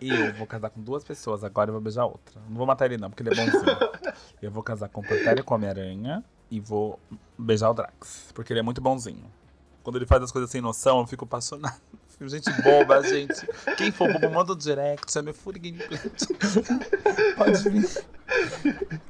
[0.00, 2.40] Eu vou casar com duas pessoas, agora eu vou beijar outra.
[2.48, 3.64] Não vou matar ele, não, porque ele é bonzinho.
[4.40, 6.98] Eu vou casar com Pantera e com Homem-Aranha e vou
[7.38, 9.30] beijar o Drax, porque ele é muito bonzinho.
[9.82, 11.80] Quando ele faz as coisas sem noção, eu fico apaixonado.
[12.08, 13.46] Fico gente boba, gente.
[13.76, 16.00] Quem for bobo, manda um direct, chama Fury Gameplay.
[17.36, 18.04] Pode vir.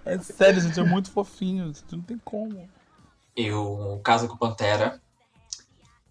[0.04, 1.66] É sério, gente, é muito fofinho.
[1.66, 2.68] Gente, não tem como.
[3.36, 5.00] Eu caso com o Pantera.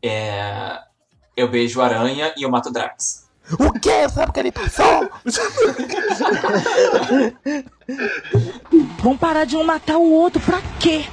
[0.01, 0.81] É,
[1.35, 3.29] eu beijo o Aranha e eu mato o Drax.
[3.59, 4.07] O quê?
[4.09, 5.09] Sabe o que ele pensou?
[9.01, 11.05] Vamos parar de um matar o outro, pra quê?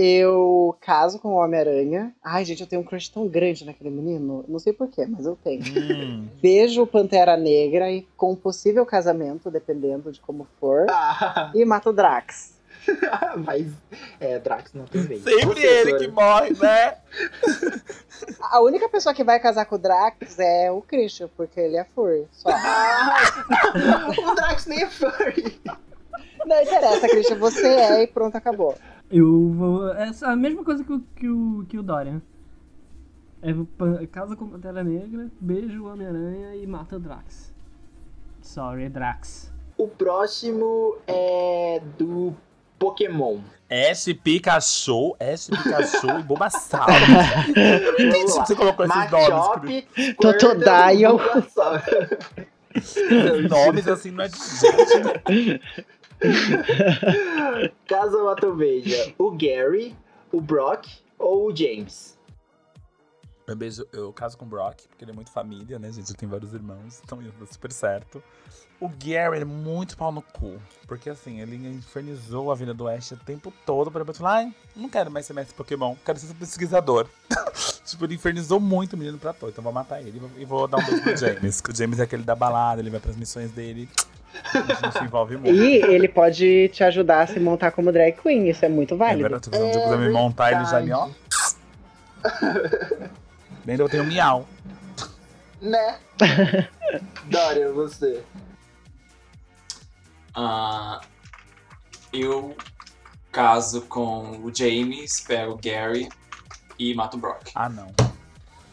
[0.00, 2.14] Eu caso com o Homem-Aranha.
[2.22, 4.44] Ai, gente, eu tenho um crush tão grande naquele menino.
[4.46, 5.60] Não sei porquê, mas eu tenho.
[5.76, 6.28] Hum.
[6.40, 10.86] Beijo o Pantera Negra e com possível casamento, dependendo de como for.
[10.88, 12.56] Ah, E mato o Drax.
[13.44, 13.66] mas
[14.20, 15.24] é, Drax não tem vez.
[15.24, 16.98] Sempre Você, ele que morre, né?
[18.52, 21.84] A única pessoa que vai casar com o Drax é o Christian, porque ele é
[21.84, 22.24] fur.
[22.30, 22.50] Só.
[22.50, 23.16] Ah,
[24.16, 25.60] o Drax nem é furry.
[26.48, 28.74] Não interessa, Christian, você é e pronto, acabou.
[29.10, 29.92] Eu vou.
[29.92, 32.22] É a mesma coisa que o, que o, que o Dorian.
[33.42, 33.52] É,
[34.06, 37.52] casa com Pantera Negra, beijo o Homem-Aranha e mata o Drax.
[38.40, 39.52] Sorry, Drax.
[39.76, 42.34] O próximo é do
[42.78, 43.40] Pokémon.
[43.70, 46.88] Ash, Pikachu, Ash, Pikachu e Bulbasaur.
[47.54, 49.84] Eu não entendi que você colocou esses nomes.
[50.18, 51.18] Totodile.
[53.48, 55.60] Nomes assim não é de gente, né?
[57.86, 59.96] Caso eu mato veja o Gary,
[60.32, 60.86] o Brock
[61.18, 62.16] ou o James.
[63.46, 66.10] Eu, beijo, eu caso com o Brock, porque ele é muito família, né, gente?
[66.10, 68.22] Eu tenho vários irmãos, então ia dar super certo.
[68.78, 70.60] O Gary é muito pau no cu.
[70.86, 74.88] Porque assim, ele infernizou a vida do Ash o tempo todo pra falar, ai, não
[74.90, 77.08] quero mais ser mestre Pokémon, quero ser pesquisador.
[77.86, 80.44] tipo, ele infernizou muito o menino pra toa, então vou matar ele e vou- e
[80.44, 81.60] vou dar um beijo pro James.
[81.62, 83.88] Que o James é aquele da balada, ele vai pras missões dele.
[84.82, 85.54] Não se envolve muito.
[85.54, 89.22] E ele pode te ajudar a se montar como drag queen, isso é muito válido.
[89.22, 91.08] verdade, se um dia eu quiser me montar, ele já me, ó.
[93.66, 94.46] Ainda eu tenho miau.
[95.60, 95.98] Né?
[97.24, 98.22] Dória, você.
[100.34, 101.00] Ah,
[102.12, 102.56] eu
[103.32, 106.08] caso com o James, pego o Gary
[106.78, 107.50] e mato o Brock.
[107.54, 107.88] Ah, não.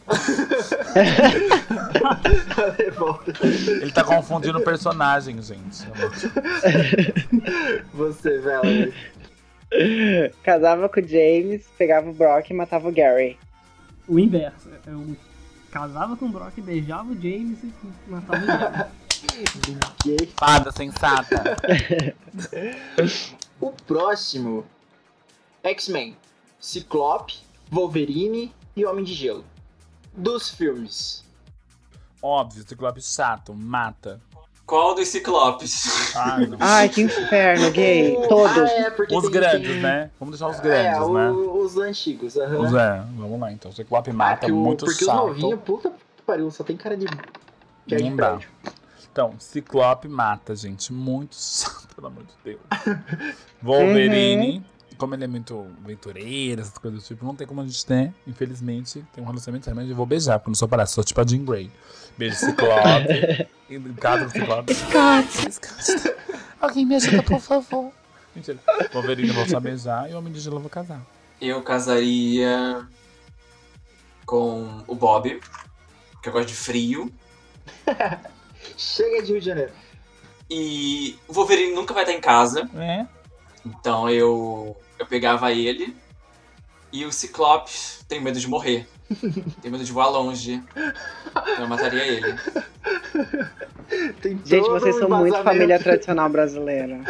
[3.80, 5.84] Ele tá confundindo o personagem, gente.
[7.92, 8.94] Você, Valerie.
[10.42, 13.38] Casava com o James, pegava o Brock e matava o Gary.
[14.06, 14.70] O inverso.
[14.86, 15.16] Eu
[15.70, 17.72] casava com o Brock, beijava o James e
[18.06, 18.86] matava o James.
[20.38, 21.56] Fada sensata.
[23.60, 24.64] O próximo:
[25.64, 26.16] X-Men,
[26.60, 27.38] Ciclope,
[27.70, 29.44] Wolverine e Homem de Gelo.
[30.16, 31.24] Dos filmes.
[32.22, 34.20] Óbvio, Ciclope chato, mata.
[34.64, 36.16] Qual dos Ciclopes?
[36.16, 36.58] Ai, não.
[36.58, 38.16] Ai, que inferno, gay.
[38.28, 38.56] Todos.
[38.56, 40.10] Ah, é, porque Os tem- grandes, tem- né?
[40.18, 41.30] Vamos deixar os É, grandes, o- né?
[41.30, 42.36] os antigos.
[42.36, 42.58] aham.
[42.60, 43.70] Os é, vamos lá então.
[43.70, 45.16] Ciclope Ah, mata, que o- muito porque os chato.
[45.28, 47.06] novinhos, puta que pariu, só tem cara de.
[47.86, 48.30] de Não dá.
[48.30, 48.48] prédio.
[49.12, 50.92] Então, Ciclope mata, gente.
[50.92, 52.60] Muito chato, pelo amor de Deus.
[53.62, 54.64] Wolverine,
[54.96, 58.12] como ele é muito aventureiro, essas coisas do tipo, não tem como a gente ter,
[58.26, 61.04] infelizmente, tem um relacionamento sério, mas eu vou beijar, porque eu não sou palhaço, sou
[61.04, 61.70] tipo a Jean Grey.
[62.18, 63.48] Beijo Ciclope.
[63.68, 64.74] e no caso do Ciclope.
[64.74, 66.14] Scott.
[66.60, 67.92] Alguém me ajuda, por favor.
[68.34, 68.58] Mentira.
[68.92, 71.00] Wolverine eu vou só beijar e o Homem de Gelo eu vou casar.
[71.40, 72.86] Eu casaria
[74.24, 75.40] com o Bob,
[76.22, 77.12] que eu gosto de frio.
[78.76, 79.72] Chega de Rio de Janeiro.
[80.50, 83.06] E o Wolverine nunca vai estar em casa, É?
[83.64, 85.94] então eu, eu pegava ele.
[86.92, 87.72] E o Ciclope
[88.08, 88.88] tem medo de morrer.
[89.60, 90.62] tem medo de voar longe.
[91.30, 92.34] Então eu mataria ele.
[94.20, 97.00] Tem Gente, vocês um são muito família tradicional brasileira.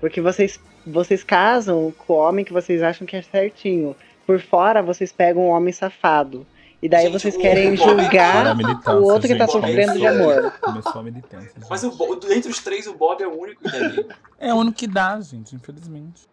[0.00, 3.96] Porque vocês, vocês casam com o homem que vocês acham que é certinho.
[4.26, 6.46] Por fora, vocês pegam um homem safado.
[6.82, 9.52] E daí Gente, vocês querem julgar o outro que tá gente.
[9.52, 10.30] sofrendo de Começou.
[10.30, 10.52] amor.
[10.60, 11.52] Começou a militância.
[11.56, 11.70] gente.
[11.70, 14.48] Mas o dentre os três, o Bob é o único que é.
[14.48, 16.31] É o único que dá, gente, infelizmente.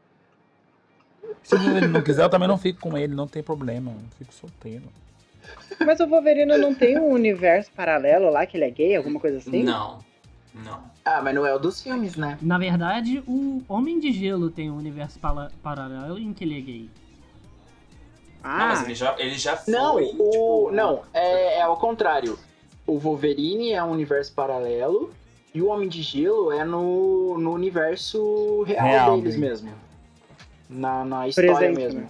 [1.44, 3.92] Se ele não quiser, eu também não fico com ele, não tem problema.
[3.92, 4.84] Eu fico solteiro.
[5.86, 9.38] Mas o Wolverine não tem um universo paralelo lá que ele é gay, alguma coisa
[9.38, 9.64] assim?
[9.64, 10.00] Não.
[10.54, 10.82] Não.
[11.06, 12.38] Ah, mas não é o dos filmes, né?
[12.42, 15.20] Na verdade, o Homem de Gelo tem um universo
[15.64, 16.90] paralelo em que ele é gay.
[18.44, 19.74] Não, mas Ah, ele já, ele já foi.
[19.74, 20.06] Não, o.
[20.10, 22.38] tipo, Não, é, é ao contrário.
[22.86, 25.12] O Wolverine é um universo paralelo
[25.54, 29.50] e o Homem de Gelo é no, no universo real, Real, deles bem.
[29.50, 29.70] mesmo.
[30.70, 32.02] Na, na história Presente, mesmo.
[32.02, 32.08] né?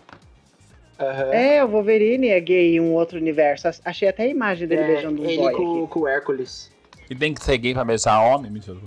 [0.99, 1.34] Aham.
[1.34, 3.69] é, o Wolverine é gay em um outro universo.
[3.86, 6.69] Achei até a imagem dele É, beijando um ele boy com, com o Hércules.
[7.10, 8.52] E tem que ser gay pra beijar homem?
[8.52, 8.77] Mentira.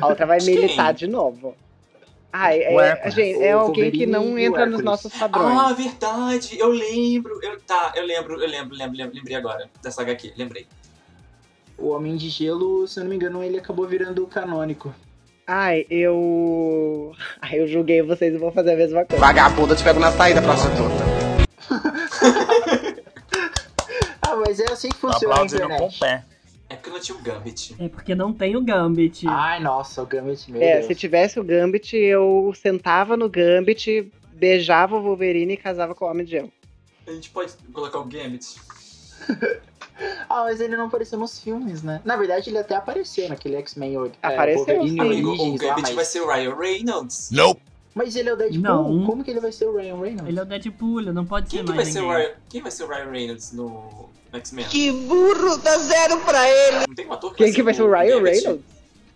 [0.00, 1.54] A outra vai militar de novo.
[2.32, 5.56] Ai, é, gente, é O alguém que não entra nos nossos padrões.
[5.56, 6.58] Ah, verdade.
[6.58, 7.38] Eu lembro.
[7.42, 10.66] Eu, tá, eu lembro, eu lembro, lembro, lembro, lembrei agora dessa HQ, lembrei.
[11.78, 14.92] O Homem de Gelo, se eu não me engano, ele acabou virando canônico.
[15.46, 17.12] Ai, eu.
[17.40, 19.20] Ai, eu julguei vocês e vou fazer a mesma coisa.
[19.24, 21.04] Vagabunda, te pego na saída, prostituta.
[24.26, 26.00] Ah, mas é assim que funciona a Aplaudindo com o internet.
[26.00, 26.24] pé.
[26.70, 27.76] É porque não tinha o Gambit.
[27.78, 29.26] É porque não tem o Gambit.
[29.28, 30.86] Ai, nossa, o Gambit, meu É, Deus.
[30.86, 36.08] se tivesse o Gambit, eu sentava no Gambit, beijava o Wolverine e casava com o
[36.10, 36.50] Homem de Gelo.
[37.06, 38.56] A gente pode colocar o Gambit.
[40.28, 42.00] Ah, mas ele não apareceu nos filmes, né?
[42.04, 45.00] Na verdade, ele até apareceu naquele X-Men é, Apareceu, Wolverine.
[45.00, 45.94] Amigo, o Origins Gambit mas...
[45.94, 47.30] vai ser o Ryan Reynolds.
[47.30, 47.62] Nope.
[47.94, 49.06] Mas ele é o Deadpool, Não.
[49.06, 50.28] como que ele vai ser o Ryan Reynolds?
[50.28, 52.16] Ele é o Deadpool, ele não pode Quem ser que vai mais ser o ninguém.
[52.16, 54.66] Ryan, quem vai ser o Ryan Reynolds no X-Men?
[54.66, 56.78] Que burro, dá zero pra ele.
[56.88, 58.34] Não tem um ator que Quem vai que vai ser o Ryan Gambit?
[58.34, 58.64] Reynolds?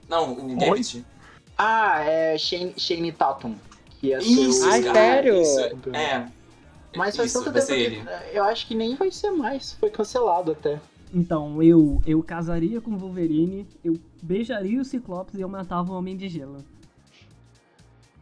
[0.09, 1.05] Não, o Gambit.
[1.59, 3.57] Ah, é Shane, Shane Tatum.
[4.01, 4.71] Que ser Isso, o...
[4.71, 5.43] Ai, cara, sério?
[5.43, 5.61] Isso,
[5.93, 6.29] é.
[6.99, 9.73] Mas faz isso, tanto vai tempo que eu acho que nem vai ser mais.
[9.75, 10.81] Foi cancelado até.
[11.15, 15.97] Então, eu, eu casaria com o Wolverine, eu beijaria o Ciclopes e eu matava o
[15.97, 16.65] Homem de Gelo.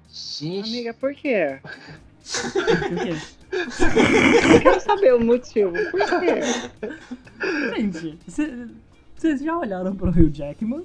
[0.08, 1.58] Gente, Amiga, por quê?
[1.62, 2.52] Por
[3.02, 3.16] quê?
[4.54, 5.72] Eu quero saber o motivo.
[5.90, 7.76] Por quê?
[7.76, 8.18] Gente,
[9.16, 10.84] vocês já olharam pro Rio Jackman?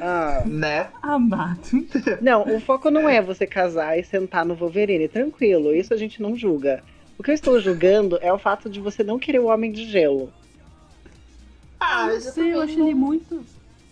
[0.00, 0.88] Ah, né?
[1.02, 1.60] Amado.
[2.20, 5.08] não, o foco não é você casar e sentar no Wolverine.
[5.08, 6.82] Tranquilo, isso a gente não julga.
[7.16, 9.88] O que eu estou julgando é o fato de você não querer o Homem de
[9.88, 10.32] Gelo.
[11.78, 13.44] Ah, eu mas eu sei, eu acho ele muito.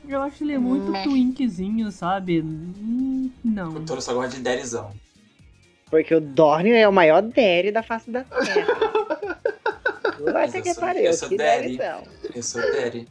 [0.08, 1.04] Eu acho ele muito Meh.
[1.04, 2.40] twinkzinho, sabe?
[2.40, 3.74] Hum, Não.
[3.76, 4.92] O Toro só gosta de Derizão.
[5.88, 8.66] Porque o Dorne é o maior Derry da face da Terra.
[10.32, 11.78] Vai eu que pariu, eu sou que Derry.
[12.34, 13.08] Eu sou Derry.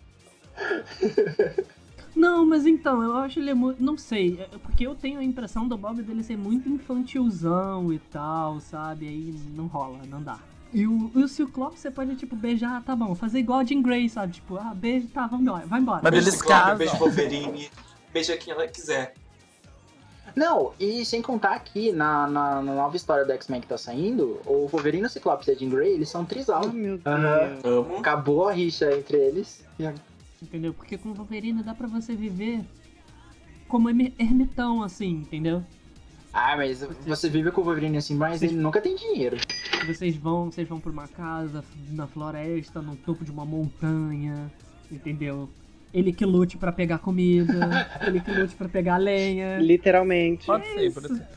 [2.15, 3.81] Não, mas então, eu acho ele muito.
[3.81, 7.99] Não sei, é porque eu tenho a impressão do Bob dele ser muito infantilzão e
[7.99, 9.07] tal, sabe?
[9.07, 10.39] Aí não rola, não dá.
[10.73, 13.81] E o, e o Ciclope você pode, tipo, beijar, tá bom, fazer igual a Jean
[13.81, 14.33] Grey, sabe?
[14.33, 15.99] Tipo, ah, beijo, tá, vamos embora, vai embora.
[16.03, 16.77] Mas Beijo eles Ciclope, casam.
[16.77, 17.69] Beijo Wolverine.
[18.13, 19.13] Beija quem ela quiser.
[20.33, 24.39] Não, e sem contar que na, na, na nova história do X-Men que tá saindo,
[24.45, 26.61] o Wolverine, o Ciclope e a Jean Grey, eles são trisal.
[26.65, 27.05] Oh, meu Deus.
[27.05, 27.59] Aham.
[27.63, 27.97] Amo.
[27.97, 29.65] Acabou a rixa entre eles.
[30.41, 30.73] Entendeu?
[30.73, 32.61] Porque com o Wolverine dá pra você viver
[33.67, 35.63] como ermi- ermitão, assim, entendeu?
[36.33, 39.37] Ah, mas você vive com o Wolverine assim, mas ele nunca tem dinheiro.
[39.85, 44.51] Vocês vão, vocês vão pra uma casa na floresta, no topo de uma montanha,
[44.91, 45.49] entendeu?
[45.93, 47.53] Ele que lute pra pegar comida,
[48.07, 49.59] ele que lute pra pegar lenha.
[49.59, 50.45] Literalmente.
[50.45, 51.27] Pode ser, pode ser.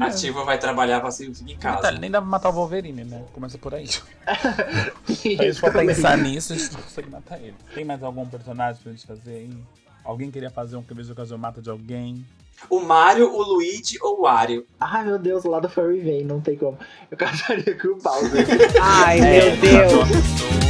[0.00, 1.76] Ativa vai trabalhar pra se ficar em casa.
[1.76, 3.24] Detalhe, nem dá pra matar o Wolverine, né?
[3.32, 3.86] Começa por aí.
[5.06, 7.54] Se a gente for pensar nisso, a gente não consegue matar ele.
[7.74, 9.56] Tem mais algum personagem pra gente fazer aí?
[10.04, 12.24] Alguém queria fazer um que veja que eu mata de alguém?
[12.68, 14.66] O Mario, o Luigi ou o Wario?
[14.78, 16.78] Ai, meu Deus, lá do Furry vem, não tem como.
[17.10, 18.46] Eu casaria com o Bowser.
[18.80, 20.69] Ai, É, meu Deus.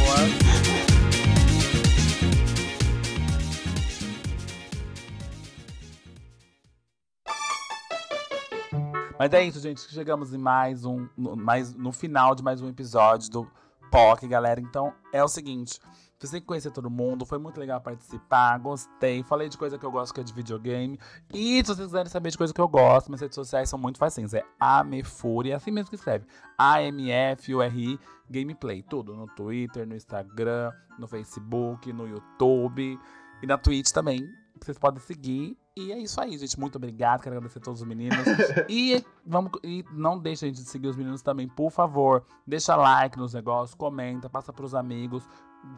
[9.21, 9.81] Mas é isso, gente.
[9.81, 11.07] Chegamos em mais um.
[11.15, 13.47] No, mais, no final de mais um episódio do
[13.91, 14.59] POC, galera.
[14.59, 15.79] Então é o seguinte.
[16.17, 19.21] Vocês têm que conhecer todo mundo, foi muito legal participar, gostei.
[19.21, 20.99] Falei de coisa que eu gosto, que é de videogame.
[21.31, 23.99] E se vocês quiserem saber de coisa que eu gosto, minhas redes sociais são muito
[23.99, 24.33] facinhas.
[24.33, 26.25] É Amefuri, é assim mesmo que escreve.
[26.57, 28.81] A-M-F-U-R-I Gameplay.
[28.81, 32.99] Tudo no Twitter, no Instagram, no Facebook, no YouTube
[33.43, 34.27] e na Twitch também.
[34.59, 35.60] Vocês podem seguir.
[35.77, 36.59] E é isso aí, gente.
[36.59, 37.21] Muito obrigado.
[37.21, 38.17] Quero agradecer a todos os meninos.
[38.67, 42.25] e, vamos, e não deixem de seguir os meninos também, por favor.
[42.45, 45.23] Deixa like nos negócios, comenta, passa pros amigos,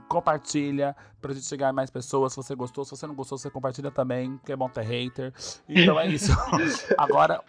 [0.09, 2.33] compartilha pra gente chegar a mais pessoas.
[2.33, 5.31] Se você gostou, se você não gostou, você compartilha também, que é bom ter hater.
[5.69, 6.31] Então é isso.
[6.97, 7.43] Agora,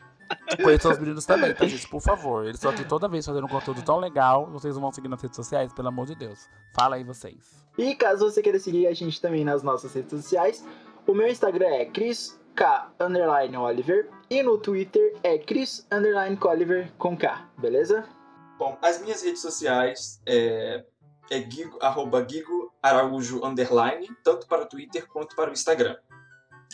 [0.62, 1.88] conheçam os meninos também, tá, gente?
[1.88, 2.44] Por favor.
[2.44, 4.50] Eles estão aqui toda vez fazendo um conteúdo tão legal.
[4.50, 6.46] Vocês não vão seguir nas redes sociais, pelo amor de Deus.
[6.74, 7.64] Fala aí vocês.
[7.78, 10.64] E caso você queira seguir a gente também nas nossas redes sociais,
[11.06, 16.92] o meu Instagram é Chris K underline Oliver e no Twitter é Chris underline Oliver
[16.98, 18.04] com K, beleza?
[18.58, 20.84] Bom, as minhas redes sociais é,
[21.30, 25.96] é Gigo, arroba Gigo Araújo underline, tanto para o Twitter quanto para o Instagram.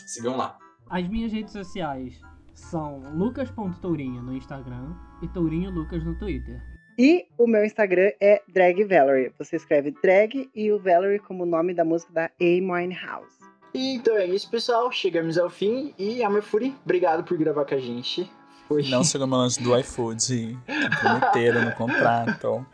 [0.05, 0.57] Sigam lá.
[0.89, 2.21] As minhas redes sociais
[2.53, 6.61] são lucas.tourinho no Instagram e Tourinho Lucas no Twitter.
[6.99, 9.33] E o meu Instagram é Drag Valerie.
[9.39, 13.39] Você escreve drag e o Valerie como o nome da música da Amy Winehouse.
[13.73, 14.91] E então é isso, pessoal.
[14.91, 15.93] Chegamos ao fim.
[15.97, 18.29] E Amorfuri, obrigado por gravar com a gente.
[18.67, 18.83] Foi.
[18.83, 20.57] Não chegou meu lanche do iFood.
[21.01, 22.65] Prometeram no contrato.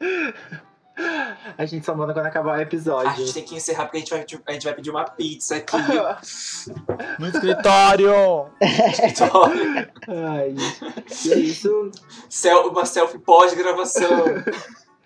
[1.58, 3.10] A gente só manda quando acabar o episódio.
[3.10, 5.04] A gente tem que encerrar porque a gente vai, pedir- a gente vai pedir uma
[5.04, 5.76] pizza aqui.
[7.18, 8.46] No escritório!
[8.60, 9.90] Escritório.
[10.08, 10.54] Ai,
[11.26, 11.90] e é isso.
[12.70, 14.24] Uma selfie pós-gravação.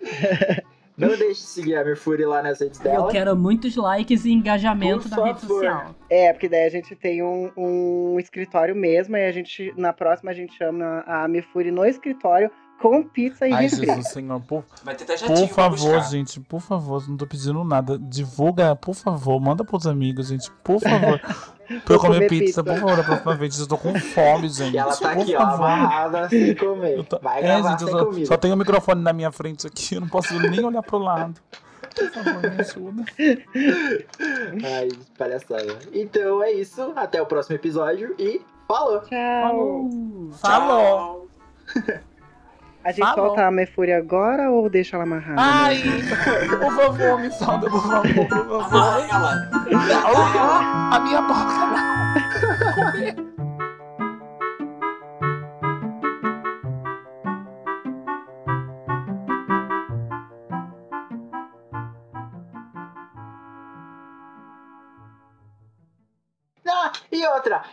[1.01, 3.11] Não deixe de seguir a Merfuri lá nas redes Eu dela.
[3.11, 5.55] quero muitos likes e engajamento Por da rede favor.
[5.55, 5.95] social.
[6.09, 10.31] É, porque daí a gente tem um, um escritório mesmo, e a gente, na próxima,
[10.31, 12.51] a gente chama a Mifuri no escritório
[12.81, 13.85] com pizza e Ai, refri.
[13.85, 17.97] Jesus, Senhor, por, Vai ter até por favor, gente, por favor, não tô pedindo nada.
[17.99, 21.21] Divulga, por favor, manda pros amigos, gente, por favor.
[21.85, 22.63] pra eu Vou comer comer pizza, pizza.
[22.63, 23.59] por favor, da próxima vez.
[23.59, 24.73] Eu tô com fome, gente.
[24.73, 25.65] E ela tá por aqui, ó, favor.
[25.65, 27.05] amarrada sem comer.
[27.21, 28.25] Vai É, gravar gente, sem só, comida.
[28.27, 31.39] só tenho o microfone na minha frente aqui, eu não posso nem olhar pro lado.
[31.95, 33.03] Por favor, me ajuda.
[34.63, 35.77] Ai, palhaçada.
[35.93, 36.93] Então é isso.
[36.95, 39.01] Até o próximo episódio e falou!
[39.01, 39.89] Tchau.
[40.41, 41.27] Falou!
[42.83, 43.27] A gente Falou.
[43.27, 45.39] solta a Mefúria agora ou deixa ela amarrada?
[45.39, 45.81] Ai,
[46.59, 48.63] por favor, me solta, por favor, por favor.
[48.65, 49.49] Amarra ela.
[49.69, 51.65] Não, a minha boca
[53.15, 53.30] não.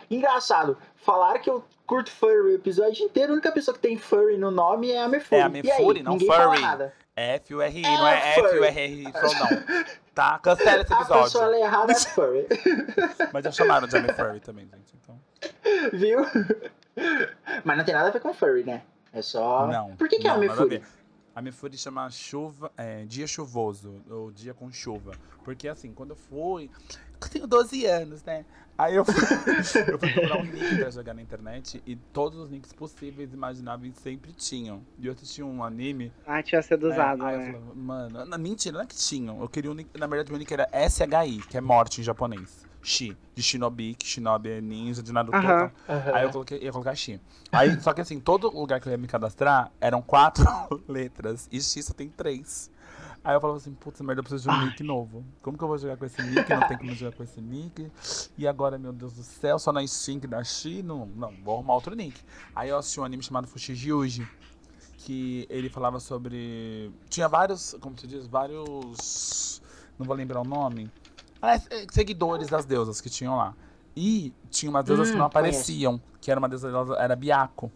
[0.09, 4.37] engraçado, falaram que eu curto furry o episódio inteiro, a única pessoa que tem furry
[4.37, 5.41] no nome é a Mefuri.
[5.41, 6.61] É a Mefuri, não furry.
[7.15, 8.47] F-U-R-I, não é furry.
[8.47, 9.85] F-U-R-R, não.
[10.15, 10.37] Tá?
[10.39, 11.53] Cancela esse A pessoa episódio.
[11.53, 12.47] é errada é furry.
[13.31, 14.93] Mas já chamaram de Amy Furry também, gente.
[15.01, 15.19] Então.
[15.93, 16.25] Viu?
[17.63, 18.81] Mas não tem nada a ver com furry, né?
[19.13, 19.65] É só.
[19.67, 19.95] Não.
[19.95, 20.83] Por que, que é a não, nada a Mefuri?
[21.39, 25.13] A Mefuri chama chuva, é, dia chuvoso, ou dia com chuva.
[25.41, 26.69] Porque assim, quando eu fui.
[27.21, 28.43] Eu tenho 12 anos, né?
[28.77, 29.13] Aí eu fui,
[29.87, 33.95] eu fui procurar um nick pra jogar na internet e todos os nicks possíveis imagináveis
[33.95, 34.81] sempre tinham.
[34.97, 36.11] E eu assisti um anime.
[36.27, 37.47] Ah, tinha sido usado, é, aí né?
[37.47, 39.39] eu falava, mano, não, mentira, não é que tinham.
[39.39, 39.97] Eu queria um nick.
[39.97, 42.67] Na verdade, meu nick era SHI, que é morte em japonês.
[42.81, 45.35] Shi, de Shinobi, que Shinobi é ninja de Naruto.
[45.37, 45.71] Aham.
[45.87, 46.15] tal.
[46.15, 47.19] Aí eu coloquei, ia colocar X.
[47.51, 50.45] Aí, só que assim, todo lugar que eu ia me cadastrar eram quatro
[50.87, 51.47] letras.
[51.51, 52.71] E X só tem três.
[53.23, 55.25] Aí eu falava assim, putz, merda, eu preciso de um nick novo.
[55.41, 56.49] Como que eu vou jogar com esse nick?
[56.49, 57.91] Não tem como jogar com esse nick.
[58.37, 60.81] E agora, meu Deus do céu, só na Steam que da X?
[60.83, 62.19] Não, não, vou arrumar outro nick.
[62.55, 64.27] Aí eu assisti um anime chamado Fushigi Uji.
[64.99, 66.91] Que ele falava sobre.
[67.09, 69.61] Tinha vários, como se diz, vários.
[69.97, 70.89] Não vou lembrar o nome.
[71.41, 73.55] Ah, é, seguidores das deusas que tinham lá.
[73.95, 75.71] E tinha umas deusas Hum, que não conheço.
[75.71, 77.71] apareciam, que era uma deusa era Biako.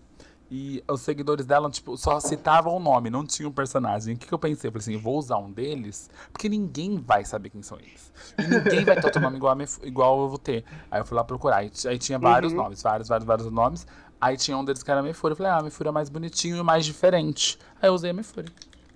[0.51, 4.13] E os seguidores dela, tipo, só citavam o nome, não tinha um personagem.
[4.15, 4.67] O que, que eu pensei?
[4.67, 8.13] Eu falei assim, vou usar um deles, porque ninguém vai saber quem são eles.
[8.39, 10.63] E ninguém vai ter outro nome igual, igual eu vou ter.
[10.91, 11.57] Aí eu fui lá procurar.
[11.57, 12.57] Aí, aí tinha vários Uhum.
[12.57, 13.87] nomes, vários, vários, vários nomes.
[14.21, 15.31] Aí tinha um deles que era a Mefuri.
[15.31, 17.57] Eu falei, ah, a Mefuri é mais bonitinho e mais diferente.
[17.81, 18.53] Aí eu usei a Mefuri.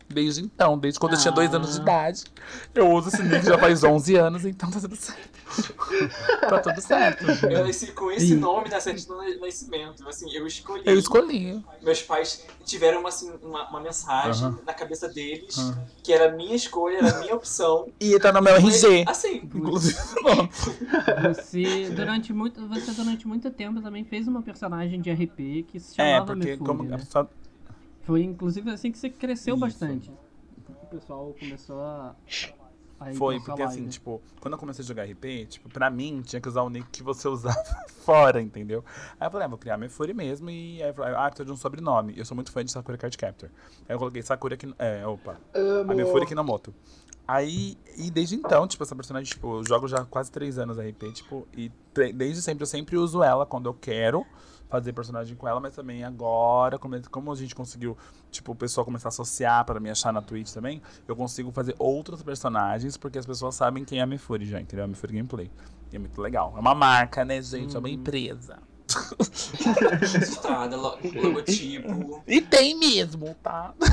[0.10, 2.24] Desde então, desde quando eu tinha dois anos de idade.
[2.74, 5.38] Eu uso esse nick já faz 11 anos, então tá tudo certo.
[6.50, 7.26] tá tudo certo.
[7.46, 8.36] Eu nasci com esse Ih.
[8.36, 10.08] nome na certidão de nascimento.
[10.08, 10.84] Assim, eu escolhi.
[10.86, 11.62] Eu escolhi.
[11.82, 15.56] Meus pais tiveram uma, assim, uma, uma mensagem na cabeça deles
[16.02, 17.88] que era a minha escolha, era a minha opção.
[18.00, 19.04] E tá no meu RG.
[19.08, 19.98] Assim, Inclusive,
[21.34, 26.00] Você durante muito, você durante muito tempo também fez uma personagem de RP que se
[26.00, 26.96] É, chamava porque Mefuri, como né?
[26.96, 27.30] a pessoa
[28.08, 29.62] Foi inclusive assim que você cresceu Isso.
[29.62, 30.12] bastante.
[30.82, 32.16] O pessoal começou a,
[33.18, 33.92] Foi, porque assim, live.
[33.92, 36.88] tipo, quando eu comecei a jogar RP, tipo, pra mim tinha que usar o nick
[36.90, 37.62] que você usava
[38.06, 38.82] fora, entendeu?
[39.20, 41.52] Aí eu falei, ah, vou criar minha Furi mesmo e aí eu falei, ah, de
[41.52, 42.18] um sobrenome.
[42.18, 43.50] Eu sou muito fã de Sakura Card Captor.
[43.90, 44.74] Aí eu coloquei Sakura Kin...
[44.80, 45.38] É, opa.
[45.54, 46.74] A minha Furi Kinomoto.
[47.28, 51.12] Aí, e desde então, tipo, essa personagem, tipo, eu jogo já quase três anos RP,
[51.12, 51.70] tipo, e
[52.16, 54.26] desde sempre eu sempre uso ela quando eu quero
[54.70, 57.98] fazer personagem com ela, mas também agora, como, como a gente conseguiu,
[58.30, 61.76] tipo, o pessoal começar a associar para me achar na Twitch também, eu consigo fazer
[61.80, 64.86] outros personagens, porque as pessoas sabem quem é a Mifuri já, entendeu?
[64.86, 65.50] A Mifuri Gameplay.
[65.92, 66.54] E é muito legal.
[66.56, 67.76] É uma marca, né, gente?
[67.76, 68.58] É uma empresa.
[70.02, 72.24] registrada, lo- logotipo.
[72.28, 73.74] E tem mesmo, tá?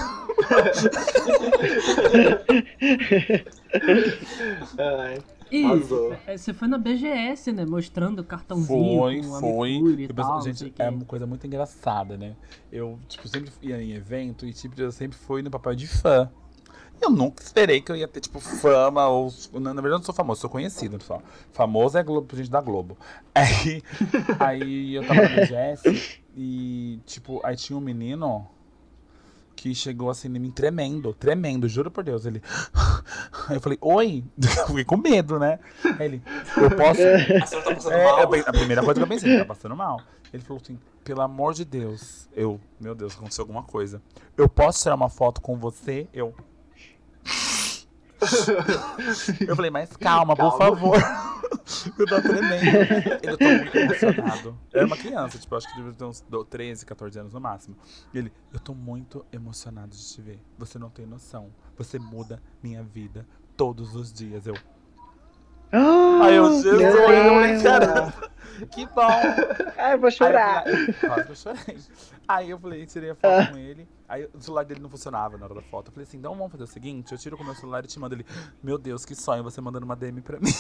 [4.79, 5.19] Ai,
[5.51, 6.17] E arrasou.
[6.27, 7.65] é, você foi na BGS, né?
[7.67, 9.71] Mostrando o cartãozinho Foi, foi.
[9.71, 10.83] E Eu tal, gente, o quê.
[10.83, 12.35] é uma coisa muito engraçada, né?
[12.73, 16.31] Eu, tipo, sempre ia em evento e, tipo, eu sempre fui no papel de fã.
[17.03, 19.33] Eu nunca esperei que eu ia ter, tipo, fama ou...
[19.55, 21.21] Na, na verdade, eu não sou famoso, sou conhecido só.
[21.53, 22.97] Famoso é Globo, gente da Globo.
[23.35, 23.83] Aí,
[24.39, 28.47] aí eu tava na BGS e, tipo, aí tinha um menino
[29.57, 32.27] que chegou assim em mim tremendo, tremendo, juro por Deus.
[32.27, 32.43] Ele.
[33.49, 34.25] Aí eu falei, oi?
[34.39, 35.59] Eu fiquei com medo, né?
[35.99, 36.23] Aí ele,
[36.57, 37.01] eu posso.
[37.43, 38.21] A senhora tá passando É, mal?
[38.21, 40.01] eu pe- a primeira coisa que eu pensei, ele tá passando mal.
[40.33, 42.29] Ele falou assim, pelo amor de Deus.
[42.35, 44.03] Eu, meu Deus, aconteceu alguma coisa.
[44.37, 46.09] Eu posso tirar uma foto com você?
[46.13, 46.35] Eu.
[49.47, 50.77] Eu falei, mas calma, por Calma.
[50.77, 50.99] favor.
[51.99, 52.67] Eu tô tremendo.
[53.23, 54.59] Ele tô muito emocionado.
[54.73, 57.41] Eu era uma criança, tipo, acho que devia ter uns do- 13, 14 anos no
[57.41, 57.77] máximo.
[58.13, 60.41] E ele, eu tô muito emocionado de te ver.
[60.59, 61.51] Você não tem noção.
[61.77, 63.27] Você muda minha vida
[63.57, 64.47] todos os dias.
[64.47, 64.55] Eu.
[65.73, 67.63] Ah, Aí eu, Jesus, meu eu falei, Deus.
[67.63, 68.15] caramba.
[68.71, 69.09] Que bom!
[69.79, 70.63] Ai, eu vou chorar.
[70.67, 71.79] Aí eu, falei, Quase que eu chorei.
[72.27, 73.89] Aí eu falei, tirei a foto com ele.
[74.09, 75.89] Aí o celular dele não funcionava na hora da foto.
[75.89, 77.89] Eu falei assim, então vamos fazer o seguinte, eu tiro com o meu celular e
[77.89, 78.27] te mando ele.
[78.63, 80.51] Meu Deus, que sonho você mandando uma DM pra mim.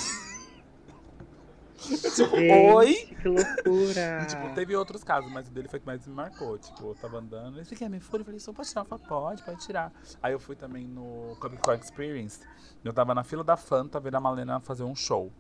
[1.91, 2.95] Eu, tipo, Gente, oi?
[3.21, 4.23] Que loucura.
[4.23, 6.59] E, tipo, teve outros casos, mas o dele foi o que mais me marcou.
[6.59, 8.23] Tipo, eu tava andando, ele quer me fura?
[8.23, 9.07] Eu falei, só pode tirar uma foto?
[9.07, 9.93] Pode, pode tirar.
[10.23, 12.41] Aí eu fui também no Comic Con Experience.
[12.83, 15.33] Eu tava na fila da Fanta vendo a Malena fazer um show.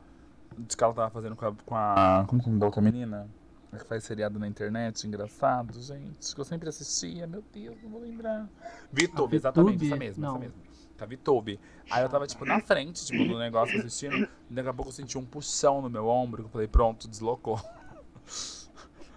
[0.56, 1.54] De que ela tava fazendo com a.
[1.66, 3.28] Com a como que é o nome da outra menina?
[3.74, 6.34] A Que faz seriado na internet, engraçado, gente.
[6.34, 8.48] Que eu sempre assistia, meu Deus, não vou lembrar.
[8.92, 10.36] VTube, A exatamente, essa mesma, Não.
[10.36, 10.62] essa mesma.
[10.96, 11.58] Tá VTube.
[11.90, 14.28] Aí eu tava, tipo, na frente, tipo, do negócio assistindo.
[14.48, 16.44] E daqui a pouco eu senti um puxão no meu ombro.
[16.44, 17.60] que Eu falei, pronto, deslocou.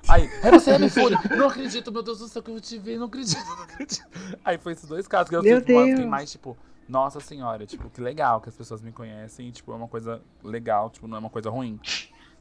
[0.09, 1.19] Aí, é você, me fúria.
[1.37, 4.07] Não acredito, meu Deus do céu, que eu te vi, não acredito, não acredito.
[4.43, 6.07] Aí foi esses dois casos que eu Meu tipo, fiquei Deus.
[6.07, 6.57] mais, tipo,
[6.87, 10.89] nossa senhora, tipo, que legal que as pessoas me conhecem, tipo, é uma coisa legal,
[10.89, 11.77] tipo, não é uma coisa ruim.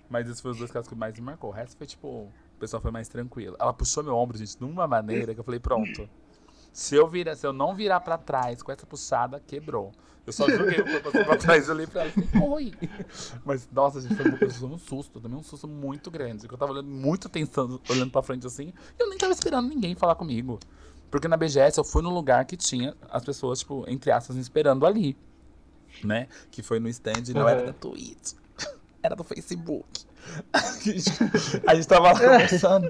[0.09, 1.51] Mas esses foram os dois casos que mais me marcou.
[1.51, 3.57] O resto foi, tipo, o pessoal foi mais tranquilo.
[3.59, 6.09] Ela puxou meu ombro, gente, de uma maneira que eu falei, pronto.
[6.73, 9.93] Se eu, virar, se eu não virar pra trás com essa puxada, quebrou.
[10.27, 12.73] Eu só joguei o corpo assim pra trás e olhei pra ela e falei, oi.
[13.45, 16.47] Mas, nossa, gente, foi, foi um susto, também um susto muito grande.
[16.47, 19.69] Que eu tava olhando muito tensando, olhando pra frente assim, e eu nem tava esperando
[19.69, 20.59] ninguém falar comigo.
[21.11, 24.43] Porque na BGS eu fui num lugar que tinha as pessoas, tipo, entre aspas, me
[24.43, 25.17] esperando ali.
[26.05, 26.29] Né?
[26.51, 27.67] Que foi no stand, não era Uhum.
[27.67, 28.33] da Twitch.
[29.07, 30.05] Era do Facebook.
[30.53, 31.11] A gente,
[31.67, 32.89] a gente tava lá conversando.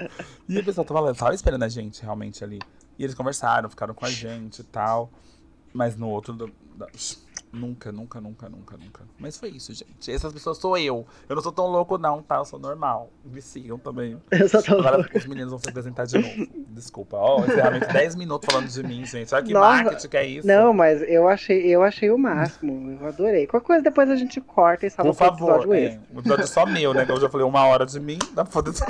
[0.49, 2.59] E o pessoal tava tava esperando a gente realmente ali.
[2.99, 5.11] E eles conversaram, ficaram com a gente e tal.
[5.75, 6.33] Mas no outro.
[6.33, 6.89] do- da-
[7.53, 9.03] nunca, nunca, nunca, nunca, nunca.
[9.19, 10.11] Mas foi isso, gente.
[10.11, 11.07] Essas pessoas sou eu.
[11.29, 12.37] Eu não sou tão louco, não, tá?
[12.37, 13.11] Eu sou normal.
[13.25, 14.21] Me sigam também.
[14.31, 15.17] Eu sou tão Agora louco.
[15.17, 16.47] os meninos vão se apresentar de novo.
[16.69, 17.17] Desculpa.
[17.17, 19.35] Ó, encerramento 10 minutos falando de mim, gente.
[19.35, 19.83] Olha que Nossa.
[19.85, 20.47] marketing que é isso.
[20.47, 22.99] Não, mas eu achei, eu achei o máximo.
[23.01, 23.47] Eu adorei.
[23.47, 26.03] Qualquer coisa depois a gente corta e salva Por favor, episódio é, extra.
[26.15, 27.07] um episódio só meu, né?
[27.09, 28.73] Eu já falei uma hora de mim, dá pra poder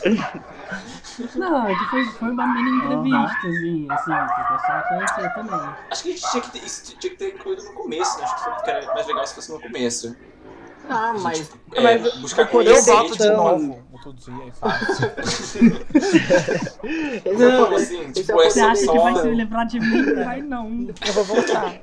[1.36, 5.74] Não, é foi, foi uma mini entrevistazinha, assim, que o pessoal conhecer também.
[5.90, 8.24] Acho que a gente tinha que ter, isso tinha que ter incluído no começo, né?
[8.24, 10.16] Acho que era mais legal se fosse no começo.
[10.88, 11.50] Ah, mas.
[11.72, 13.84] É, Mas buscar o poder Eu conhecer, volto de tipo, novo.
[14.46, 15.04] E faço.
[17.24, 20.14] Esse Não, é assim, esse tipo, é Você acha que vai se livrar de mim?
[20.24, 20.88] Vai não.
[21.06, 21.80] Eu vou voltar.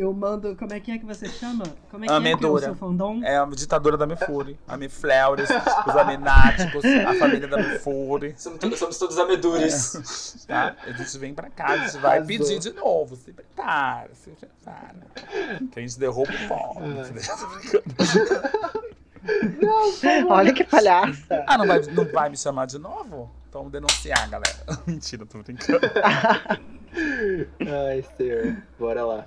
[0.00, 0.56] Eu mando.
[0.56, 1.62] Como é que é que você chama?
[1.90, 3.20] Como é que A é que é o seu fandom?
[3.22, 4.58] É a ditadora da Mifuri.
[4.66, 5.50] A Mifleurs,
[5.86, 8.34] os Amináticos, a família da Mifuri.
[8.38, 10.46] Somos, todos- somos todos amedures.
[10.48, 10.74] Tá?
[10.86, 12.26] A gente vem pra cá, a gente vai Arrasou.
[12.26, 13.14] pedir de novo.
[13.14, 14.96] Se prepara, se prepara.
[15.70, 16.76] Que a gente derruba o pó.
[20.30, 21.44] Olha que palhaça.
[21.46, 23.30] Ah, não vai, não vai me chamar de novo?
[23.50, 24.56] Então vamos denunciar, galera.
[24.86, 25.80] Mentira, tô brincando.
[27.60, 28.56] Ai, senhor.
[28.78, 29.26] Bora lá.